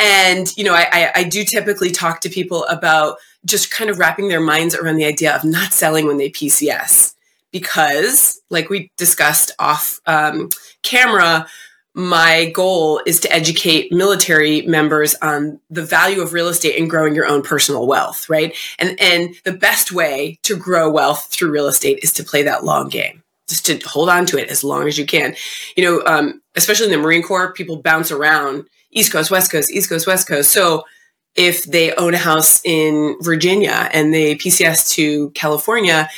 And 0.00 0.48
you 0.56 0.64
know, 0.64 0.74
I, 0.74 0.88
I 0.92 1.12
I 1.16 1.24
do 1.24 1.44
typically 1.44 1.90
talk 1.90 2.20
to 2.22 2.28
people 2.28 2.64
about 2.64 3.18
just 3.46 3.70
kind 3.70 3.90
of 3.90 4.00
wrapping 4.00 4.28
their 4.28 4.40
minds 4.40 4.74
around 4.74 4.96
the 4.96 5.04
idea 5.04 5.36
of 5.36 5.44
not 5.44 5.72
selling 5.72 6.06
when 6.06 6.16
they 6.16 6.30
PCS 6.30 7.14
because, 7.52 8.40
like 8.50 8.70
we 8.70 8.90
discussed 8.96 9.52
off 9.58 10.00
um, 10.06 10.48
camera, 10.82 11.46
my 11.94 12.50
goal 12.50 13.02
is 13.06 13.18
to 13.20 13.32
educate 13.32 13.92
military 13.92 14.62
members 14.62 15.16
on 15.16 15.60
the 15.68 15.84
value 15.84 16.20
of 16.20 16.32
real 16.32 16.48
estate 16.48 16.78
and 16.78 16.88
growing 16.88 17.14
your 17.14 17.26
own 17.26 17.42
personal 17.42 17.86
wealth, 17.86 18.28
right? 18.28 18.54
And 18.78 18.98
and 19.00 19.34
the 19.44 19.52
best 19.52 19.90
way 19.92 20.38
to 20.44 20.56
grow 20.56 20.90
wealth 20.90 21.28
through 21.30 21.50
real 21.50 21.66
estate 21.66 21.98
is 22.02 22.12
to 22.12 22.24
play 22.24 22.42
that 22.44 22.64
long 22.64 22.88
game. 22.88 23.22
Just 23.48 23.66
to 23.66 23.78
hold 23.78 24.10
on 24.10 24.26
to 24.26 24.38
it 24.38 24.50
as 24.50 24.62
long 24.62 24.86
as 24.86 24.98
you 24.98 25.06
can. 25.06 25.34
You 25.76 25.84
know, 25.84 26.02
um, 26.06 26.42
especially 26.54 26.86
in 26.86 26.92
the 26.92 26.98
Marine 26.98 27.22
Corps, 27.22 27.52
people 27.52 27.82
bounce 27.82 28.12
around 28.12 28.68
East 28.92 29.10
Coast, 29.10 29.30
West 29.30 29.50
Coast, 29.50 29.70
East 29.70 29.88
Coast, 29.88 30.06
West 30.06 30.28
Coast. 30.28 30.52
So 30.52 30.84
if 31.34 31.64
they 31.64 31.94
own 31.94 32.14
a 32.14 32.18
house 32.18 32.60
in 32.64 33.16
Virginia 33.22 33.88
and 33.92 34.12
they 34.12 34.34
PCS 34.34 34.90
to 34.90 35.30
California, 35.30 36.08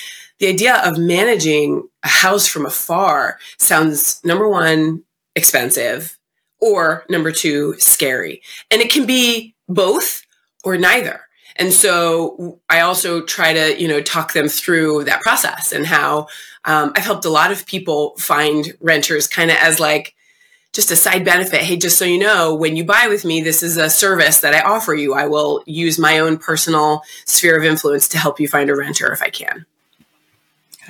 the 0.41 0.49
idea 0.49 0.77
of 0.77 0.99
managing 0.99 1.89
a 2.03 2.09
house 2.09 2.49
from 2.49 2.67
afar 2.67 3.39
sounds 3.59 4.25
number 4.25 4.49
one 4.49 5.05
expensive 5.37 6.19
or 6.61 7.05
number 7.09 7.31
two 7.31 7.75
scary. 7.79 8.43
And 8.71 8.83
it 8.83 8.91
can 8.91 9.07
be 9.07 9.55
both 9.69 10.23
or 10.65 10.77
neither. 10.77 11.21
And 11.57 11.73
so 11.73 12.61
i 12.71 12.81
also 12.81 13.23
try 13.23 13.53
to 13.53 13.81
you 13.81 13.87
know 13.87 14.01
talk 14.01 14.33
them 14.33 14.49
through 14.49 15.05
that 15.05 15.21
process 15.21 15.73
and 15.73 15.85
how 15.85 16.29
um, 16.65 16.93
i've 16.97 17.05
helped 17.05 17.25
a 17.25 17.31
lot 17.31 17.53
of 17.53 17.67
people 17.67 18.15
find 18.17 18.73
renters 18.81 19.27
kind 19.27 19.51
of 19.51 19.57
as 19.59 19.79
like 19.79 20.15
just 20.73 20.93
a 20.93 20.97
side 20.97 21.25
benefit. 21.25 21.61
Hey 21.63 21.77
just 21.77 21.99
so 21.99 22.05
you 22.05 22.19
know 22.19 22.55
when 22.55 22.77
you 22.77 22.85
buy 22.85 23.09
with 23.09 23.25
me 23.25 23.43
this 23.43 23.63
is 23.63 23.77
a 23.77 23.91
service 23.91 24.41
that 24.41 24.55
i 24.55 24.61
offer 24.61 24.95
you. 24.95 25.13
I 25.13 25.27
will 25.27 25.63
use 25.67 25.99
my 25.99 26.21
own 26.21 26.39
personal 26.39 27.03
sphere 27.27 27.59
of 27.59 27.65
influence 27.65 28.09
to 28.09 28.19
help 28.19 28.41
you 28.41 28.49
find 28.49 28.71
a 28.71 28.77
renter 28.77 29.13
if 29.13 29.21
i 29.21 29.29
can 29.29 29.67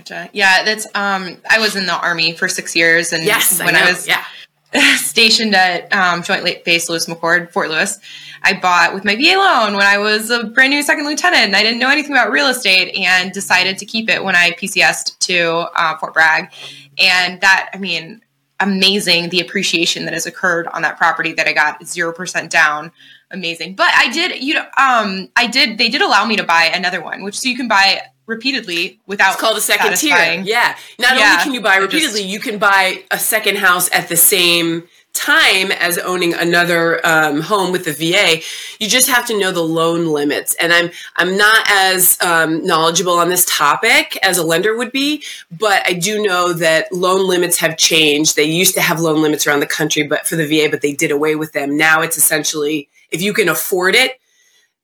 Gotcha. 0.01 0.31
Yeah, 0.33 0.65
that's 0.65 0.87
um 0.95 1.37
I 1.49 1.59
was 1.59 1.77
in 1.77 1.87
the 1.87 1.99
army 1.99 2.33
for 2.33 2.49
six 2.49 2.75
years 2.75 3.13
and 3.13 3.25
Yes, 3.25 3.59
when 3.59 3.77
I, 3.77 3.81
I, 3.81 3.91
was 3.91 4.09
yeah. 4.09 4.25
stationed 4.97 5.55
at 5.55 5.93
um, 5.93 6.23
Joint 6.23 6.65
Base 6.65 6.89
Lewis 6.89 7.07
McChord, 7.07 7.51
Fort 7.51 7.69
Lewis, 7.71 7.99
I 8.43 8.55
bought 8.55 8.95
with 8.95 9.05
my 9.05 9.15
VA 9.17 9.37
loan 9.37 9.75
when 9.75 9.87
I 9.87 9.99
was 9.99 10.31
a 10.31 10.45
brand 10.45 10.71
new 10.71 10.83
second 10.83 11.05
lieutenant 11.07 11.45
and 11.45 11.57
I 11.57 11.63
didn't 11.63 11.81
know 11.81 11.91
anything 11.91 12.13
about 12.13 12.31
real 12.31 12.47
estate 12.47 12.95
and 12.97 13.33
decided 13.33 13.79
to 13.79 13.87
keep 13.87 14.09
it 14.09 14.23
when 14.25 14.35
I 14.35 14.53
PCSed 14.53 15.19
to 15.19 15.67
uh, 15.77 15.99
Fort 15.99 16.15
Bragg. 16.15 16.51
And 16.99 17.41
that, 17.41 17.71
I 17.75 17.79
mean, 17.79 18.23
amazing 18.61 19.31
the 19.31 19.41
appreciation 19.41 20.05
that 20.05 20.15
has 20.15 20.27
occurred 20.27 20.67
on 20.69 20.83
that 20.83 20.97
property 20.97 21.33
that 21.33 21.49
I 21.49 21.53
got 21.53 21.81
0% 21.81 22.49
down. 22.49 22.93
Amazing. 23.31 23.75
But 23.75 23.91
I 23.95 24.11
did, 24.11 24.43
you 24.43 24.55
know, 24.55 24.67
um, 24.77 25.29
I 25.37 25.47
did, 25.47 25.79
they 25.79 25.89
did 25.89 26.01
allow 26.01 26.25
me 26.27 26.37
to 26.37 26.45
buy 26.45 26.71
another 26.73 27.03
one, 27.03 27.23
which 27.23 27.39
so 27.39 27.49
you 27.49 27.57
can 27.57 27.69
buy 27.69 28.03
repeatedly 28.31 28.99
without 29.07 29.33
It's 29.33 29.41
called 29.41 29.59
a 29.59 29.61
second 29.61 29.97
satisfying. 29.97 30.45
tier. 30.45 30.55
Yeah. 30.55 30.77
Not 30.99 31.19
Yeah, 31.19 31.33
only 31.33 31.43
can 31.45 31.53
you 31.55 31.61
buy 31.61 31.79
they're 31.79 31.89
just- 31.89 31.95
repeatedly, 32.15 32.23
you 32.23 32.41
can 32.41 32.59
buy 32.59 33.03
a 33.11 33.19
second 33.19 33.59
house 33.59 33.91
at 33.93 34.09
the 34.09 34.17
same 34.17 34.85
time 35.13 35.73
as 35.73 35.99
owning 35.99 36.33
another 36.35 37.05
um, 37.05 37.41
home 37.41 37.73
with 37.73 37.85
the 37.85 37.93
VA. 37.93 38.41
You 38.79 38.89
just 38.89 39.09
have 39.11 39.27
to 39.27 39.37
know 39.39 39.51
the 39.51 39.61
loan 39.61 40.07
limits. 40.07 40.55
And 40.61 40.73
I'm 40.73 40.91
I'm 41.17 41.37
not 41.37 41.67
as 41.69 42.17
um, 42.23 42.65
knowledgeable 42.65 43.15
on 43.15 43.29
this 43.29 43.45
topic 43.45 44.17
as 44.23 44.39
a 44.39 44.45
lender 44.45 44.77
would 44.77 44.93
be, 44.93 45.25
but 45.51 45.83
I 45.85 45.95
do 45.95 46.23
know 46.23 46.53
that 46.53 46.93
loan 46.93 47.27
limits 47.27 47.57
have 47.59 47.77
changed. 47.77 48.37
They 48.37 48.45
used 48.45 48.75
to 48.77 48.81
have 48.81 49.01
loan 49.01 49.21
limits 49.21 49.49
around 49.49 49.61
the 49.61 49.67
country, 49.67 50.05
but 50.05 50.29
for 50.29 50.37
the 50.37 50.47
VA, 50.47 50.69
but 50.71 50.81
they 50.81 50.93
did 50.93 51.11
away 51.11 51.35
with 51.35 51.53
them. 51.53 51.77
Now 51.77 52.03
it's 52.03 52.17
essentially 52.17 52.89
if 53.11 53.21
you 53.21 53.33
can 53.33 53.49
afford 53.49 53.97
it, 53.97 54.13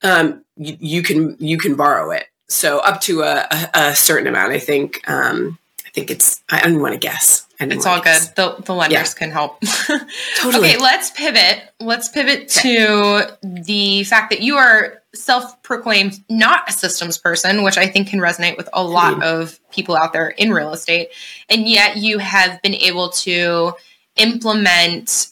um, 0.03 0.45
you, 0.57 0.77
you 0.81 1.03
can 1.05 1.37
you 1.39 1.57
can 1.57 1.77
borrow 1.77 2.11
it. 2.11 2.25
So 2.49 2.79
up 2.79 3.01
to 3.03 3.23
a, 3.23 3.47
a, 3.51 3.71
a 3.75 3.95
certain 3.97 4.27
amount, 4.27 4.53
I 4.53 4.59
think. 4.59 5.09
Um, 5.09 5.59
I 5.85 5.91
think 5.91 6.11
it's. 6.11 6.43
I 6.49 6.61
don't 6.61 6.81
want 6.81 6.93
to 6.95 6.99
guess. 6.99 7.47
It's 7.59 7.87
all 7.87 8.03
good. 8.03 8.21
The, 8.37 8.63
the 8.65 8.75
lenders 8.75 9.15
can 9.15 9.31
help. 9.31 9.61
Totally. 10.37 10.69
Okay, 10.73 10.79
let's 10.79 11.11
pivot. 11.11 11.63
Let's 11.81 12.09
pivot 12.11 12.49
to 12.49 13.35
the 13.43 14.05
fact 14.05 14.29
that 14.31 14.43
you 14.43 14.57
are 14.57 15.03
self-proclaimed 15.15 16.23
not 16.29 16.69
a 16.69 16.73
systems 16.73 17.17
person, 17.17 17.63
which 17.63 17.79
I 17.79 17.87
think 17.87 18.09
can 18.09 18.21
resonate 18.21 18.59
with 18.59 18.69
a 18.75 18.85
lot 18.85 19.15
Hmm. 19.15 19.23
of 19.23 19.59
people 19.71 19.97
out 19.97 20.13
there 20.13 20.29
in 20.29 20.53
real 20.53 20.73
estate. 20.75 21.09
And 21.49 21.67
yet 21.67 21.97
you 21.97 22.19
have 22.19 22.61
been 22.61 22.75
able 22.75 23.09
to 23.11 23.73
implement 24.17 25.29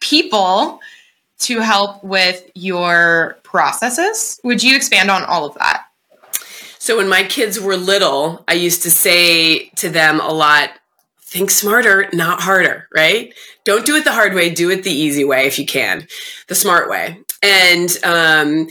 people 0.00 0.80
to 1.40 1.60
help 1.60 2.02
with 2.02 2.50
your 2.54 3.38
processes. 3.44 4.40
Would 4.42 4.64
you 4.64 4.74
expand 4.74 5.10
on 5.12 5.22
all 5.22 5.44
of 5.44 5.54
that? 5.54 5.84
So 6.78 6.96
when 6.96 7.08
my 7.08 7.24
kids 7.24 7.60
were 7.60 7.76
little, 7.76 8.44
I 8.48 8.54
used 8.54 8.82
to 8.82 8.90
say 8.90 9.68
to 9.76 9.88
them 9.88 10.20
a 10.20 10.32
lot, 10.32 10.70
think 11.22 11.50
smarter, 11.50 12.08
not 12.12 12.40
harder, 12.40 12.88
right? 12.94 13.34
Don't 13.64 13.84
do 13.84 13.96
it 13.96 14.04
the 14.04 14.12
hard 14.12 14.34
way, 14.34 14.50
do 14.50 14.70
it 14.70 14.84
the 14.84 14.90
easy 14.90 15.24
way 15.24 15.46
if 15.46 15.58
you 15.58 15.66
can, 15.66 16.06
the 16.46 16.54
smart 16.54 16.88
way. 16.88 17.20
And 17.42 17.96
um, 18.04 18.68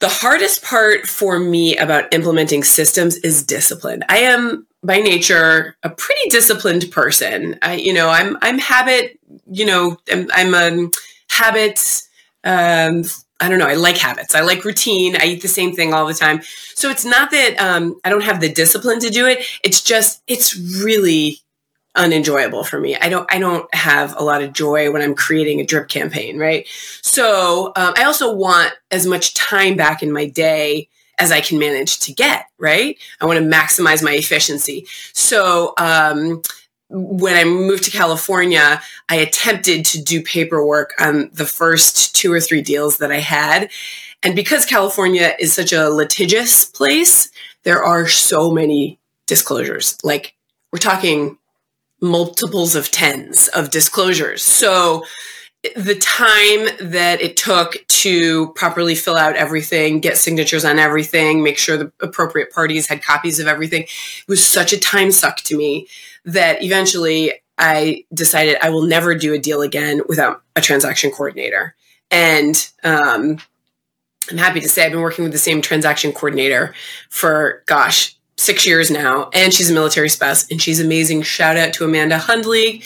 the 0.00 0.08
hardest 0.08 0.62
part 0.62 1.06
for 1.06 1.38
me 1.38 1.76
about 1.76 2.12
implementing 2.12 2.64
systems 2.64 3.16
is 3.18 3.44
discipline. 3.44 4.02
I 4.08 4.18
am 4.18 4.66
by 4.82 4.98
nature 4.98 5.76
a 5.82 5.90
pretty 5.90 6.28
disciplined 6.30 6.90
person. 6.90 7.58
I, 7.62 7.74
you 7.74 7.92
know, 7.92 8.08
I'm 8.08 8.36
I'm 8.42 8.58
habit, 8.58 9.18
you 9.50 9.66
know, 9.66 9.98
I'm, 10.10 10.28
I'm 10.32 10.54
a 10.54 10.90
habit 11.28 12.02
um, 12.44 13.04
I 13.40 13.48
don't 13.48 13.58
know. 13.58 13.66
I 13.66 13.74
like 13.74 13.96
habits. 13.96 14.34
I 14.34 14.40
like 14.40 14.64
routine. 14.64 15.16
I 15.16 15.24
eat 15.24 15.42
the 15.42 15.48
same 15.48 15.74
thing 15.74 15.94
all 15.94 16.06
the 16.06 16.14
time. 16.14 16.42
So 16.74 16.90
it's 16.90 17.04
not 17.04 17.30
that 17.30 17.56
um, 17.58 17.98
I 18.04 18.10
don't 18.10 18.24
have 18.24 18.40
the 18.40 18.52
discipline 18.52 19.00
to 19.00 19.10
do 19.10 19.26
it. 19.26 19.44
It's 19.64 19.80
just 19.80 20.22
it's 20.26 20.56
really 20.82 21.40
unenjoyable 21.96 22.64
for 22.64 22.78
me. 22.78 22.96
I 22.96 23.08
don't 23.08 23.26
I 23.32 23.38
don't 23.38 23.72
have 23.74 24.14
a 24.16 24.22
lot 24.22 24.42
of 24.42 24.52
joy 24.52 24.90
when 24.92 25.02
I'm 25.02 25.14
creating 25.14 25.60
a 25.60 25.66
drip 25.66 25.88
campaign, 25.88 26.38
right? 26.38 26.66
So 27.02 27.72
um, 27.76 27.94
I 27.96 28.04
also 28.04 28.34
want 28.34 28.72
as 28.90 29.06
much 29.06 29.34
time 29.34 29.76
back 29.76 30.02
in 30.02 30.12
my 30.12 30.26
day 30.26 30.88
as 31.18 31.30
I 31.30 31.40
can 31.40 31.58
manage 31.58 32.00
to 32.00 32.14
get, 32.14 32.46
right? 32.58 32.96
I 33.20 33.26
want 33.26 33.38
to 33.38 33.44
maximize 33.44 34.02
my 34.02 34.12
efficiency. 34.12 34.86
So 35.12 35.74
um, 35.76 36.40
when 36.90 37.36
I 37.36 37.44
moved 37.44 37.84
to 37.84 37.90
California, 37.90 38.82
I 39.08 39.16
attempted 39.16 39.84
to 39.86 40.02
do 40.02 40.22
paperwork 40.22 40.92
on 40.98 41.30
the 41.32 41.46
first 41.46 42.14
two 42.14 42.32
or 42.32 42.40
three 42.40 42.62
deals 42.62 42.98
that 42.98 43.12
I 43.12 43.20
had. 43.20 43.70
And 44.22 44.34
because 44.34 44.66
California 44.66 45.34
is 45.38 45.52
such 45.52 45.72
a 45.72 45.88
litigious 45.88 46.64
place, 46.64 47.30
there 47.62 47.82
are 47.82 48.08
so 48.08 48.50
many 48.50 48.98
disclosures. 49.26 49.98
Like 50.02 50.34
we're 50.72 50.78
talking 50.78 51.38
multiples 52.00 52.74
of 52.74 52.90
tens 52.90 53.48
of 53.48 53.70
disclosures. 53.70 54.42
So 54.42 55.04
the 55.76 55.94
time 55.94 56.90
that 56.90 57.20
it 57.20 57.36
took 57.36 57.86
to 57.86 58.52
properly 58.54 58.94
fill 58.94 59.16
out 59.16 59.36
everything, 59.36 60.00
get 60.00 60.16
signatures 60.16 60.64
on 60.64 60.78
everything, 60.78 61.42
make 61.42 61.58
sure 61.58 61.76
the 61.76 61.92
appropriate 62.00 62.50
parties 62.50 62.86
had 62.86 63.02
copies 63.02 63.38
of 63.38 63.46
everything 63.46 63.86
was 64.26 64.44
such 64.44 64.72
a 64.72 64.80
time 64.80 65.10
suck 65.10 65.36
to 65.36 65.56
me 65.56 65.86
that 66.24 66.62
eventually 66.62 67.32
I 67.58 68.04
decided 68.12 68.56
I 68.62 68.70
will 68.70 68.86
never 68.86 69.14
do 69.14 69.34
a 69.34 69.38
deal 69.38 69.62
again 69.62 70.02
without 70.08 70.42
a 70.56 70.60
transaction 70.60 71.10
coordinator. 71.10 71.74
And 72.10 72.70
um, 72.82 73.38
I'm 74.30 74.38
happy 74.38 74.60
to 74.60 74.68
say 74.68 74.84
I've 74.84 74.92
been 74.92 75.00
working 75.00 75.24
with 75.24 75.32
the 75.32 75.38
same 75.38 75.60
transaction 75.60 76.12
coordinator 76.12 76.74
for, 77.10 77.62
gosh, 77.66 78.16
six 78.36 78.66
years 78.66 78.90
now. 78.90 79.28
And 79.34 79.52
she's 79.52 79.70
a 79.70 79.74
military 79.74 80.08
spouse 80.08 80.50
and 80.50 80.60
she's 80.60 80.80
amazing. 80.80 81.22
Shout 81.22 81.56
out 81.56 81.74
to 81.74 81.84
Amanda 81.84 82.18
Hundley. 82.18 82.82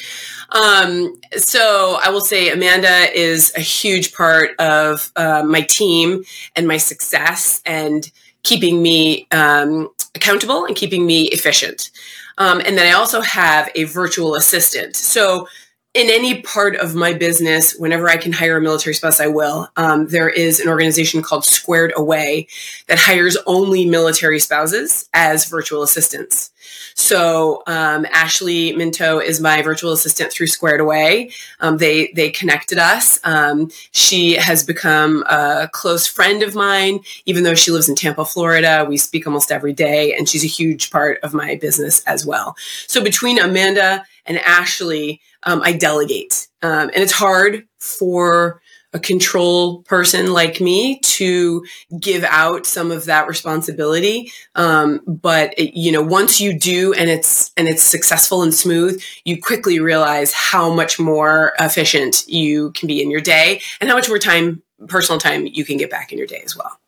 Um, 0.51 1.21
so 1.37 1.99
I 2.03 2.11
will 2.11 2.21
say 2.21 2.51
Amanda 2.51 3.07
is 3.17 3.53
a 3.57 3.61
huge 3.61 4.13
part 4.13 4.51
of 4.59 5.11
uh, 5.17 5.43
my 5.45 5.63
team 5.63 6.25
and 6.57 6.67
my 6.67 6.77
success 6.77 7.63
and 7.65 8.11
keeping 8.43 8.83
me 8.83 9.27
um, 9.31 9.89
accountable 10.15 10.65
and 10.65 10.77
keeping 10.77 11.07
me 11.07 11.29
efficient. 11.29 11.91
Um, 12.39 12.61
and 12.65 12.77
then 12.77 12.87
I 12.87 12.99
also 12.99 13.21
have 13.21 13.71
a 13.75 13.85
virtual 13.85 14.35
assistant. 14.35 14.97
So 14.97 15.47
in 15.95 16.11
any 16.11 16.43
part 16.43 16.75
of 16.77 16.97
my 16.97 17.13
business, 17.13 17.77
whenever 17.77 18.09
I 18.09 18.17
can 18.17 18.33
hire 18.33 18.57
a 18.57 18.61
military 18.61 18.95
spouse, 18.95 19.21
I 19.21 19.29
will. 19.29 19.69
Um, 19.77 20.09
there 20.09 20.29
is 20.29 20.59
an 20.59 20.69
organization 20.69 21.23
called 21.23 21.45
Squared 21.45 21.93
Away 21.97 22.49
that 22.89 22.99
hires 22.99 23.37
only 23.47 23.85
military 23.87 24.41
spouses 24.41 25.09
as 25.15 25.49
virtual 25.49 25.85
assistants. 25.85 26.51
So 26.95 27.63
um, 27.67 28.07
Ashley 28.13 28.75
Minto 28.75 29.19
is 29.19 29.41
my 29.41 29.63
virtual 29.63 29.93
assistant 29.93 30.33
through 30.33 30.47
Squared 30.47 30.81
Away. 30.81 31.31
Um, 31.61 31.79
they 31.79 32.13
they 32.15 32.31
connected 32.31 32.79
us. 32.79 33.21
Um, 33.25 33.71
she 33.93 34.35
has 34.35 34.65
become 34.65 35.25
a 35.29 35.69
close 35.73 36.07
friend 36.07 36.43
of 36.43 36.55
mine, 36.55 37.01
even 37.27 37.45
though 37.45 37.55
she 37.55 37.71
lives 37.71 37.89
in 37.89 37.95
Tampa, 37.95 38.25
Florida. 38.25 38.87
We 38.89 38.97
speak 38.97 39.27
almost 39.27 39.51
every 39.51 39.73
day, 39.73 40.15
and 40.15 40.29
she's 40.29 40.45
a 40.45 40.49
huge 40.49 40.91
part 40.91 41.19
of 41.23 41.35
my 41.35 41.57
business 41.57 42.03
as 42.05 42.27
well. 42.27 42.57
So 42.87 43.03
between 43.03 43.39
Amanda 43.39 44.05
and 44.27 44.39
Ashley, 44.39 45.21
um, 45.43 45.61
I 45.63 45.73
delegate, 45.73 46.49
um, 46.63 46.91
and 46.95 46.97
it's 46.97 47.13
hard 47.13 47.67
for 47.79 48.63
a 48.95 49.01
control 49.01 49.83
person 49.83 50.33
like 50.33 50.61
me 50.61 51.01
to 51.01 51.65
give 52.01 52.25
out 52.25 52.65
some 52.65 52.91
of 52.91 53.05
that 53.05 53.27
responsibility 53.27 54.31
um, 54.55 55.01
but 55.07 55.53
it, 55.59 55.77
you 55.77 55.93
know 55.93 56.01
once 56.01 56.41
you 56.41 56.59
do 56.59 56.95
and 56.95 57.11
it's 57.11 57.53
and 57.57 57.69
it's 57.69 57.83
successful 57.83 58.43
and 58.43 58.55
smooth 58.55 59.03
you 59.25 59.41
quickly 59.41 59.81
realize 59.81 60.33
how 60.33 60.73
much 60.73 60.99
more 60.99 61.53
efficient 61.59 62.25
you 62.29 62.71
can 62.73 62.87
be 62.87 63.03
in 63.03 63.11
your 63.11 63.21
day 63.21 63.61
and 63.81 63.91
how 63.91 63.97
much 63.97 64.09
more 64.09 64.19
time 64.19 64.63
personal 64.87 65.19
time 65.19 65.47
you 65.47 65.65
can 65.65 65.77
get 65.77 65.91
back 65.91 66.13
in 66.13 66.19
your 66.19 66.27
day 66.27 66.43
as 66.45 66.57
well 66.57 66.79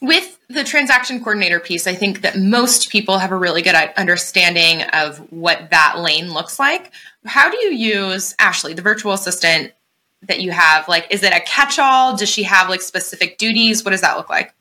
With 0.00 0.36
the 0.48 0.64
transaction 0.64 1.20
coordinator 1.20 1.60
piece, 1.60 1.86
I 1.86 1.94
think 1.94 2.22
that 2.22 2.36
most 2.36 2.90
people 2.90 3.18
have 3.18 3.30
a 3.30 3.36
really 3.36 3.62
good 3.62 3.76
understanding 3.96 4.82
of 4.92 5.18
what 5.30 5.70
that 5.70 5.98
lane 5.98 6.32
looks 6.32 6.58
like. 6.58 6.90
How 7.24 7.48
do 7.48 7.56
you 7.56 7.70
use 7.70 8.34
Ashley, 8.40 8.74
the 8.74 8.82
virtual 8.82 9.12
assistant 9.12 9.72
that 10.22 10.40
you 10.40 10.50
have? 10.50 10.88
Like, 10.88 11.06
is 11.10 11.22
it 11.22 11.32
a 11.32 11.40
catch 11.40 11.78
all? 11.78 12.16
Does 12.16 12.28
she 12.28 12.44
have 12.44 12.68
like 12.68 12.82
specific 12.82 13.38
duties? 13.38 13.84
What 13.84 13.90
does 13.90 14.02
that 14.02 14.16
look 14.16 14.30
like? 14.30 14.54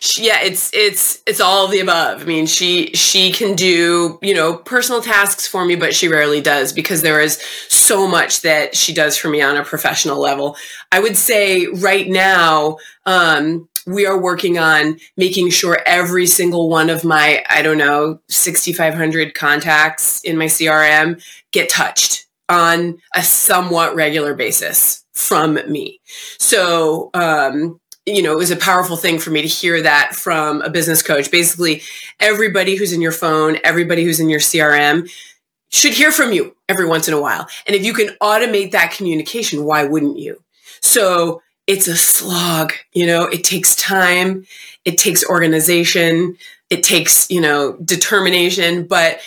She, 0.00 0.26
yeah, 0.26 0.42
it's 0.42 0.72
it's 0.72 1.22
it's 1.26 1.40
all 1.40 1.66
the 1.66 1.80
above. 1.80 2.22
I 2.22 2.24
mean, 2.24 2.46
she 2.46 2.92
she 2.94 3.32
can 3.32 3.56
do 3.56 4.18
you 4.22 4.32
know 4.32 4.56
personal 4.56 5.02
tasks 5.02 5.46
for 5.46 5.64
me, 5.64 5.74
but 5.74 5.94
she 5.94 6.06
rarely 6.06 6.40
does 6.40 6.72
because 6.72 7.02
there 7.02 7.20
is 7.20 7.42
so 7.68 8.06
much 8.06 8.42
that 8.42 8.76
she 8.76 8.94
does 8.94 9.16
for 9.16 9.28
me 9.28 9.42
on 9.42 9.56
a 9.56 9.64
professional 9.64 10.20
level. 10.20 10.56
I 10.92 11.00
would 11.00 11.16
say 11.16 11.66
right 11.66 12.08
now 12.08 12.78
um, 13.06 13.68
we 13.86 14.06
are 14.06 14.18
working 14.20 14.56
on 14.56 15.00
making 15.16 15.50
sure 15.50 15.80
every 15.84 16.26
single 16.26 16.68
one 16.68 16.90
of 16.90 17.02
my 17.02 17.44
I 17.50 17.62
don't 17.62 17.78
know 17.78 18.20
sixty 18.28 18.72
five 18.72 18.94
hundred 18.94 19.34
contacts 19.34 20.20
in 20.22 20.38
my 20.38 20.46
CRM 20.46 21.20
get 21.50 21.70
touched 21.70 22.27
on 22.48 22.98
a 23.14 23.22
somewhat 23.22 23.94
regular 23.94 24.34
basis 24.34 25.04
from 25.12 25.54
me. 25.70 26.00
So 26.38 27.10
um, 27.14 27.80
you 28.06 28.22
know, 28.22 28.32
it 28.32 28.38
was 28.38 28.50
a 28.50 28.56
powerful 28.56 28.96
thing 28.96 29.18
for 29.18 29.30
me 29.30 29.42
to 29.42 29.48
hear 29.48 29.82
that 29.82 30.14
from 30.14 30.62
a 30.62 30.70
business 30.70 31.02
coach. 31.02 31.30
Basically, 31.30 31.82
everybody 32.20 32.76
who's 32.76 32.92
in 32.92 33.02
your 33.02 33.12
phone, 33.12 33.58
everybody 33.64 34.04
who's 34.04 34.20
in 34.20 34.30
your 34.30 34.40
CRM 34.40 35.10
should 35.70 35.92
hear 35.92 36.10
from 36.10 36.32
you 36.32 36.56
every 36.68 36.86
once 36.86 37.08
in 37.08 37.14
a 37.14 37.20
while. 37.20 37.46
And 37.66 37.76
if 37.76 37.84
you 37.84 37.92
can 37.92 38.08
automate 38.22 38.70
that 38.70 38.92
communication, 38.92 39.64
why 39.64 39.84
wouldn't 39.84 40.18
you? 40.18 40.42
So 40.80 41.42
it's 41.66 41.86
a 41.86 41.96
slog, 41.96 42.72
you 42.94 43.06
know, 43.06 43.24
it 43.24 43.44
takes 43.44 43.76
time, 43.76 44.46
it 44.84 44.96
takes 44.96 45.28
organization, 45.28 46.36
it 46.70 46.82
takes, 46.82 47.30
you 47.30 47.40
know, 47.40 47.76
determination, 47.84 48.86
but 48.86 49.20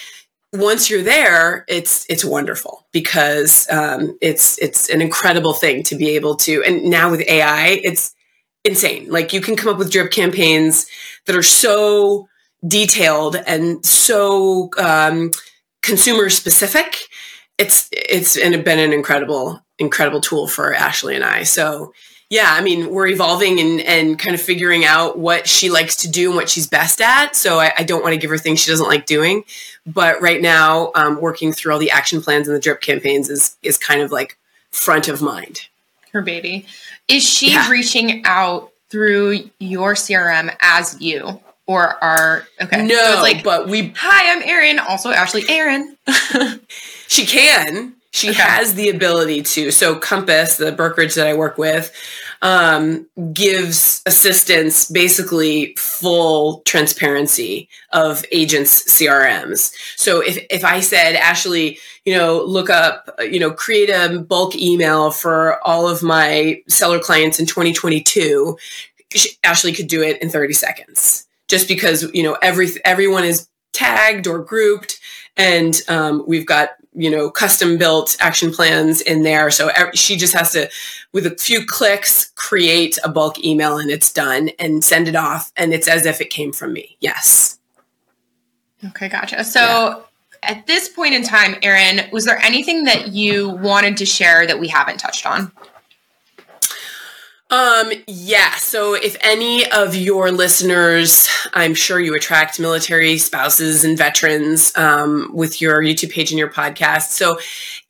once 0.54 0.90
you're 0.90 1.04
there, 1.04 1.64
it's 1.68 2.06
it's 2.10 2.26
wonderful 2.26 2.86
because 2.92 3.68
um, 3.72 4.18
it's 4.22 4.58
it's 4.60 4.90
an 4.90 5.02
incredible 5.02 5.54
thing 5.54 5.84
to 5.84 5.96
be 5.96 6.10
able 6.10 6.36
to. 6.36 6.64
And 6.64 6.84
now 6.90 7.10
with 7.10 7.22
AI, 7.22 7.80
it's 7.84 8.14
insane. 8.66 9.10
Like 9.10 9.34
you 9.34 9.42
can 9.42 9.56
come 9.56 9.72
up 9.72 9.80
with 9.80 9.92
drip 9.92 10.12
campaigns 10.12 10.88
that 11.26 11.36
are 11.36 11.44
so 11.44 12.28
detailed 12.68 13.38
and 13.48 13.86
so 13.86 14.70
um, 14.78 15.32
consumer 15.82 16.30
specific. 16.30 16.98
It's 17.58 17.88
it's 17.92 18.36
been 18.38 18.80
an 18.80 18.92
incredible 18.92 19.64
incredible 19.80 20.20
tool 20.20 20.48
for 20.48 20.74
Ashley 20.74 21.16
and 21.16 21.24
I. 21.24 21.44
So 21.44 21.94
yeah, 22.32 22.54
I 22.54 22.62
mean, 22.62 22.90
we're 22.92 23.08
evolving 23.08 23.60
and, 23.60 23.82
and 23.82 24.18
kind 24.18 24.34
of 24.34 24.42
figuring 24.42 24.86
out 24.86 25.20
what 25.20 25.50
she 25.50 25.70
likes 25.70 25.98
to 25.98 26.10
do 26.10 26.30
and 26.30 26.36
what 26.38 26.50
she's 26.50 26.66
best 26.66 27.02
at. 27.02 27.36
So 27.36 27.60
I, 27.60 27.74
I 27.80 27.84
don't 27.84 28.02
want 28.02 28.14
to 28.14 28.18
give 28.18 28.30
her 28.30 28.38
things 28.38 28.62
she 28.62 28.72
doesn't 28.72 28.88
like 28.88 29.06
doing. 29.06 29.44
But 29.86 30.22
right 30.22 30.42
now, 30.42 30.94
um, 30.96 31.20
working 31.20 31.52
through 31.52 31.74
all 31.74 31.78
the 31.78 31.92
action 31.92 32.22
plans 32.22 32.48
and 32.48 32.56
the 32.56 32.62
drip 32.62 32.80
campaigns 32.80 33.30
is 33.30 33.58
is 33.64 33.78
kind 33.78 34.02
of 34.02 34.14
like 34.14 34.38
front 34.72 35.10
of 35.10 35.22
mind. 35.22 35.68
Her 36.14 36.22
baby. 36.22 36.66
Is 37.10 37.28
she 37.28 37.52
yeah. 37.52 37.70
reaching 37.70 38.22
out 38.24 38.72
through 38.88 39.50
your 39.60 39.96
CRM 39.96 40.56
as 40.62 41.02
you? 41.02 41.42
Or 41.68 42.02
are 42.02 42.48
okay? 42.62 42.86
No, 42.86 43.16
so 43.16 43.22
like, 43.22 43.44
but 43.44 43.68
we. 43.68 43.92
Hi, 43.98 44.32
I'm 44.32 44.42
Ayren. 44.42 44.82
Also, 44.88 45.10
Ashley 45.10 45.42
Ayren. 45.44 45.98
she 47.10 47.26
can. 47.26 47.96
She 48.14 48.32
okay. 48.32 48.42
has 48.42 48.76
the 48.76 48.90
ability 48.90 49.42
to. 49.42 49.72
So 49.72 49.96
Compass, 49.96 50.58
the 50.58 50.74
brokerage 50.74 51.16
that 51.16 51.28
I 51.28 51.34
work 51.34 51.58
with, 51.58 51.94
um, 52.42 53.08
gives 53.32 54.02
assistance 54.06 54.90
basically 54.92 55.74
full 55.78 56.62
transparency 56.66 57.70
of 57.94 58.26
agents' 58.34 58.84
CRMs. 58.84 59.74
So 59.96 60.20
if 60.20 60.46
if 60.50 60.66
I 60.66 60.82
said, 60.82 61.16
Ashley, 61.16 61.80
you 62.04 62.18
know, 62.18 62.44
look 62.44 62.70
up, 62.70 63.10
you 63.22 63.40
know, 63.40 63.52
create 63.52 63.90
a 63.90 64.20
bulk 64.20 64.56
email 64.56 65.12
for 65.12 65.66
all 65.66 65.88
of 65.88 66.04
my 66.04 66.62
seller 66.68 67.00
clients 67.00 67.40
in 67.40 67.46
2022, 67.46 68.58
Ashley 69.44 69.72
could 69.72 69.88
do 69.88 70.02
it 70.02 70.22
in 70.22 70.30
30 70.30 70.54
seconds. 70.54 71.28
Just 71.48 71.68
because 71.68 72.04
you 72.14 72.24
know 72.24 72.38
every 72.42 72.68
everyone 72.84 73.24
is 73.24 73.48
tagged 73.74 74.28
or 74.28 74.40
grouped 74.40 75.00
and 75.38 75.82
um, 75.88 76.24
we've 76.28 76.46
got 76.46 76.72
you 76.94 77.10
know 77.10 77.30
custom 77.30 77.78
built 77.78 78.18
action 78.20 78.52
plans 78.52 79.02
in 79.02 79.24
there. 79.24 79.52
So 79.52 79.72
she 79.94 80.18
just 80.18 80.34
has 80.34 80.52
to 80.52 80.70
with 81.14 81.26
a 81.26 81.36
few 81.38 81.66
clicks 81.66 82.32
create 82.36 82.98
a 83.04 83.10
bulk 83.10 83.44
email 83.44 83.78
and 83.78 83.90
it's 83.90 84.12
done 84.12 84.50
and 84.60 84.84
send 84.84 85.08
it 85.08 85.16
off 85.16 85.52
and 85.56 85.74
it's 85.74 85.88
as 85.88 86.06
if 86.06 86.22
it 86.22 86.30
came 86.30 86.52
from 86.52 86.74
me. 86.74 86.98
Yes. 87.00 87.60
Okay 88.86 89.10
gotcha. 89.10 89.44
So 89.44 89.60
yeah. 89.62 90.00
at 90.44 90.68
this 90.68 90.90
point 90.90 91.14
in 91.14 91.24
time 91.24 91.56
Ayren 91.56 92.12
was 92.12 92.26
there 92.26 92.40
anything 92.40 92.84
that 92.86 93.10
you 93.10 93.50
wanted 93.50 93.98
to 93.98 94.06
share 94.06 94.46
that 94.46 94.60
we 94.60 94.68
haven't 94.68 94.98
touched 94.98 95.26
on 95.26 95.52
um, 97.52 97.92
yeah. 98.08 98.56
So 98.56 98.94
if 98.94 99.18
any 99.20 99.70
of 99.72 99.94
your 99.94 100.32
listeners, 100.32 101.28
I'm 101.54 101.74
sure 101.74 102.00
you 102.00 102.16
attract 102.16 102.60
military 102.62 103.18
spouses 103.18 103.84
and 103.84 103.98
veterans 103.98 104.76
um, 104.78 105.30
with 105.34 105.62
your 105.62 105.82
YouTube 105.82 106.12
page 106.12 106.32
and 106.32 106.40
your 106.40 106.50
podcast. 106.50 107.10
So 107.10 107.40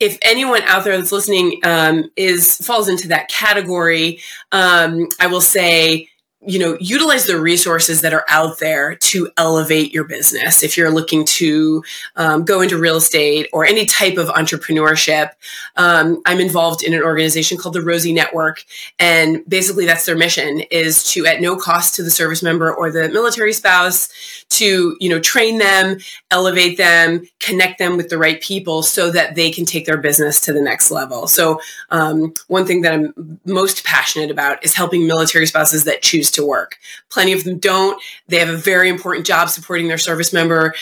if 0.00 0.18
anyone 0.20 0.62
out 0.62 0.82
there 0.82 0.98
that's 0.98 1.12
listening 1.12 1.60
um, 1.62 2.10
is 2.16 2.56
falls 2.58 2.88
into 2.88 3.06
that 3.08 3.28
category, 3.28 4.18
um, 4.50 5.08
I 5.20 5.28
will 5.28 5.40
say 5.40 6.08
you 6.44 6.58
know 6.58 6.76
utilize 6.80 7.26
the 7.26 7.38
resources 7.38 8.00
that 8.00 8.12
are 8.12 8.24
out 8.28 8.58
there 8.58 8.96
to 8.96 9.30
elevate 9.36 9.92
your 9.92 10.04
business. 10.04 10.62
If 10.62 10.76
you're 10.76 10.90
looking 10.90 11.24
to 11.24 11.84
um, 12.16 12.44
go 12.44 12.60
into 12.60 12.78
real 12.78 12.96
estate 12.96 13.48
or 13.52 13.64
any 13.64 13.86
type 13.86 14.16
of 14.16 14.28
entrepreneurship 14.28 15.30
um, 15.76 16.20
i'm 16.26 16.40
involved 16.40 16.82
in 16.82 16.94
an 16.94 17.02
organization 17.02 17.56
called 17.58 17.74
the 17.74 17.82
rosie 17.82 18.12
network. 18.12 18.64
And 18.98 19.44
basically 19.48 19.86
that's 19.86 20.06
their 20.06 20.16
mission 20.16 20.60
is 20.70 21.04
to 21.12 21.26
at 21.26 21.40
no 21.40 21.56
cost 21.56 21.94
to 21.94 22.02
the 22.02 22.10
service 22.10 22.42
member 22.42 22.72
or 22.72 22.90
the 22.90 23.08
military 23.08 23.52
spouse 23.52 24.08
to 24.50 24.96
you 25.00 25.08
know 25.08 25.20
train 25.20 25.58
them 25.58 25.98
elevate 26.30 26.76
them 26.76 27.22
connect 27.38 27.78
them 27.78 27.96
with 27.96 28.08
the 28.08 28.18
right 28.18 28.40
people 28.40 28.82
so 28.82 29.10
that 29.10 29.34
they 29.34 29.50
can 29.50 29.64
take 29.64 29.86
their 29.86 29.96
business 29.96 30.40
to 30.40 30.52
the 30.52 30.60
next 30.60 30.90
level. 30.90 31.26
So 31.26 31.60
um, 31.90 32.34
one 32.48 32.66
thing 32.66 32.82
that 32.82 32.92
i'm 32.92 33.38
most 33.44 33.84
passionate 33.84 34.30
about 34.30 34.64
is 34.64 34.74
helping 34.74 35.06
military 35.06 35.46
spouses 35.46 35.84
that 35.84 36.02
choose 36.02 36.30
to 36.32 36.46
work. 36.46 36.78
Plenty 37.10 37.32
of 37.32 37.44
them 37.44 37.58
don't. 37.58 38.00
They 38.28 38.38
have 38.38 38.48
a 38.48 38.56
very 38.56 38.88
important 38.88 39.26
job 39.26 39.48
supporting 39.48 39.88
their 39.88 39.98
service 39.98 40.32
member, 40.32 40.74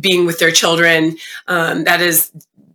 being 0.00 0.26
with 0.26 0.38
their 0.38 0.50
children. 0.50 1.16
Um, 1.46 1.84
that 1.84 2.00
is 2.00 2.30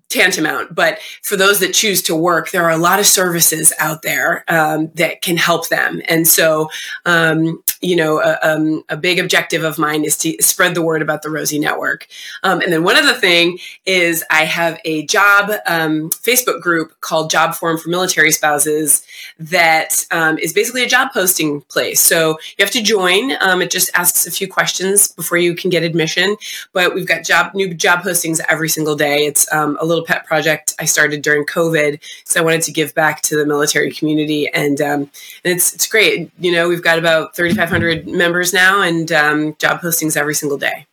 tantamount. 0.09 0.73
But 0.73 0.99
for 1.21 1.35
those 1.35 1.59
that 1.59 1.73
choose 1.73 2.01
to 2.03 2.15
work, 2.15 2.49
there 2.51 2.63
are 2.63 2.71
a 2.71 2.77
lot 2.77 2.99
of 2.99 3.05
services 3.05 3.71
out 3.79 4.01
there 4.01 4.43
um, 4.47 4.91
that 4.95 5.21
can 5.21 5.37
help 5.37 5.69
them. 5.69 6.01
And 6.07 6.27
so, 6.27 6.69
um, 7.05 7.63
you 7.81 7.95
know, 7.95 8.19
a, 8.19 8.37
um, 8.41 8.83
a, 8.89 8.97
big 8.97 9.19
objective 9.19 9.63
of 9.63 9.77
mine 9.77 10.03
is 10.03 10.17
to 10.17 10.35
spread 10.41 10.75
the 10.75 10.81
word 10.81 11.01
about 11.01 11.21
the 11.21 11.29
Rosie 11.29 11.59
Network. 11.59 12.07
Um, 12.43 12.59
and 12.59 12.73
then 12.73 12.83
one 12.83 12.97
other 12.97 13.13
thing 13.13 13.59
is 13.85 14.23
I 14.29 14.43
have 14.43 14.79
a 14.83 15.05
job 15.05 15.51
um, 15.65 16.09
Facebook 16.09 16.61
group 16.61 16.99
called 16.99 17.29
Job 17.29 17.55
Forum 17.55 17.77
for 17.77 17.87
Military 17.87 18.31
Spouses 18.31 19.05
that 19.37 20.05
um, 20.11 20.37
is 20.39 20.51
basically 20.51 20.83
a 20.83 20.89
job 20.89 21.09
posting 21.13 21.61
place. 21.61 22.01
So 22.01 22.31
you 22.57 22.65
have 22.65 22.71
to 22.71 22.83
join. 22.83 23.31
it 23.31 23.71
just 23.71 23.89
asks 23.93 24.27
a 24.27 24.31
few 24.31 24.47
questions 24.47 25.11
before 25.11 25.37
you 25.37 25.55
can 25.55 25.69
get 25.69 25.83
admission. 25.83 26.35
But 26.73 26.93
we've 26.93 27.07
got 27.07 27.23
job 27.23 27.53
new 27.53 27.73
job 27.73 28.01
postings 28.01 28.41
every 28.49 28.69
single 28.69 28.95
day. 28.95 29.25
It's 29.25 29.47
a 29.53 29.85
little 29.85 29.98
little 29.99 30.05
pet 30.05 30.25
project 30.25 30.73
I 30.79 30.85
started 30.85 31.21
during 31.21 31.45
COVID 31.45 31.99
So 32.25 32.39
I 32.39 32.43
wanted 32.43 32.61
to 32.63 32.71
give 32.71 32.93
back 32.93 33.21
to 33.23 33.35
the 33.35 33.45
military 33.45 33.91
community, 33.91 34.49
and 34.53 34.79
um, 34.81 35.01
and 35.43 35.53
it's 35.55 35.73
it's 35.73 35.87
great. 35.87 36.31
You 36.39 36.51
know, 36.51 36.69
we've 36.69 36.83
got 36.83 36.99
about 36.99 37.35
3,500 37.35 38.07
members 38.07 38.53
now, 38.53 38.81
and 38.81 39.11
um, 39.11 39.55
job 39.59 39.81
postings 39.81 40.17
every 40.17 40.35
single 40.35 40.57
day. 40.57 40.85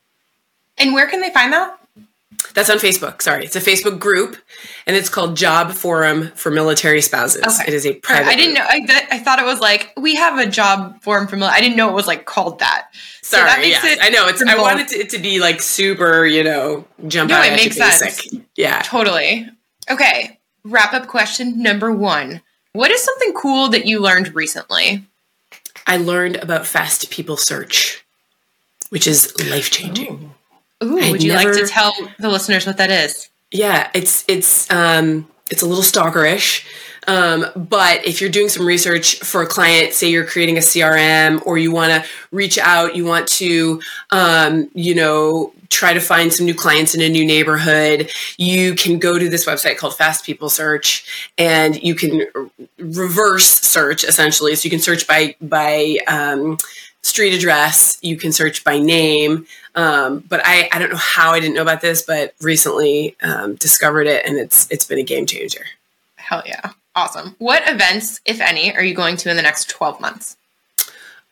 And 0.79 0.93
where 0.93 1.09
can 1.09 1.21
they 1.21 1.31
find 1.31 1.53
that? 1.53 1.79
That's 2.55 2.71
on 2.71 2.79
Facebook. 2.79 3.23
Sorry, 3.23 3.45
it's 3.45 3.57
a 3.57 3.61
Facebook 3.61 3.99
group, 3.99 4.37
and 4.87 4.97
it's 4.97 5.09
called 5.09 5.37
Job 5.37 5.73
Forum 5.73 6.31
for 6.35 6.51
Military 6.51 7.01
Spouses. 7.01 7.43
Okay. 7.43 7.69
It 7.69 7.75
is 7.75 7.87
a 7.87 7.95
private. 7.95 8.29
I 8.29 8.37
didn't 8.37 8.55
know. 8.55 8.65
I, 8.67 9.07
I 9.11 9.19
thought 9.19 9.39
it 9.39 9.45
was 9.45 9.61
like 9.61 9.93
we 9.97 10.17
have 10.17 10.39
a 10.39 10.51
job 10.51 11.03
forum 11.03 11.27
for. 11.27 11.37
Military 11.37 11.59
I 11.59 11.61
didn't 11.61 11.77
know 11.77 11.89
it 11.91 11.95
was 11.95 12.07
like 12.07 12.25
called 12.25 12.59
that. 12.61 12.89
Sorry, 13.27 13.43
so 13.43 13.47
that 13.47 13.61
makes 13.61 13.83
yes. 13.83 13.85
it 13.85 13.99
I 14.01 14.09
know 14.11 14.29
it's. 14.29 14.41
I 14.41 14.57
wanted 14.57 14.93
it 14.93 15.11
to 15.11 15.19
be 15.19 15.41
like 15.41 15.61
super, 15.61 16.25
you 16.25 16.45
know, 16.45 16.87
jump 17.09 17.31
no, 17.31 17.37
out. 17.37 17.47
it 17.47 17.57
makes 17.57 17.77
basic. 17.77 18.11
sense. 18.11 18.45
Yeah, 18.55 18.83
totally. 18.83 19.49
Okay, 19.91 20.39
wrap 20.65 20.95
up 20.95 21.09
question 21.09 21.61
number 21.61 21.91
one. 21.91 22.41
What 22.73 22.93
is 22.93 23.03
something 23.03 23.33
cool 23.35 23.69
that 23.71 23.85
you 23.85 23.99
learned 23.99 24.33
recently? 24.33 25.05
I 25.89 25.97
learned 25.97 26.37
about 26.37 26.69
fast 26.69 27.11
people 27.11 27.37
search, 27.37 28.05
which 28.91 29.09
is 29.09 29.35
life 29.51 29.73
changing. 29.73 30.33
Ooh, 30.85 31.11
would 31.11 31.21
you 31.21 31.33
never, 31.33 31.53
like 31.53 31.65
to 31.65 31.67
tell 31.67 31.95
the 32.21 32.29
listeners 32.29 32.65
what 32.65 32.77
that 32.77 32.91
is? 32.91 33.29
Yeah, 33.51 33.91
it's 33.93 34.25
it's 34.29 34.71
um 34.71 35.27
it's 35.51 35.63
a 35.63 35.67
little 35.67 35.83
stalkerish. 35.83 36.65
Um, 37.07 37.47
but 37.55 38.07
if 38.07 38.21
you're 38.21 38.31
doing 38.31 38.49
some 38.49 38.67
research 38.67 39.21
for 39.21 39.43
a 39.43 39.47
client, 39.47 39.93
say 39.93 40.11
you're 40.11 40.27
creating 40.27 40.57
a 40.57 40.61
CRM 40.61 41.45
or 41.47 41.59
you 41.59 41.73
want 41.73 41.93
to 41.93 42.09
reach 42.33 42.59
out, 42.59 42.97
you 42.97 43.05
want 43.05 43.29
to, 43.29 43.81
um, 44.11 44.69
you 44.75 44.95
know, 44.95 45.53
try 45.69 45.93
to 45.93 46.01
find 46.01 46.33
some 46.33 46.47
new 46.47 46.55
clients 46.55 46.95
in 46.95 47.01
a 47.01 47.09
new 47.09 47.25
neighborhood, 47.25 48.11
you 48.37 48.75
can 48.75 48.99
go 48.99 49.19
to 49.19 49.29
this 49.29 49.45
website 49.47 49.77
called 49.77 49.97
Fast 49.97 50.25
People 50.25 50.49
Search, 50.49 51.31
and 51.39 51.83
you 51.83 51.95
can 51.95 52.27
reverse 52.79 53.47
search 53.47 54.05
essentially. 54.05 54.55
So 54.55 54.65
you 54.67 54.71
can 54.71 54.81
search 54.81 55.07
by 55.07 55.37
by 55.41 55.99
um, 56.07 56.59
street 57.03 57.35
address, 57.35 57.99
you 58.03 58.17
can 58.17 58.33
search 58.33 58.65
by 58.65 58.79
name. 58.79 59.47
Um, 59.75 60.21
but 60.21 60.41
I, 60.45 60.69
I 60.73 60.79
don't 60.79 60.91
know 60.91 60.97
how 60.97 61.33
I 61.33 61.41
didn't 61.41 61.55
know 61.55 61.63
about 61.63 61.83
this, 61.83 62.03
but 62.03 62.35
recently 62.41 63.15
um, 63.23 63.57
discovered 63.57 64.07
it, 64.07 64.25
and 64.25 64.39
it's 64.39 64.71
it's 64.71 64.85
been 64.85 64.99
a 64.99 65.05
game 65.05 65.27
changer. 65.27 65.65
Hell 66.17 66.43
yeah, 66.47 66.73
awesome! 66.97 67.37
What 67.39 67.63
events, 67.69 68.21
if 68.25 68.41
any, 68.41 68.75
are 68.75 68.83
you 68.83 68.95
going 68.95 69.17
to 69.19 69.31
in 69.31 69.37
the 69.37 69.43
next 69.43 69.71
twelve 69.71 70.01
months? 70.01 70.37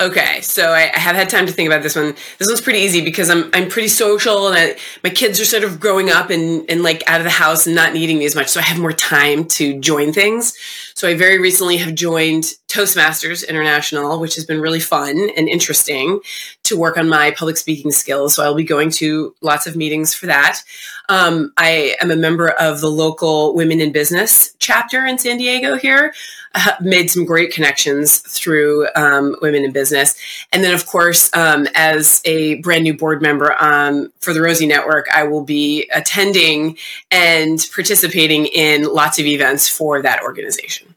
Okay, 0.01 0.41
so 0.41 0.73
I, 0.73 0.91
I 0.95 0.99
have 0.99 1.15
had 1.15 1.29
time 1.29 1.47
to 1.47 1.53
think 1.53 1.69
about 1.69 1.85
this 1.85 1.95
one. 1.95 2.17
This 2.39 2.49
one's 2.49 2.61
pretty 2.61 2.81
easy 2.81 3.01
because 3.01 3.31
I'm 3.31 3.49
I'm 3.55 3.69
pretty 3.69 3.87
social 3.87 4.49
and 4.49 4.57
I, 4.57 4.77
my 5.05 5.11
kids 5.11 5.41
are 5.41 5.45
sort 5.45 5.63
of 5.63 5.79
growing 5.79 6.11
up 6.11 6.31
and 6.31 6.69
and 6.69 6.83
like 6.83 7.05
out 7.07 7.21
of 7.21 7.25
the 7.25 7.31
house 7.31 7.67
and 7.67 7.77
not 7.77 7.93
needing 7.95 8.19
me 8.19 8.25
as 8.25 8.35
much, 8.35 8.49
so 8.49 8.59
I 8.59 8.65
have 8.65 8.79
more 8.79 8.93
time 8.93 9.45
to 9.47 9.79
join 9.79 10.13
things. 10.13 10.53
So 10.95 11.09
I 11.09 11.15
very 11.15 11.39
recently 11.39 11.77
have 11.77 11.95
joined 11.95 12.55
Toastmasters 12.69 13.49
International, 13.49 14.19
which 14.19 14.35
has 14.35 14.45
been 14.45 14.61
really 14.61 14.81
fun 14.81 15.31
and 15.37 15.49
interesting 15.49 16.21
to 16.65 16.77
work 16.77 16.97
on 16.97 17.09
my 17.09 17.31
public 17.31 17.57
speaking 17.57 17.93
skills. 17.93 18.35
So 18.35 18.43
I'll 18.43 18.57
be 18.57 18.65
going 18.65 18.91
to 18.93 19.35
lots 19.43 19.69
of 19.69 19.77
meetings 19.77 20.13
for 20.13 20.27
that. 20.27 20.63
Um, 21.09 21.53
I 21.57 21.97
am 22.01 22.11
a 22.11 22.17
member 22.17 22.49
of 22.49 22.81
the 22.81 22.91
local 22.91 23.55
Women 23.55 23.81
in 23.81 23.93
Business 23.93 24.55
chapter 24.59 25.05
in 25.05 25.19
San 25.19 25.37
Diego 25.37 25.77
here. 25.77 26.15
Uh, 26.55 26.73
made 26.81 27.11
some 27.11 27.25
great 27.25 27.53
connections 27.53 28.19
through 28.19 28.87
um, 28.95 29.35
Women 29.43 29.65
in 29.65 29.73
Business. 29.73 30.15
And 30.53 30.63
then, 30.63 30.73
of 30.73 30.87
course, 30.87 31.29
um, 31.35 31.67
as 31.75 32.23
a 32.25 32.57
brand 32.57 32.85
new 32.85 32.97
board 32.97 33.21
member 33.21 33.61
um, 33.61 34.13
for 34.21 34.33
the 34.33 34.41
Rosie 34.41 34.67
Network, 34.67 35.07
I 35.13 35.25
will 35.25 35.43
be 35.45 35.89
attending 35.93 36.79
and 37.11 37.59
participating 37.75 38.47
in 38.47 38.85
lots 38.85 39.19
of 39.19 39.27
events 39.27 39.69
for 39.69 40.01
that 40.01 40.23
organization. 40.23 40.95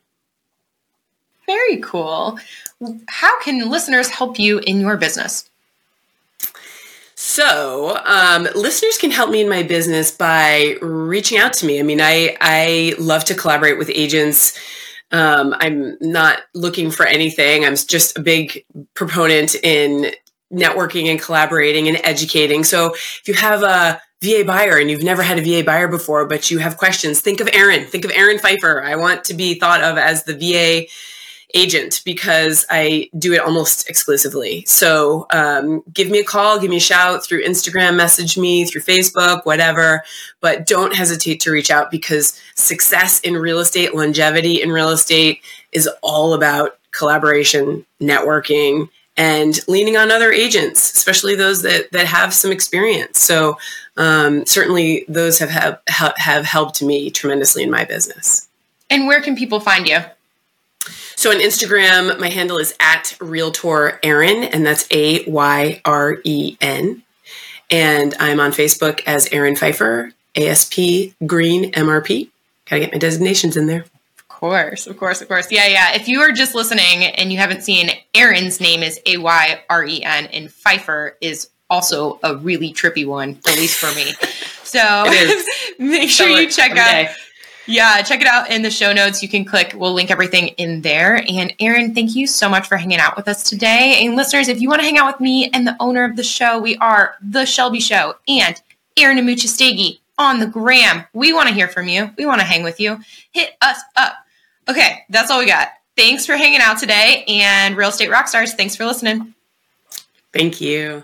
Very 1.47 1.77
cool. 1.77 2.37
How 3.07 3.41
can 3.41 3.69
listeners 3.69 4.09
help 4.09 4.37
you 4.37 4.59
in 4.59 4.79
your 4.79 4.95
business? 4.97 5.46
So, 7.19 7.97
um, 8.05 8.47
listeners 8.53 8.99
can 8.99 9.09
help 9.09 9.31
me 9.31 9.41
in 9.41 9.49
my 9.49 9.63
business 9.63 10.11
by 10.11 10.75
reaching 10.83 11.39
out 11.39 11.51
to 11.53 11.65
me. 11.65 11.79
I 11.79 11.81
mean, 11.81 11.99
I 11.99 12.37
I 12.39 12.93
love 12.99 13.23
to 13.25 13.33
collaborate 13.33 13.79
with 13.79 13.89
agents. 13.89 14.55
Um, 15.11 15.55
I'm 15.57 15.97
not 15.99 16.41
looking 16.53 16.91
for 16.91 17.07
anything. 17.07 17.65
I'm 17.65 17.75
just 17.75 18.19
a 18.19 18.21
big 18.21 18.63
proponent 18.93 19.55
in 19.63 20.11
networking 20.53 21.07
and 21.07 21.19
collaborating 21.19 21.87
and 21.87 21.99
educating. 22.03 22.63
So, 22.63 22.93
if 22.93 23.23
you 23.25 23.33
have 23.33 23.63
a 23.63 23.99
VA 24.21 24.43
buyer 24.45 24.77
and 24.77 24.91
you've 24.91 25.01
never 25.01 25.23
had 25.23 25.39
a 25.39 25.41
VA 25.41 25.65
buyer 25.65 25.87
before, 25.87 26.27
but 26.27 26.51
you 26.51 26.59
have 26.59 26.77
questions, 26.77 27.19
think 27.19 27.39
of 27.39 27.47
Ayren. 27.47 27.87
Think 27.87 28.05
of 28.05 28.11
Ayren 28.11 28.39
Pfeifer. 28.39 28.83
I 28.83 28.95
want 28.95 29.23
to 29.23 29.33
be 29.33 29.55
thought 29.55 29.81
of 29.81 29.97
as 29.97 30.25
the 30.25 30.35
VA 30.35 30.85
agent 31.53 32.01
because 32.03 32.65
I 32.69 33.09
do 33.17 33.33
it 33.33 33.39
almost 33.39 33.89
exclusively. 33.89 34.63
So 34.67 35.27
um, 35.31 35.83
give 35.93 36.09
me 36.09 36.19
a 36.19 36.23
call, 36.23 36.59
give 36.59 36.69
me 36.69 36.77
a 36.77 36.81
shout 36.81 37.25
through 37.25 37.43
Instagram, 37.43 37.95
message 37.95 38.37
me 38.37 38.65
through 38.65 38.81
Facebook, 38.81 39.45
whatever. 39.45 40.03
But 40.41 40.65
don't 40.65 40.95
hesitate 40.95 41.39
to 41.41 41.51
reach 41.51 41.71
out 41.71 41.89
because 41.89 42.39
success 42.55 43.19
in 43.21 43.35
real 43.37 43.59
estate, 43.59 43.95
longevity 43.95 44.61
in 44.61 44.71
real 44.71 44.89
estate 44.89 45.41
is 45.71 45.89
all 46.01 46.33
about 46.33 46.77
collaboration, 46.91 47.85
networking, 48.01 48.89
and 49.15 49.59
leaning 49.67 49.97
on 49.97 50.11
other 50.11 50.31
agents, 50.31 50.93
especially 50.93 51.35
those 51.35 51.63
that, 51.63 51.91
that 51.91 52.05
have 52.05 52.33
some 52.33 52.51
experience. 52.51 53.19
So 53.19 53.57
um, 53.97 54.45
certainly 54.45 55.05
those 55.07 55.39
have, 55.39 55.49
have 55.87 56.13
have 56.17 56.45
helped 56.45 56.83
me 56.83 57.09
tremendously 57.09 57.63
in 57.63 57.71
my 57.71 57.83
business. 57.83 58.47
And 58.89 59.07
where 59.07 59.21
can 59.21 59.35
people 59.35 59.59
find 59.59 59.87
you? 59.87 59.99
So 61.17 61.31
on 61.31 61.39
Instagram, 61.39 62.19
my 62.19 62.29
handle 62.29 62.59
is 62.59 62.75
at 62.79 63.17
Realtor 63.19 63.99
Ayren, 64.03 64.47
and 64.53 64.63
that's 64.63 64.85
A 64.91 65.27
Y 65.27 65.81
R 65.83 66.19
E 66.23 66.57
N. 66.61 67.01
And 67.71 68.13
I'm 68.19 68.39
on 68.39 68.51
Facebook 68.51 69.01
as 69.07 69.27
Ayren 69.29 69.57
Pfeifer, 69.57 70.13
ASP 70.35 71.15
Green 71.25 71.71
MRP. 71.71 72.29
Gotta 72.69 72.81
get 72.81 72.91
my 72.91 72.99
designations 72.99 73.57
in 73.57 73.65
there. 73.65 73.85
Of 74.19 74.27
course, 74.27 74.85
of 74.85 74.97
course, 74.97 75.19
of 75.19 75.27
course. 75.27 75.51
Yeah, 75.51 75.65
yeah. 75.65 75.95
If 75.95 76.07
you 76.07 76.21
are 76.21 76.31
just 76.31 76.53
listening 76.53 77.05
and 77.05 77.31
you 77.31 77.39
haven't 77.39 77.63
seen, 77.63 77.89
Ayren's 78.13 78.61
name 78.61 78.83
is 78.83 79.01
A 79.07 79.17
Y 79.17 79.59
R 79.71 79.85
E 79.85 80.03
N, 80.03 80.27
and 80.27 80.49
Pfeifer 80.49 81.13
is 81.19 81.49
also 81.67 82.19
a 82.21 82.35
really 82.35 82.71
trippy 82.71 83.07
one, 83.07 83.39
at 83.47 83.55
least 83.55 83.79
for 83.79 83.93
me. 83.95 84.13
So 84.67 85.05
make 85.79 86.09
sure 86.09 86.27
you 86.27 86.49
check 86.49 86.75
out. 86.75 87.15
Yeah, 87.67 88.01
check 88.01 88.21
it 88.21 88.27
out 88.27 88.49
in 88.49 88.61
the 88.61 88.71
show 88.71 88.93
notes. 88.93 89.21
You 89.21 89.27
can 89.27 89.43
click, 89.43 89.73
we'll 89.75 89.93
link 89.93 90.09
everything 90.09 90.47
in 90.49 90.81
there. 90.81 91.17
And 91.17 91.55
Ayren, 91.57 91.93
thank 91.93 92.15
you 92.15 92.25
so 92.25 92.47
much 92.47 92.65
for 92.65 92.77
hanging 92.77 92.99
out 92.99 93.17
with 93.17 93.27
us 93.27 93.43
today. 93.43 94.05
And 94.05 94.15
listeners, 94.15 94.47
if 94.47 94.61
you 94.61 94.69
want 94.69 94.79
to 94.79 94.85
hang 94.85 94.97
out 94.97 95.11
with 95.11 95.19
me 95.19 95.49
and 95.49 95.67
the 95.67 95.75
owner 95.81 96.05
of 96.05 96.15
the 96.15 96.23
show, 96.23 96.59
we 96.59 96.77
are 96.77 97.15
The 97.21 97.45
Shelby 97.45 97.81
Show 97.81 98.15
and 98.27 98.59
Aaron 98.95 99.17
Amuchastegui 99.17 99.99
on 100.17 100.39
the 100.39 100.47
gram. 100.47 101.03
We 101.13 101.33
want 101.33 101.49
to 101.49 101.53
hear 101.53 101.67
from 101.67 101.89
you. 101.89 102.09
We 102.17 102.25
want 102.25 102.39
to 102.39 102.47
hang 102.47 102.63
with 102.63 102.79
you. 102.79 102.99
Hit 103.31 103.57
us 103.61 103.79
up. 103.97 104.13
Okay, 104.69 105.03
that's 105.09 105.29
all 105.29 105.39
we 105.39 105.45
got. 105.45 105.69
Thanks 105.97 106.25
for 106.25 106.37
hanging 106.37 106.61
out 106.61 106.79
today. 106.79 107.25
And 107.27 107.75
Real 107.75 107.89
Estate 107.89 108.09
Rockstars, 108.09 108.53
thanks 108.53 108.75
for 108.75 108.85
listening. 108.85 109.33
Thank 110.31 110.61
you. 110.61 111.03